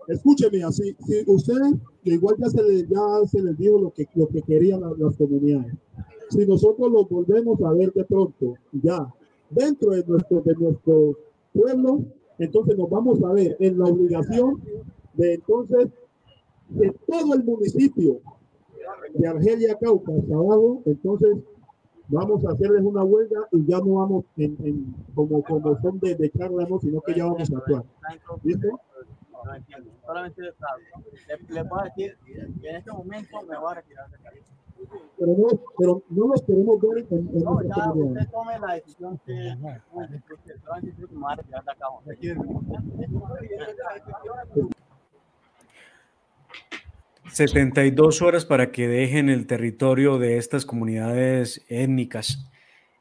escúcheme, 0.07 0.63
así, 0.63 0.95
si 1.05 1.23
usted, 1.25 1.53
que 2.03 2.11
igual 2.11 2.35
ya 2.37 2.49
se 2.49 2.63
le, 2.63 2.87
ya 2.87 3.27
se 3.27 3.41
les 3.41 3.57
dijo 3.57 3.79
lo 3.79 3.91
que, 3.91 4.07
lo 4.15 4.27
que 4.27 4.41
querían 4.41 4.81
las, 4.81 5.15
comunidades, 5.17 5.73
si 6.29 6.45
nosotros 6.45 6.91
lo 6.91 7.05
volvemos 7.05 7.61
a 7.61 7.71
ver 7.73 7.91
de 7.93 8.03
pronto, 8.03 8.55
ya, 8.71 9.11
dentro 9.49 9.91
de 9.91 10.03
nuestro, 10.05 10.41
de 10.41 10.53
nuestro 10.55 11.17
pueblo, 11.53 12.03
entonces 12.37 12.77
nos 12.77 12.89
vamos 12.89 13.23
a 13.23 13.31
ver 13.33 13.55
en 13.59 13.77
la 13.77 13.85
obligación 13.85 14.61
de 15.13 15.35
entonces 15.35 15.87
de 16.69 16.93
todo 17.07 17.35
el 17.35 17.43
municipio 17.43 18.19
de 19.13 19.27
Argelia 19.27 19.77
Cauca 19.79 20.11
hasta 20.13 20.33
abajo, 20.33 20.81
entonces 20.85 21.37
vamos 22.07 22.45
a 22.45 22.51
hacerles 22.51 22.83
una 22.83 23.03
huelga 23.03 23.47
y 23.51 23.65
ya 23.65 23.79
no 23.79 23.95
vamos 23.95 24.25
en, 24.37 24.57
en 24.63 24.95
como, 25.13 25.43
como 25.43 25.81
son 25.81 25.99
de, 25.99 26.15
de 26.15 26.29
charla, 26.31 26.65
no, 26.69 26.79
sino 26.79 27.01
que 27.01 27.13
ya 27.13 27.25
vamos 27.25 27.51
a 27.51 27.57
actuar. 27.57 27.83
¿Listo? 28.43 28.79
No 29.45 29.53
entiendo, 29.55 29.91
solamente 30.05 30.41
le, 30.41 30.53
le 31.49 31.65
puedo 31.65 31.83
decir 31.83 32.17
que 32.25 32.69
en 32.69 32.75
este 32.75 32.91
momento 32.91 33.41
me 33.47 33.57
voy 33.59 33.71
a 33.71 33.75
retirar 33.75 34.09
de 34.09 34.15
acá. 34.15 34.31
Pero 35.17 35.31
no, 35.37 35.47
pero 35.77 36.03
no 36.09 36.27
los 36.27 36.41
queremos 36.43 36.81
ver 36.81 37.05
en, 37.09 37.29
en 37.29 37.39
no, 37.43 37.61
ya 37.61 37.93
usted 37.93 38.29
tome 38.31 38.59
la 38.59 38.73
decisión 38.73 39.19
que, 39.25 39.33
que 39.33 40.55
que 40.97 41.07
me 41.07 41.19
voy 41.19 41.31
a 41.31 41.35
retirar 41.35 41.63
de 41.63 41.71
acá. 41.71 41.87
72 47.31 48.21
horas 48.21 48.45
para 48.45 48.71
que 48.71 48.87
dejen 48.87 49.29
el 49.29 49.47
territorio 49.47 50.17
de 50.17 50.37
estas 50.37 50.65
comunidades 50.65 51.63
étnicas. 51.69 52.49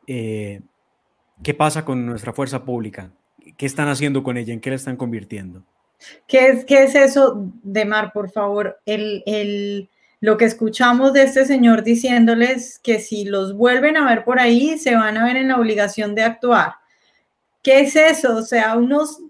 Eh, 0.07 0.61
¿Qué 1.43 1.55
pasa 1.55 1.85
con 1.85 2.07
nuestra 2.07 2.33
fuerza 2.33 2.64
pública? 2.64 3.12
¿Qué 3.57 3.66
están 3.66 3.89
haciendo 3.89 4.22
con 4.22 4.37
ella? 4.37 4.53
¿En 4.53 4.61
qué 4.61 4.70
la 4.70 4.77
están 4.77 4.97
convirtiendo? 4.97 5.64
¿Qué 6.27 6.49
es, 6.49 6.64
qué 6.64 6.85
es 6.85 6.95
eso, 6.95 7.51
Demar, 7.62 8.12
por 8.12 8.31
favor? 8.31 8.81
El, 8.87 9.22
el, 9.27 9.89
lo 10.20 10.37
que 10.37 10.47
escuchamos 10.47 11.12
de 11.12 11.22
este 11.22 11.45
señor 11.45 11.83
diciéndoles 11.83 12.79
que 12.79 13.01
si 13.01 13.25
los 13.25 13.55
vuelven 13.55 13.97
a 13.97 14.07
ver 14.07 14.25
por 14.25 14.41
ahí, 14.41 14.79
se 14.79 14.95
van 14.95 15.16
a 15.16 15.25
ver 15.25 15.37
en 15.37 15.49
la 15.49 15.59
obligación 15.59 16.14
de 16.14 16.22
actuar. 16.22 16.75
¿Qué 17.62 17.81
es 17.81 17.97
eso? 17.97 18.37
O 18.37 18.43
sea, 18.43 18.77
unos 18.77 19.20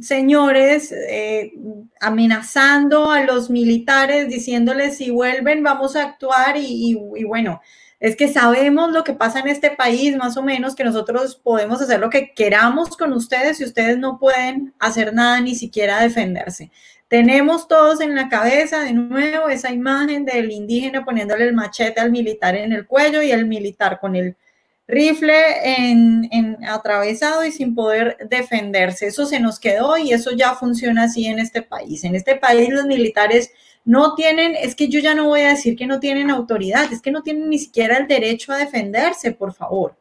señores 0.00 0.92
eh, 0.92 1.52
amenazando 2.00 3.10
a 3.10 3.24
los 3.24 3.50
militares, 3.50 4.28
diciéndoles 4.28 4.98
si 4.98 5.10
vuelven 5.10 5.62
vamos 5.62 5.96
a 5.96 6.04
actuar 6.04 6.56
y, 6.56 6.94
bueno, 7.24 7.60
es 8.00 8.14
que 8.14 8.28
sabemos 8.28 8.92
lo 8.92 9.02
que 9.02 9.14
pasa 9.14 9.40
en 9.40 9.48
este 9.48 9.70
país, 9.72 10.16
más 10.16 10.36
o 10.36 10.42
menos, 10.42 10.76
que 10.76 10.84
nosotros 10.84 11.34
podemos 11.36 11.82
hacer 11.82 11.98
lo 11.98 12.10
que 12.10 12.32
queramos 12.32 12.96
con 12.96 13.12
ustedes 13.12 13.60
y 13.60 13.64
ustedes 13.64 13.98
no 13.98 14.18
pueden 14.18 14.72
hacer 14.78 15.12
nada, 15.12 15.40
ni 15.40 15.56
siquiera 15.56 16.00
defenderse. 16.00 16.70
Tenemos 17.08 17.66
todos 17.66 18.00
en 18.00 18.14
la 18.14 18.28
cabeza 18.28 18.80
de 18.80 18.92
nuevo 18.92 19.48
esa 19.48 19.72
imagen 19.72 20.24
del 20.26 20.52
indígena 20.52 21.04
poniéndole 21.04 21.44
el 21.44 21.54
machete 21.54 22.00
al 22.00 22.12
militar 22.12 22.54
en 22.54 22.72
el 22.72 22.86
cuello 22.86 23.22
y 23.22 23.32
el 23.32 23.46
militar 23.46 23.98
con 23.98 24.14
el 24.14 24.36
rifle 24.88 25.34
en, 25.62 26.64
atravesado 26.66 27.44
y 27.44 27.52
sin 27.52 27.74
poder 27.74 28.16
defenderse. 28.28 29.06
Eso 29.06 29.26
se 29.26 29.38
nos 29.38 29.60
quedó 29.60 29.98
y 29.98 30.12
eso 30.12 30.32
ya 30.32 30.54
funciona 30.54 31.04
así 31.04 31.26
en 31.26 31.38
este 31.38 31.62
país. 31.62 32.02
En 32.04 32.14
este 32.14 32.36
país 32.36 32.70
los 32.70 32.86
militares 32.86 33.50
no 33.84 34.14
tienen, 34.14 34.56
es 34.56 34.74
que 34.74 34.88
yo 34.88 34.98
ya 34.98 35.14
no 35.14 35.26
voy 35.26 35.42
a 35.42 35.50
decir 35.50 35.76
que 35.76 35.86
no 35.86 36.00
tienen 36.00 36.30
autoridad, 36.30 36.90
es 36.92 37.02
que 37.02 37.10
no 37.10 37.22
tienen 37.22 37.50
ni 37.50 37.58
siquiera 37.58 37.98
el 37.98 38.08
derecho 38.08 38.52
a 38.52 38.56
defenderse, 38.56 39.32
por 39.32 39.52
favor. 39.52 39.96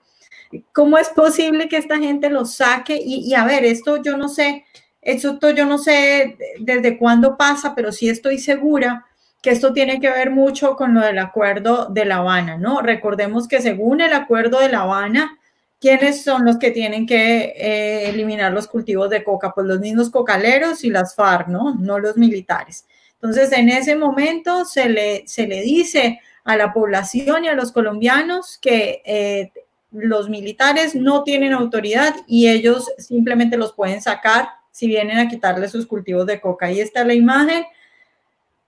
¿Cómo 0.71 0.97
es 0.97 1.09
posible 1.09 1.67
que 1.67 1.77
esta 1.77 1.97
gente 1.97 2.29
los 2.29 2.55
saque? 2.55 2.95
Y, 2.95 3.29
y 3.29 3.33
a 3.33 3.43
ver, 3.43 3.65
esto 3.65 4.01
yo 4.01 4.15
no 4.15 4.29
sé, 4.29 4.63
esto 5.01 5.51
yo 5.51 5.65
no 5.65 5.77
sé 5.77 6.37
desde 6.59 6.97
cuándo 6.97 7.37
pasa, 7.37 7.75
pero 7.75 7.91
sí 7.91 8.07
estoy 8.07 8.39
segura 8.39 9.06
que 9.41 9.51
esto 9.51 9.73
tiene 9.73 9.99
que 9.99 10.09
ver 10.09 10.31
mucho 10.31 10.75
con 10.75 10.93
lo 10.93 11.01
del 11.01 11.19
acuerdo 11.19 11.87
de 11.89 12.05
La 12.05 12.17
Habana, 12.17 12.57
¿no? 12.57 12.81
Recordemos 12.81 13.47
que 13.47 13.61
según 13.61 14.01
el 14.01 14.13
acuerdo 14.13 14.59
de 14.59 14.69
La 14.69 14.81
Habana, 14.81 15.37
¿quiénes 15.79 16.23
son 16.23 16.45
los 16.45 16.57
que 16.57 16.71
tienen 16.71 17.05
que 17.05 17.53
eh, 17.55 18.09
eliminar 18.09 18.51
los 18.51 18.67
cultivos 18.67 19.09
de 19.09 19.23
coca? 19.23 19.53
Pues 19.53 19.67
los 19.67 19.79
mismos 19.79 20.09
cocaleros 20.09 20.83
y 20.83 20.89
las 20.89 21.15
FARC, 21.15 21.47
¿no? 21.47 21.75
No 21.75 21.99
los 21.99 22.17
militares. 22.17 22.85
Entonces, 23.13 23.51
en 23.51 23.69
ese 23.69 23.95
momento 23.95 24.65
se 24.65 24.89
le, 24.89 25.27
se 25.27 25.47
le 25.47 25.61
dice 25.61 26.19
a 26.43 26.55
la 26.55 26.73
población 26.73 27.45
y 27.45 27.47
a 27.47 27.53
los 27.53 27.71
colombianos 27.71 28.57
que 28.61 29.01
eh, 29.05 29.51
los 29.91 30.29
militares 30.29 30.95
no 30.95 31.23
tienen 31.23 31.53
autoridad 31.53 32.15
y 32.27 32.47
ellos 32.47 32.91
simplemente 32.97 33.57
los 33.57 33.73
pueden 33.73 34.01
sacar 34.01 34.49
si 34.71 34.87
vienen 34.87 35.17
a 35.17 35.27
quitarle 35.27 35.67
sus 35.69 35.87
cultivos 35.87 36.25
de 36.25 36.39
coca. 36.39 36.67
Ahí 36.67 36.79
está 36.79 37.03
la 37.03 37.13
imagen 37.13 37.65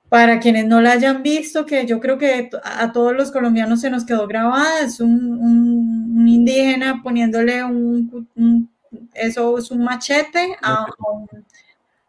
para 0.09 0.39
quienes 0.39 0.65
no 0.65 0.81
la 0.81 0.93
hayan 0.93 1.21
visto, 1.21 1.65
que 1.65 1.85
yo 1.85 1.99
creo 1.99 2.17
que 2.17 2.49
a 2.63 2.91
todos 2.91 3.15
los 3.15 3.31
colombianos 3.31 3.81
se 3.81 3.91
nos 3.91 4.05
quedó 4.05 4.27
grabada, 4.27 4.81
es 4.81 4.99
un, 4.99 6.25
indígena 6.27 7.01
poniéndole 7.03 7.63
un, 7.63 8.69
eso 9.13 9.57
es 9.57 9.71
un 9.71 9.83
machete 9.83 10.57
a, 10.61 10.87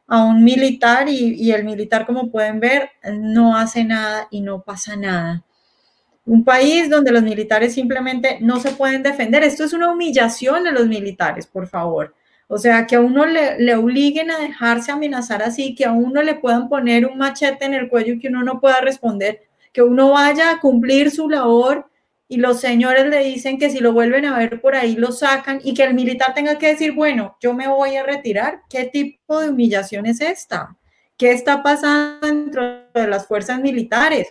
un, 0.08 0.42
militar 0.42 1.08
y, 1.08 1.34
y, 1.34 1.52
el 1.52 1.64
militar, 1.64 2.06
como 2.06 2.30
pueden 2.30 2.58
ver, 2.58 2.90
no 3.12 3.56
hace 3.56 3.84
nada 3.84 4.28
y 4.30 4.40
no 4.40 4.62
pasa 4.62 4.96
nada. 4.96 5.44
Un 6.24 6.44
país 6.44 6.88
donde 6.88 7.12
los 7.12 7.22
militares 7.22 7.74
simplemente 7.74 8.38
no 8.40 8.60
se 8.60 8.72
pueden 8.72 9.02
defender. 9.02 9.42
Esto 9.42 9.64
es 9.64 9.72
una 9.72 9.90
humillación 9.90 10.66
a 10.66 10.72
los 10.72 10.86
militares, 10.86 11.46
por 11.46 11.66
favor. 11.66 12.14
O 12.52 12.58
sea, 12.58 12.84
que 12.88 12.96
a 12.96 13.00
uno 13.00 13.26
le, 13.26 13.76
obliguen 13.76 14.32
a 14.32 14.40
dejarse 14.40 14.90
amenazar 14.90 15.40
así, 15.40 15.76
que 15.76 15.84
a 15.84 15.92
uno 15.92 16.20
le 16.20 16.34
puedan 16.34 16.68
poner 16.68 17.06
un 17.06 17.16
machete 17.16 17.64
en 17.64 17.74
el 17.74 17.88
cuello 17.88 18.14
y 18.14 18.18
que 18.18 18.26
uno 18.26 18.42
no 18.42 18.58
pueda 18.58 18.80
responder, 18.80 19.42
que 19.72 19.82
uno 19.82 20.10
vaya 20.10 20.50
a 20.50 20.58
cumplir 20.58 21.12
su 21.12 21.30
labor 21.30 21.88
y 22.26 22.38
los 22.38 22.58
señores 22.58 23.06
le 23.06 23.22
dicen 23.22 23.56
que 23.56 23.70
si 23.70 23.78
lo 23.78 23.92
vuelven 23.92 24.24
a 24.24 24.36
ver 24.36 24.60
por 24.60 24.74
ahí 24.74 24.96
lo 24.96 25.12
sacan 25.12 25.60
y 25.62 25.74
que 25.74 25.84
el 25.84 25.94
militar 25.94 26.34
tenga 26.34 26.58
que 26.58 26.66
decir, 26.66 26.90
bueno, 26.90 27.36
yo 27.40 27.54
me 27.54 27.68
voy 27.68 27.94
a 27.94 28.02
retirar. 28.02 28.62
¿Qué 28.68 28.86
tipo 28.86 29.38
de 29.38 29.50
humillación 29.50 30.06
es 30.06 30.20
esta? 30.20 30.76
¿Qué 31.16 31.30
está 31.30 31.62
pasando 31.62 32.26
dentro 32.26 32.82
de 32.92 33.06
las 33.06 33.28
fuerzas 33.28 33.60
militares? 33.60 34.26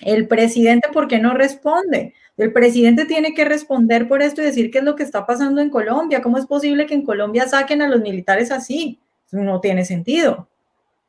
El 0.00 0.28
presidente, 0.28 0.88
¿por 0.90 1.08
qué 1.08 1.18
no 1.18 1.34
responde? 1.34 2.14
El 2.36 2.52
presidente 2.52 3.04
tiene 3.04 3.32
que 3.32 3.44
responder 3.44 4.08
por 4.08 4.20
esto 4.20 4.42
y 4.42 4.46
decir 4.46 4.70
qué 4.70 4.78
es 4.78 4.84
lo 4.84 4.96
que 4.96 5.04
está 5.04 5.24
pasando 5.24 5.60
en 5.60 5.70
Colombia. 5.70 6.20
¿Cómo 6.20 6.36
es 6.36 6.46
posible 6.46 6.86
que 6.86 6.94
en 6.94 7.04
Colombia 7.04 7.46
saquen 7.46 7.80
a 7.80 7.88
los 7.88 8.00
militares 8.00 8.50
así? 8.50 8.98
No 9.30 9.60
tiene 9.60 9.84
sentido. 9.84 10.48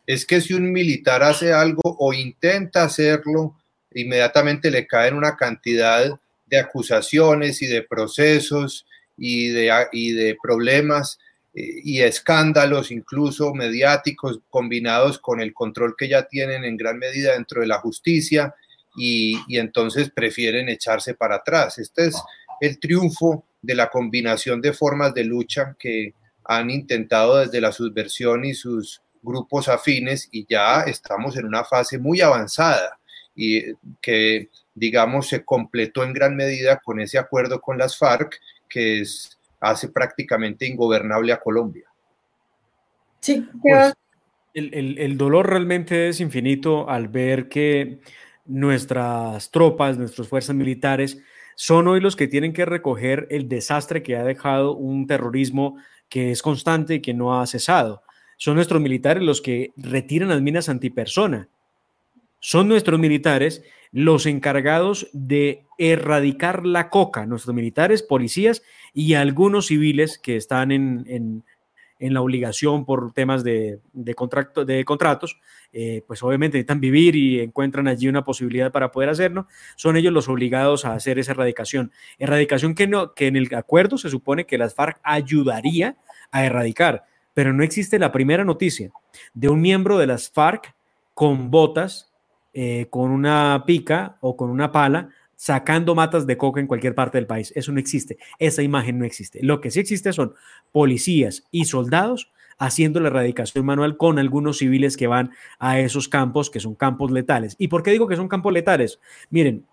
Es 0.05 0.25
que 0.25 0.39
si 0.39 0.53
un 0.53 0.71
militar 0.71 1.23
hace 1.23 1.51
algo 1.51 1.81
o 1.83 2.13
intenta 2.13 2.83
hacerlo, 2.83 3.55
inmediatamente 3.93 4.69
le 4.69 4.85
caen 4.85 5.15
una 5.15 5.35
cantidad 5.35 6.19
de 6.45 6.59
acusaciones 6.59 7.61
y 7.63 7.67
de 7.67 7.81
procesos 7.81 8.85
y 9.17 9.49
de, 9.49 9.71
y 9.91 10.11
de 10.11 10.37
problemas 10.41 11.17
eh, 11.55 11.79
y 11.83 12.01
escándalos 12.01 12.91
incluso 12.91 13.53
mediáticos 13.55 14.41
combinados 14.49 15.17
con 15.17 15.41
el 15.41 15.53
control 15.53 15.95
que 15.97 16.07
ya 16.07 16.27
tienen 16.27 16.65
en 16.65 16.77
gran 16.77 16.99
medida 16.99 17.33
dentro 17.33 17.61
de 17.61 17.67
la 17.67 17.79
justicia 17.79 18.53
y, 18.95 19.57
entonces 19.57 20.09
prefieren 20.09 20.69
echarse 20.69 21.13
para 21.13 21.35
atrás. 21.35 21.77
Este 21.77 22.07
es 22.07 22.21
el 22.61 22.79
triunfo 22.79 23.45
de 23.61 23.75
la 23.75 23.89
combinación 23.89 24.61
de 24.61 24.73
formas 24.73 25.13
de 25.13 25.23
lucha 25.23 25.75
que 25.77 26.13
han 26.43 26.69
intentado 26.69 27.37
desde 27.37 27.61
la 27.61 27.71
subversión 27.71 28.45
y 28.45 28.53
sus 28.53 29.01
grupos 29.21 29.67
afines 29.67 30.29
y 30.31 30.45
ya 30.47 30.81
estamos 30.81 31.35
en 31.37 31.45
una 31.45 31.63
fase 31.63 31.97
muy 31.97 32.21
avanzada 32.21 32.99
y 33.35 33.73
que 33.99 34.49
digamos 34.75 35.27
se 35.27 35.43
completó 35.43 36.03
en 36.03 36.13
gran 36.13 36.35
medida 36.35 36.79
con 36.79 36.99
ese 36.99 37.17
acuerdo 37.17 37.59
con 37.59 37.77
las 37.77 37.97
FARC 37.97 38.39
que 38.69 39.01
es, 39.01 39.37
hace 39.59 39.89
prácticamente 39.89 40.67
ingobernable 40.67 41.33
a 41.33 41.39
Colombia. 41.39 41.85
Sí, 43.19 43.49
pues, 43.61 43.93
el, 44.53 44.99
el 44.99 45.17
dolor 45.17 45.49
realmente 45.49 46.07
es 46.07 46.19
infinito 46.21 46.87
al 46.89 47.07
ver 47.07 47.49
que 47.49 47.99
nuestras 48.45 49.51
tropas, 49.51 49.97
nuestras 49.97 50.27
fuerzas 50.27 50.55
militares, 50.55 51.21
son 51.55 51.87
hoy 51.87 52.01
los 52.01 52.15
que 52.15 52.27
tienen 52.27 52.53
que 52.53 52.65
recoger 52.65 53.27
el 53.29 53.47
desastre 53.47 54.03
que 54.03 54.17
ha 54.17 54.23
dejado 54.23 54.75
un 54.75 55.07
terrorismo 55.07 55.77
que 56.09 56.31
es 56.31 56.41
constante 56.41 56.95
y 56.95 57.01
que 57.01 57.13
no 57.13 57.39
ha 57.39 57.47
cesado. 57.47 58.03
Son 58.37 58.55
nuestros 58.55 58.81
militares 58.81 59.23
los 59.23 59.41
que 59.41 59.71
retiran 59.77 60.29
las 60.29 60.41
minas 60.41 60.69
antipersona. 60.69 61.49
Son 62.39 62.67
nuestros 62.67 62.99
militares 62.99 63.63
los 63.91 64.25
encargados 64.25 65.07
de 65.13 65.65
erradicar 65.77 66.65
la 66.65 66.89
coca, 66.89 67.25
nuestros 67.25 67.55
militares, 67.55 68.03
policías 68.03 68.61
y 68.93 69.13
algunos 69.13 69.67
civiles 69.67 70.19
que 70.19 70.35
están 70.35 70.71
en, 70.71 71.05
en 71.07 71.45
la 71.99 72.21
obligación 72.21 72.85
por 72.85 73.13
temas 73.13 73.43
de, 73.43 73.79
de, 73.93 74.13
contrato, 74.15 74.65
de 74.65 74.83
contratos, 74.83 75.39
eh, 75.71 76.03
pues 76.07 76.21
obviamente 76.23 76.57
necesitan 76.57 76.79
vivir 76.79 77.15
y 77.15 77.39
encuentran 77.39 77.87
allí 77.87 78.07
una 78.07 78.23
posibilidad 78.23 78.71
para 78.71 78.91
poder 78.91 79.09
hacerlo, 79.09 79.47
son 79.75 79.97
ellos 79.97 80.13
los 80.13 80.27
obligados 80.27 80.85
a 80.85 80.93
hacer 80.93 81.19
esa 81.19 81.31
erradicación. 81.31 81.91
Erradicación 82.19 82.75
que, 82.75 82.87
no, 82.87 83.13
que 83.13 83.27
en 83.27 83.35
el 83.35 83.53
acuerdo 83.55 83.97
se 83.97 84.09
supone 84.09 84.45
que 84.45 84.57
las 84.57 84.73
FARC 84.73 84.99
ayudaría 85.03 85.97
a 86.31 86.45
erradicar, 86.45 87.05
pero 87.33 87.53
no 87.53 87.63
existe 87.63 87.99
la 87.99 88.11
primera 88.11 88.43
noticia 88.43 88.91
de 89.33 89.49
un 89.49 89.61
miembro 89.61 89.97
de 89.97 90.07
las 90.07 90.29
FARC 90.29 90.75
con 91.13 91.49
botas, 91.49 92.11
eh, 92.53 92.87
con 92.89 93.11
una 93.11 93.63
pica 93.65 94.17
o 94.21 94.37
con 94.37 94.49
una 94.49 94.71
pala 94.71 95.09
sacando 95.35 95.95
matas 95.95 96.25
de 96.27 96.37
coca 96.37 96.59
en 96.59 96.67
cualquier 96.67 96.95
parte 96.95 97.17
del 97.17 97.27
país. 97.27 97.51
Eso 97.55 97.71
no 97.71 97.79
existe. 97.79 98.17
Esa 98.39 98.63
imagen 98.63 98.99
no 98.99 99.05
existe. 99.05 99.39
Lo 99.43 99.61
que 99.61 99.71
sí 99.71 99.79
existe 99.79 100.13
son 100.13 100.33
policías 100.71 101.43
y 101.51 101.65
soldados 101.65 102.31
haciendo 102.57 102.99
la 102.99 103.09
erradicación 103.09 103.65
manual 103.65 103.97
con 103.97 104.17
algunos 104.17 104.59
civiles 104.59 104.97
que 104.97 105.07
van 105.07 105.31
a 105.59 105.79
esos 105.79 106.07
campos, 106.07 106.49
que 106.49 106.59
son 106.59 106.75
campos 106.75 107.11
letales. 107.11 107.55
¿Y 107.59 107.67
por 107.67 107.83
qué 107.83 107.91
digo 107.91 108.07
que 108.07 108.15
son 108.15 108.29
campos 108.29 108.53
letales? 108.53 108.99
Miren, 109.29 109.65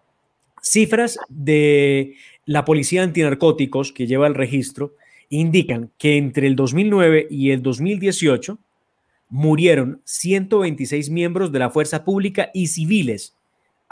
cifras 0.60 1.18
de 1.28 2.16
la 2.44 2.64
policía 2.64 3.02
antinarcóticos 3.02 3.92
que 3.92 4.06
lleva 4.06 4.26
el 4.26 4.34
registro 4.34 4.94
indican 5.28 5.90
que 5.96 6.16
entre 6.16 6.46
el 6.46 6.56
2009 6.56 7.28
y 7.30 7.52
el 7.52 7.62
2018 7.62 8.58
murieron 9.28 10.02
126 10.04 11.08
miembros 11.08 11.52
de 11.52 11.58
la 11.58 11.70
fuerza 11.70 12.04
pública 12.04 12.50
y 12.52 12.66
civiles 12.66 13.36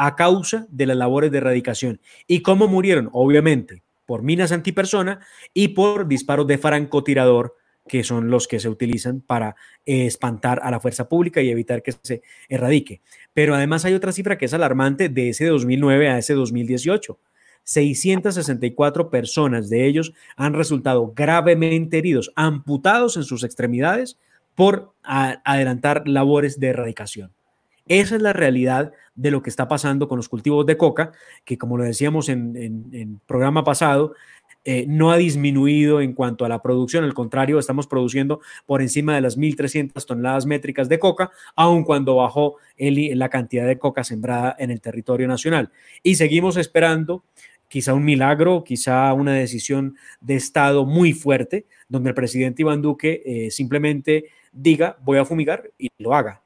a 0.02 0.16
causa 0.16 0.66
de 0.70 0.86
las 0.86 0.96
labores 0.96 1.30
de 1.30 1.36
erradicación. 1.36 2.00
¿Y 2.26 2.40
cómo 2.40 2.68
murieron? 2.68 3.10
Obviamente, 3.12 3.82
por 4.06 4.22
minas 4.22 4.50
antipersona 4.50 5.20
y 5.52 5.68
por 5.68 6.08
disparos 6.08 6.46
de 6.46 6.56
francotirador, 6.56 7.54
que 7.86 8.02
son 8.02 8.30
los 8.30 8.48
que 8.48 8.60
se 8.60 8.70
utilizan 8.70 9.20
para 9.20 9.56
eh, 9.84 10.06
espantar 10.06 10.58
a 10.62 10.70
la 10.70 10.80
fuerza 10.80 11.06
pública 11.06 11.42
y 11.42 11.50
evitar 11.50 11.82
que 11.82 11.92
se 12.02 12.22
erradique. 12.48 13.02
Pero 13.34 13.54
además 13.54 13.84
hay 13.84 13.92
otra 13.92 14.12
cifra 14.12 14.38
que 14.38 14.46
es 14.46 14.54
alarmante 14.54 15.10
de 15.10 15.28
ese 15.28 15.44
2009 15.44 16.08
a 16.08 16.16
ese 16.16 16.32
2018. 16.32 17.20
664 17.64 19.10
personas 19.10 19.68
de 19.68 19.86
ellos 19.86 20.14
han 20.34 20.54
resultado 20.54 21.12
gravemente 21.14 21.98
heridos, 21.98 22.32
amputados 22.36 23.18
en 23.18 23.24
sus 23.24 23.44
extremidades 23.44 24.18
por 24.54 24.94
adelantar 25.02 26.08
labores 26.08 26.58
de 26.58 26.68
erradicación. 26.68 27.34
Esa 27.90 28.14
es 28.14 28.22
la 28.22 28.32
realidad 28.32 28.92
de 29.16 29.32
lo 29.32 29.42
que 29.42 29.50
está 29.50 29.66
pasando 29.66 30.06
con 30.06 30.16
los 30.16 30.28
cultivos 30.28 30.64
de 30.64 30.76
coca, 30.76 31.10
que 31.44 31.58
como 31.58 31.76
lo 31.76 31.82
decíamos 31.82 32.28
en, 32.28 32.56
el 32.92 33.18
programa 33.26 33.64
pasado, 33.64 34.14
eh, 34.64 34.84
no 34.86 35.10
ha 35.10 35.16
disminuido 35.16 36.00
en 36.00 36.12
cuanto 36.12 36.44
a 36.44 36.48
la 36.48 36.62
producción, 36.62 37.02
al 37.02 37.14
contrario, 37.14 37.58
estamos 37.58 37.88
produciendo 37.88 38.40
por 38.64 38.80
encima 38.80 39.16
de 39.16 39.22
las 39.22 39.36
1.300 39.36 40.06
toneladas 40.06 40.46
métricas 40.46 40.88
de 40.88 41.00
coca, 41.00 41.32
aun 41.56 41.82
cuando 41.82 42.14
bajó 42.14 42.58
la 42.78 43.28
cantidad 43.28 43.66
de 43.66 43.80
coca 43.80 44.04
sembrada 44.04 44.54
en 44.60 44.70
el 44.70 44.80
territorio 44.80 45.26
nacional. 45.26 45.72
Y 46.04 46.14
seguimos 46.14 46.56
esperando 46.58 47.24
quizá 47.66 47.92
un 47.92 48.04
milagro, 48.04 48.62
quizá 48.62 49.12
una 49.14 49.32
decisión 49.32 49.96
de 50.20 50.36
Estado 50.36 50.86
muy 50.86 51.12
fuerte, 51.12 51.66
donde 51.88 52.10
el 52.10 52.14
presidente 52.14 52.62
Iván 52.62 52.82
Duque 52.82 53.20
eh, 53.26 53.50
simplemente 53.50 54.26
diga, 54.52 54.96
voy 55.02 55.18
a 55.18 55.24
fumigar 55.24 55.72
y 55.76 55.88
lo 55.98 56.14
haga 56.14 56.40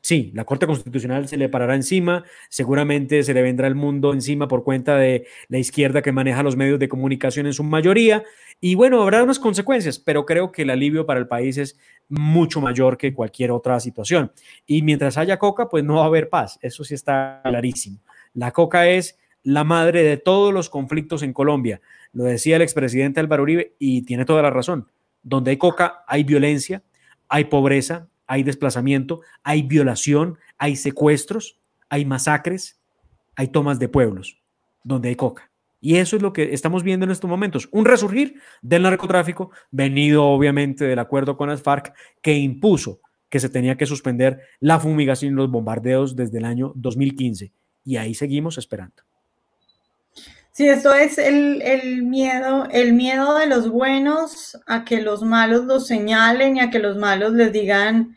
sí, 0.00 0.30
la 0.34 0.44
Corte 0.44 0.66
Constitucional 0.66 1.28
se 1.28 1.36
le 1.36 1.48
parará 1.48 1.74
encima, 1.74 2.24
seguramente 2.48 3.22
se 3.22 3.34
le 3.34 3.42
vendrá 3.42 3.66
el 3.66 3.74
mundo 3.74 4.12
encima 4.12 4.48
por 4.48 4.64
cuenta 4.64 4.96
de 4.96 5.26
la 5.48 5.58
izquierda 5.58 6.02
que 6.02 6.12
maneja 6.12 6.42
los 6.42 6.56
medios 6.56 6.78
de 6.78 6.88
comunicación 6.88 7.46
en 7.46 7.52
su 7.52 7.64
mayoría, 7.64 8.24
y 8.60 8.76
bueno, 8.76 9.02
habrá 9.02 9.22
unas 9.22 9.38
consecuencias, 9.38 9.98
pero 9.98 10.24
creo 10.24 10.52
que 10.52 10.62
el 10.62 10.70
alivio 10.70 11.06
para 11.06 11.20
el 11.20 11.28
país 11.28 11.58
es 11.58 11.78
mucho 12.08 12.60
mayor 12.60 12.96
que 12.96 13.12
cualquier 13.12 13.50
otra 13.50 13.78
situación. 13.80 14.32
Y 14.66 14.82
mientras 14.82 15.18
haya 15.18 15.38
coca, 15.38 15.68
pues 15.68 15.84
no 15.84 15.96
va 15.96 16.04
a 16.04 16.06
haber 16.06 16.28
paz, 16.28 16.58
eso 16.62 16.84
sí 16.84 16.94
está 16.94 17.40
clarísimo. 17.44 17.98
La 18.32 18.52
coca 18.52 18.88
es 18.88 19.18
la 19.42 19.64
madre 19.64 20.02
de 20.02 20.16
todos 20.16 20.54
los 20.54 20.70
conflictos 20.70 21.22
en 21.22 21.32
Colombia, 21.32 21.80
lo 22.12 22.24
decía 22.24 22.56
el 22.56 22.62
expresidente 22.62 23.20
Álvaro 23.20 23.42
Uribe 23.42 23.74
y 23.78 24.02
tiene 24.02 24.24
toda 24.24 24.40
la 24.40 24.50
razón. 24.50 24.88
Donde 25.22 25.50
hay 25.50 25.56
coca, 25.56 26.04
hay 26.06 26.22
violencia, 26.22 26.82
hay 27.28 27.44
pobreza, 27.44 28.08
hay 28.26 28.42
desplazamiento, 28.42 29.20
hay 29.42 29.62
violación, 29.62 30.38
hay 30.58 30.76
secuestros, 30.76 31.58
hay 31.88 32.04
masacres, 32.04 32.80
hay 33.36 33.48
tomas 33.48 33.78
de 33.78 33.88
pueblos, 33.88 34.40
donde 34.82 35.08
hay 35.08 35.16
coca. 35.16 35.50
Y 35.80 35.96
eso 35.96 36.16
es 36.16 36.22
lo 36.22 36.32
que 36.32 36.54
estamos 36.54 36.82
viendo 36.82 37.04
en 37.04 37.10
estos 37.12 37.28
momentos, 37.28 37.68
un 37.70 37.84
resurgir 37.84 38.40
del 38.62 38.82
narcotráfico, 38.82 39.50
venido 39.70 40.24
obviamente 40.24 40.86
del 40.86 40.98
acuerdo 40.98 41.36
con 41.36 41.50
las 41.50 41.62
FARC, 41.62 41.92
que 42.22 42.32
impuso 42.32 43.00
que 43.28 43.40
se 43.40 43.50
tenía 43.50 43.76
que 43.76 43.84
suspender 43.84 44.40
la 44.60 44.80
fumigación 44.80 45.32
y 45.32 45.36
los 45.36 45.50
bombardeos 45.50 46.16
desde 46.16 46.38
el 46.38 46.46
año 46.46 46.72
2015. 46.76 47.52
Y 47.84 47.96
ahí 47.96 48.14
seguimos 48.14 48.56
esperando. 48.56 49.02
Sí, 50.56 50.68
esto 50.68 50.94
es 50.94 51.18
el, 51.18 52.04
miedo, 52.04 52.68
el 52.70 52.92
miedo 52.92 53.36
de 53.36 53.46
los 53.46 53.68
buenos 53.68 54.56
a 54.66 54.84
que 54.84 55.00
los 55.02 55.22
malos 55.24 55.64
los 55.64 55.88
señalen 55.88 56.56
y 56.56 56.60
a 56.60 56.70
que 56.70 56.78
los 56.78 56.96
malos 56.96 57.32
les 57.32 57.52
digan, 57.52 58.16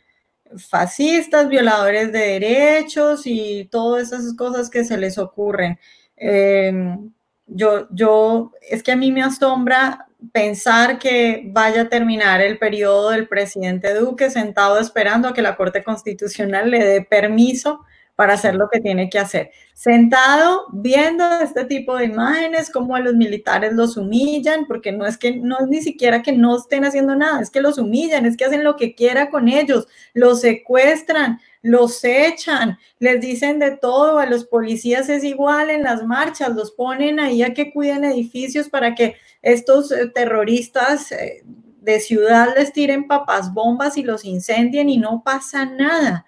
fascistas, 0.55 1.49
violadores 1.49 2.11
de 2.11 2.19
derechos 2.19 3.23
y 3.25 3.67
todas 3.71 4.13
esas 4.13 4.35
cosas 4.35 4.69
que 4.69 4.85
se 4.85 4.97
les 4.97 5.17
ocurren. 5.17 5.79
Em, 6.15 7.11
yo, 7.47 7.87
yo, 7.89 8.51
es 8.69 8.83
que 8.83 8.91
a 8.91 8.95
mí 8.95 9.11
me 9.11 9.23
asombra 9.23 10.07
pensar 10.31 10.99
que 10.99 11.43
vaya 11.47 11.83
a 11.83 11.89
terminar 11.89 12.41
el 12.41 12.59
periodo 12.59 13.09
del 13.09 13.27
presidente 13.27 13.95
Duque 13.95 14.29
sentado 14.29 14.79
esperando 14.79 15.29
a 15.29 15.33
que 15.33 15.41
la 15.41 15.55
Corte 15.55 15.83
Constitucional 15.83 16.69
le 16.69 16.83
dé 16.85 17.01
permiso 17.01 17.83
para 18.17 18.33
hacer 18.33 18.55
lo 18.55 18.67
que 18.67 18.81
tiene 18.81 19.11
que 19.11 19.19
hacer. 19.19 19.51
Sentado 19.75 20.65
viendo 20.73 21.23
este 21.39 21.65
tipo 21.65 21.95
de 21.95 22.05
imágenes, 22.05 22.71
como 22.71 22.95
a 22.95 22.99
los 22.99 23.13
militares 23.13 23.73
los 23.73 23.95
humillan, 23.95 24.65
porque 24.65 24.91
no 24.91 25.05
es 25.05 25.19
que 25.19 25.35
no 25.37 25.59
es 25.59 25.67
ni 25.67 25.83
siquiera 25.83 26.23
que 26.23 26.31
no 26.31 26.57
estén 26.57 26.83
haciendo 26.83 27.15
nada, 27.15 27.41
es 27.41 27.51
que 27.51 27.61
los 27.61 27.77
humillan, 27.77 28.25
es 28.25 28.35
que 28.35 28.45
hacen 28.45 28.63
lo 28.63 28.75
que 28.75 28.95
quiera 28.95 29.29
con 29.29 29.47
ellos, 29.47 29.87
los 30.15 30.41
secuestran, 30.41 31.39
los 31.61 32.03
echan, 32.03 32.79
les 32.97 33.21
dicen 33.21 33.59
de 33.59 33.77
todo, 33.77 34.17
a 34.17 34.25
los 34.25 34.45
policías 34.45 35.09
es 35.09 35.23
igual 35.23 35.69
en 35.69 35.83
las 35.83 36.03
marchas, 36.03 36.55
los 36.55 36.71
ponen 36.71 37.19
ahí 37.19 37.43
a 37.43 37.53
que 37.53 37.71
cuiden 37.71 38.03
edificios 38.03 38.67
para 38.67 38.95
que 38.95 39.15
estos 39.43 39.91
eh, 39.91 40.07
terroristas 40.07 41.11
eh, 41.11 41.43
de 41.81 41.99
ciudad 41.99 42.55
les 42.57 42.73
tiren 42.73 43.05
papas 43.07 43.53
bombas 43.53 43.95
y 43.95 44.01
los 44.01 44.25
incendien 44.25 44.89
y 44.89 44.97
no 44.97 45.21
pasa 45.23 45.65
nada. 45.65 46.25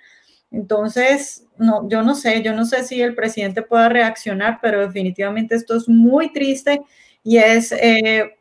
Entonces, 0.52 1.46
no, 1.60 1.88
yo 1.90 2.02
no 2.02 2.16
sé, 2.16 2.42
yo 2.42 2.54
no 2.54 2.66
sé 2.66 2.84
si 2.84 3.02
el 3.02 3.16
presidente 3.16 3.62
pueda 3.62 3.90
reaccionar, 3.90 4.60
pero 4.62 4.82
definitivamente 4.82 5.56
esto 5.56 5.76
es 5.76 5.88
muy 5.88 6.32
triste 6.34 6.82
y 7.24 7.38
es, 7.38 7.72
eh, 7.74 8.38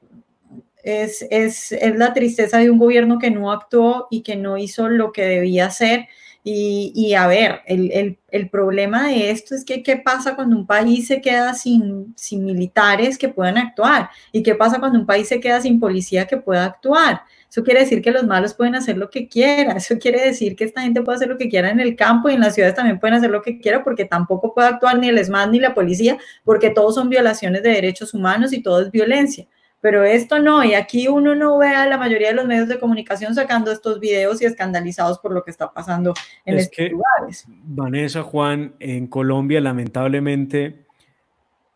es, 0.82 1.26
es, 1.30 1.72
es, 1.72 1.96
la 1.96 2.14
tristeza 2.14 2.58
de 2.58 2.70
un 2.70 2.78
gobierno 2.78 3.18
que 3.18 3.30
no 3.30 3.52
actuó 3.52 4.06
y 4.10 4.22
que 4.22 4.36
no 4.36 4.56
hizo 4.56 4.88
lo 4.88 5.12
que 5.12 5.24
debía 5.24 5.66
hacer. 5.66 6.06
Y, 6.44 6.92
y 6.94 7.14
a 7.14 7.26
ver, 7.26 7.60
el, 7.66 7.90
el, 7.92 8.18
el, 8.30 8.48
problema 8.48 9.08
de 9.08 9.30
esto 9.30 9.54
es 9.54 9.64
que 9.64 9.82
qué 9.82 9.96
pasa 9.96 10.34
cuando 10.34 10.56
un 10.56 10.66
país 10.66 11.06
se 11.08 11.20
queda 11.20 11.52
sin, 11.52 12.14
sin 12.16 12.44
militares 12.44 13.18
que 13.18 13.28
puedan 13.28 13.58
actuar 13.58 14.08
y 14.32 14.42
qué 14.42 14.54
pasa 14.54 14.78
cuando 14.78 14.98
un 14.98 15.04
país 15.04 15.28
se 15.28 15.40
queda 15.40 15.60
sin 15.60 15.78
policía 15.80 16.26
que 16.26 16.38
pueda 16.38 16.64
actuar. 16.64 17.22
Eso 17.50 17.64
quiere 17.64 17.80
decir 17.80 18.02
que 18.02 18.10
los 18.10 18.26
malos 18.26 18.52
pueden 18.52 18.74
hacer 18.74 18.98
lo 18.98 19.08
que 19.08 19.26
quieran. 19.26 19.76
Eso 19.78 19.98
quiere 19.98 20.22
decir 20.22 20.54
que 20.54 20.64
esta 20.64 20.82
gente 20.82 21.02
puede 21.02 21.16
hacer 21.16 21.28
lo 21.28 21.38
que 21.38 21.48
quiera 21.48 21.70
en 21.70 21.80
el 21.80 21.96
campo 21.96 22.28
y 22.28 22.34
en 22.34 22.40
las 22.40 22.54
ciudades 22.54 22.74
también 22.74 23.00
pueden 23.00 23.16
hacer 23.16 23.30
lo 23.30 23.40
que 23.40 23.58
quiera 23.58 23.82
porque 23.82 24.04
tampoco 24.04 24.54
puede 24.54 24.68
actuar 24.68 24.98
ni 24.98 25.08
el 25.08 25.16
ESMAD 25.16 25.50
ni 25.50 25.58
la 25.58 25.74
policía 25.74 26.18
porque 26.44 26.70
todos 26.70 26.94
son 26.94 27.08
violaciones 27.08 27.62
de 27.62 27.70
derechos 27.70 28.12
humanos 28.12 28.52
y 28.52 28.62
todo 28.62 28.82
es 28.82 28.90
violencia. 28.90 29.46
Pero 29.80 30.02
esto 30.04 30.40
no, 30.40 30.64
y 30.64 30.74
aquí 30.74 31.06
uno 31.06 31.36
no 31.36 31.56
ve 31.56 31.68
a 31.68 31.86
la 31.86 31.96
mayoría 31.96 32.28
de 32.28 32.34
los 32.34 32.46
medios 32.46 32.68
de 32.68 32.80
comunicación 32.80 33.34
sacando 33.34 33.70
estos 33.70 34.00
videos 34.00 34.42
y 34.42 34.44
escandalizados 34.44 35.20
por 35.20 35.32
lo 35.32 35.44
que 35.44 35.52
está 35.52 35.72
pasando 35.72 36.14
en 36.44 36.58
estos 36.58 36.90
lugares. 36.90 37.44
Vanessa, 37.46 38.24
Juan, 38.24 38.74
en 38.80 39.06
Colombia 39.06 39.60
lamentablemente 39.60 40.84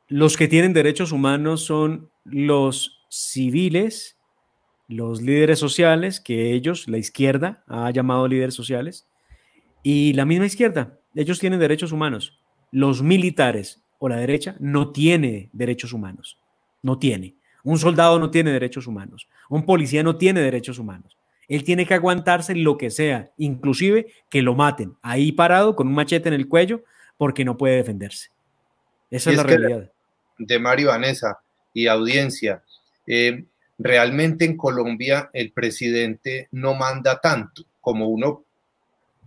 los 0.09 0.37
que 0.37 0.49
tienen 0.49 0.75
derechos 0.75 1.13
humanos 1.13 1.65
son 1.65 2.11
los 2.25 3.03
civiles 3.09 4.19
los 4.93 5.23
líderes 5.23 5.59
sociales, 5.59 6.21
que 6.21 6.53
ellos, 6.53 6.89
la 6.89 6.99
izquierda, 6.99 7.65
ha 7.67 7.91
llamado 7.91 8.29
líderes 8.29 8.55
sociales, 8.55 9.07
y 9.83 10.13
la 10.13 10.25
misma 10.25 10.47
izquierda, 10.47 10.99
ellos 11.15 11.39
tienen 11.39 11.59
derechos 11.59 11.93
humanos. 11.93 12.39
Los 12.71 13.03
militares 13.03 13.83
o 13.99 14.09
la 14.09 14.17
derecha 14.17 14.57
no 14.61 14.93
tiene 14.93 15.51
derechos 15.53 15.93
humanos, 15.93 16.39
no 16.83 16.99
tiene. 16.99 17.37
Un 17.65 17.79
soldado 17.79 18.19
no 18.19 18.31
tiene 18.31 18.51
derechos 18.51 18.87
humanos, 18.87 19.29
un 19.49 19.65
policía 19.65 20.03
no 20.03 20.17
tiene 20.17 20.41
derechos 20.41 20.79
humanos. 20.79 21.17
Él 21.49 21.65
tiene 21.65 21.87
que 21.87 21.95
aguantarse 21.95 22.55
lo 22.55 22.79
que 22.79 22.91
sea, 22.91 23.31
inclusive 23.37 24.07
que 24.29 24.43
lo 24.43 24.55
maten, 24.55 24.97
ahí 25.03 25.33
parado 25.33 25.77
con 25.77 25.87
un 25.87 25.95
machete 25.95 26.29
en 26.29 26.35
el 26.35 26.49
cuello, 26.49 26.83
porque 27.17 27.45
no 27.45 27.57
puede 27.57 27.77
defenderse. 27.77 28.31
Esa 29.11 29.31
es, 29.31 29.37
la 29.37 29.43
realidad. 29.43 29.93
De 30.39 30.59
Mario 30.59 30.89
Vanessa 30.89 31.39
y 31.75 31.87
audiencia, 31.87 32.63
eh, 33.07 33.45
realmente 33.83 34.45
en 34.45 34.57
Colombia 34.57 35.31
el 35.33 35.53
presidente 35.53 36.49
no 36.53 36.75
manda 36.75 37.21
tanto 37.21 37.65
como 37.81 38.09
uno 38.09 38.45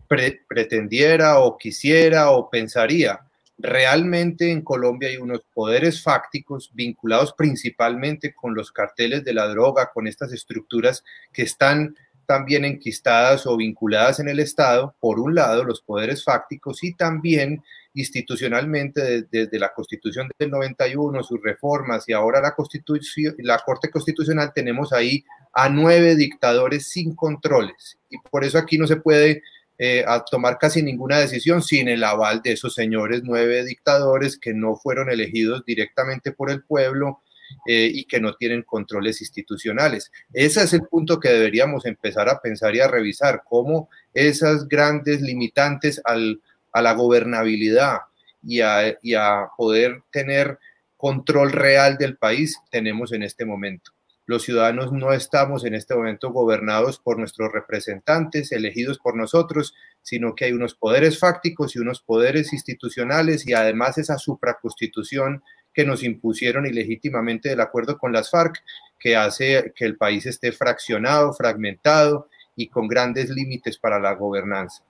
pretendiera 0.07 1.39
o 1.39 1.57
quisiera 1.57 2.29
o 2.29 2.49
pensaría. 2.49 3.19
Realmente 3.57 4.51
en 4.51 4.61
Colombia 4.61 5.09
hay 5.09 5.17
unos 5.17 5.41
poderes 5.53 6.01
fácticos 6.01 6.71
vinculados 6.73 7.33
principalmente 7.33 8.33
con 8.33 8.53
los 8.53 8.71
carteles 8.71 9.23
de 9.23 9.33
la 9.33 9.47
droga, 9.47 9.91
con 9.93 10.07
estas 10.07 10.31
estructuras 10.31 11.03
que 11.33 11.43
están 11.43 11.95
también 12.25 12.65
enquistadas 12.65 13.45
o 13.45 13.57
vinculadas 13.57 14.19
en 14.19 14.29
el 14.29 14.39
Estado, 14.39 14.95
por 14.99 15.19
un 15.19 15.35
lado 15.35 15.63
los 15.63 15.81
poderes 15.81 16.23
fácticos 16.23 16.83
y 16.83 16.93
también 16.93 17.61
institucionalmente 17.95 19.23
desde, 19.23 19.57
la 19.57 19.73
Constitución 19.73 20.29
del 20.37 20.51
91, 20.51 21.23
sus 21.23 21.41
reformas 21.41 22.07
y 22.07 22.13
ahora 22.13 22.41
la, 22.41 22.53
Constitución, 22.53 23.35
la 23.39 23.57
Corte 23.59 23.89
Constitucional 23.89 24.51
tenemos 24.53 24.93
ahí 24.93 25.23
a 25.53 25.69
nueve 25.69 26.15
dictadores 26.15 26.87
sin 26.87 27.15
controles 27.15 27.97
y 28.09 28.17
por 28.29 28.43
eso 28.43 28.57
aquí 28.57 28.77
no 28.77 28.85
se 28.85 28.97
puede 28.97 29.41
eh, 29.77 30.05
tomar 30.29 30.57
casi 30.57 30.83
ninguna 30.83 31.19
decisión 31.19 31.61
sin 31.61 31.87
el 31.87 32.03
aval 32.03 32.41
de 32.41 32.53
esos 32.53 32.73
señores 32.73 33.21
nueve 33.23 33.63
dictadores 33.65 34.37
que 34.37 34.53
no 34.53 34.75
fueron 34.75 35.09
elegidos 35.09 35.65
directamente 35.65 36.31
por 36.31 36.51
el 36.51 36.63
pueblo 36.63 37.21
eh, 37.67 37.89
y 37.93 38.05
que 38.05 38.19
no 38.19 38.33
tienen 38.35 38.63
controles 38.63 39.21
institucionales. 39.21 40.11
Ese 40.33 40.63
es 40.63 40.73
el 40.73 40.83
punto 40.83 41.19
que 41.19 41.29
deberíamos 41.29 41.85
empezar 41.85 42.27
a 42.27 42.39
pensar 42.39 42.75
y 42.75 42.79
a 42.79 42.87
revisar, 42.87 43.43
cómo 43.47 43.89
esas 44.13 44.67
grandes 44.67 45.21
limitantes 45.21 46.01
al, 46.05 46.41
a 46.75 46.81
la 46.81 46.93
gobernabilidad 46.93 47.99
y 48.43 48.59
a, 48.59 49.49
poder 49.57 50.03
tener 50.11 50.59
control 50.97 51.53
real 51.53 51.97
del 51.97 52.17
país 52.17 52.57
tenemos 52.69 53.13
en 53.13 53.23
este 53.23 53.45
momento. 53.45 53.91
Los 54.25 54.43
ciudadanos 54.43 54.91
no 54.91 55.13
estamos 55.13 55.63
en 55.63 55.73
este 55.73 55.95
momento 55.95 56.31
gobernados 56.31 56.99
por 56.99 57.17
nuestros 57.17 57.53
representantes 57.53 58.51
elegidos 58.51 58.99
por 58.99 59.15
nosotros, 59.15 59.73
sino 60.01 60.35
que 60.35 60.45
hay 60.45 60.51
unos 60.51 60.75
poderes 60.75 61.17
fácticos 61.17 61.77
y 61.77 61.79
unos 61.79 62.01
poderes 62.01 62.51
institucionales 62.51 63.47
y 63.47 63.53
además 63.53 63.97
esa 63.97 64.17
supraconstitución 64.17 65.43
que 65.73 65.85
nos 65.85 66.03
impusieron 66.03 66.65
ilegítimamente 66.65 67.47
del 67.47 67.61
acuerdo 67.61 67.97
con 67.97 68.11
las 68.11 68.29
FARC, 68.29 68.61
que 68.99 69.15
hace 69.15 69.71
que 69.73 69.85
el 69.85 69.95
país 69.95 70.25
esté 70.25 70.51
fraccionado, 70.51 71.31
fragmentado 71.31 72.27
y 72.53 72.67
con 72.67 72.89
grandes 72.89 73.29
límites 73.29 73.77
para 73.77 73.97
la 73.97 74.13
gobernanza. 74.13 74.83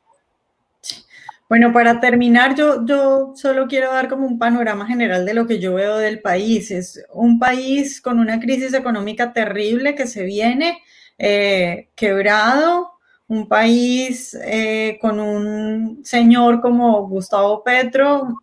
Bueno, 1.48 1.72
para 1.72 2.00
terminar, 2.00 2.56
yo, 2.56 2.86
yo 2.88 3.34
solo 3.36 3.68
quiero 3.68 3.92
dar 3.92 4.10
como 4.10 4.26
un 4.26 4.40
panorama 4.40 4.88
general 4.88 5.26
de 5.26 5.36
lo 5.36 5.46
que 5.46 5.60
yo 5.60 5.76
veo 5.76 5.98
del 5.98 6.20
país. 6.20 6.72
Es 6.72 7.04
un 7.14 7.38
país 7.38 8.02
con 8.02 8.20
una 8.20 8.40
crisis 8.40 8.74
económica 8.74 9.32
terrible 9.32 9.94
que 9.94 10.08
se 10.08 10.24
viene, 10.24 10.80
eh, 11.20 11.90
quebrado, 11.96 12.94
un 13.28 13.48
país 13.48 14.36
eh, 14.44 14.98
con 15.02 15.20
un 15.20 16.02
señor 16.04 16.62
como 16.62 17.08
Gustavo 17.08 17.64
Petro, 17.64 18.40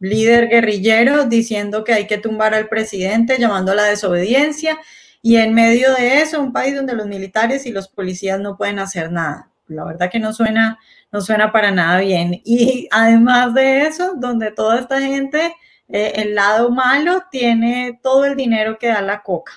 líder 0.00 0.48
guerrillero, 0.48 1.24
diciendo 1.26 1.84
que 1.84 1.92
hay 1.92 2.06
que 2.06 2.18
tumbar 2.18 2.54
al 2.54 2.68
presidente, 2.68 3.38
llamando 3.38 3.72
a 3.72 3.76
la 3.76 3.84
desobediencia, 3.84 4.78
y 5.22 5.36
en 5.36 5.54
medio 5.54 5.94
de 5.94 6.20
eso, 6.22 6.40
un 6.40 6.52
país 6.52 6.74
donde 6.74 6.94
los 6.94 7.06
militares 7.06 7.66
y 7.66 7.72
los 7.72 7.88
policías 7.88 8.38
no 8.40 8.56
pueden 8.56 8.78
hacer 8.78 9.10
nada. 9.12 9.50
La 9.68 9.84
verdad 9.84 10.10
que 10.10 10.20
no 10.20 10.32
suena 10.32 10.78
no 11.12 11.20
suena 11.20 11.52
para 11.52 11.70
nada 11.70 12.00
bien. 12.00 12.40
Y 12.44 12.88
además 12.90 13.54
de 13.54 13.82
eso, 13.82 14.14
donde 14.16 14.50
toda 14.50 14.80
esta 14.80 15.00
gente, 15.00 15.54
eh, 15.88 16.12
el 16.16 16.34
lado 16.34 16.70
malo 16.70 17.22
tiene 17.30 17.98
todo 18.02 18.24
el 18.24 18.36
dinero 18.36 18.78
que 18.78 18.88
da 18.88 19.02
la 19.02 19.22
coca. 19.22 19.52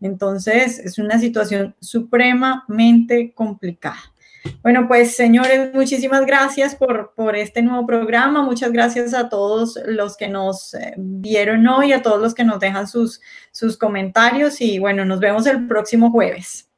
Entonces, 0.00 0.78
es 0.78 0.98
una 0.98 1.18
situación 1.18 1.74
supremamente 1.80 3.32
complicada. 3.34 4.14
Bueno, 4.62 4.86
pues 4.86 5.16
señores, 5.16 5.72
muchísimas 5.72 6.26
gracias 6.26 6.76
por, 6.76 7.14
por, 7.14 7.34
este 7.34 7.62
nuevo 7.62 7.86
programa. 7.86 8.42
Muchas 8.42 8.72
gracias 8.72 9.14
a 9.14 9.28
todos 9.28 9.78
los 9.86 10.16
que 10.16 10.28
nos 10.28 10.74
eh, 10.74 10.94
vieron 10.98 11.66
hoy, 11.66 11.92
a 11.92 12.02
todos 12.02 12.20
los 12.20 12.34
que 12.34 12.44
nos 12.44 12.60
dejan 12.60 12.86
sus, 12.86 13.20
sus 13.50 13.78
comentarios 13.78 14.60
y 14.60 14.78
bueno, 14.78 15.04
nos 15.04 15.20
vemos 15.20 15.46
el 15.46 15.66
próximo 15.66 16.10
jueves. 16.10 16.68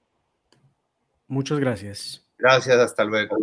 Muchas 1.26 1.58
gracias. 1.58 2.24
Gracias, 2.38 2.76
hasta 2.76 3.04
luego. 3.04 3.36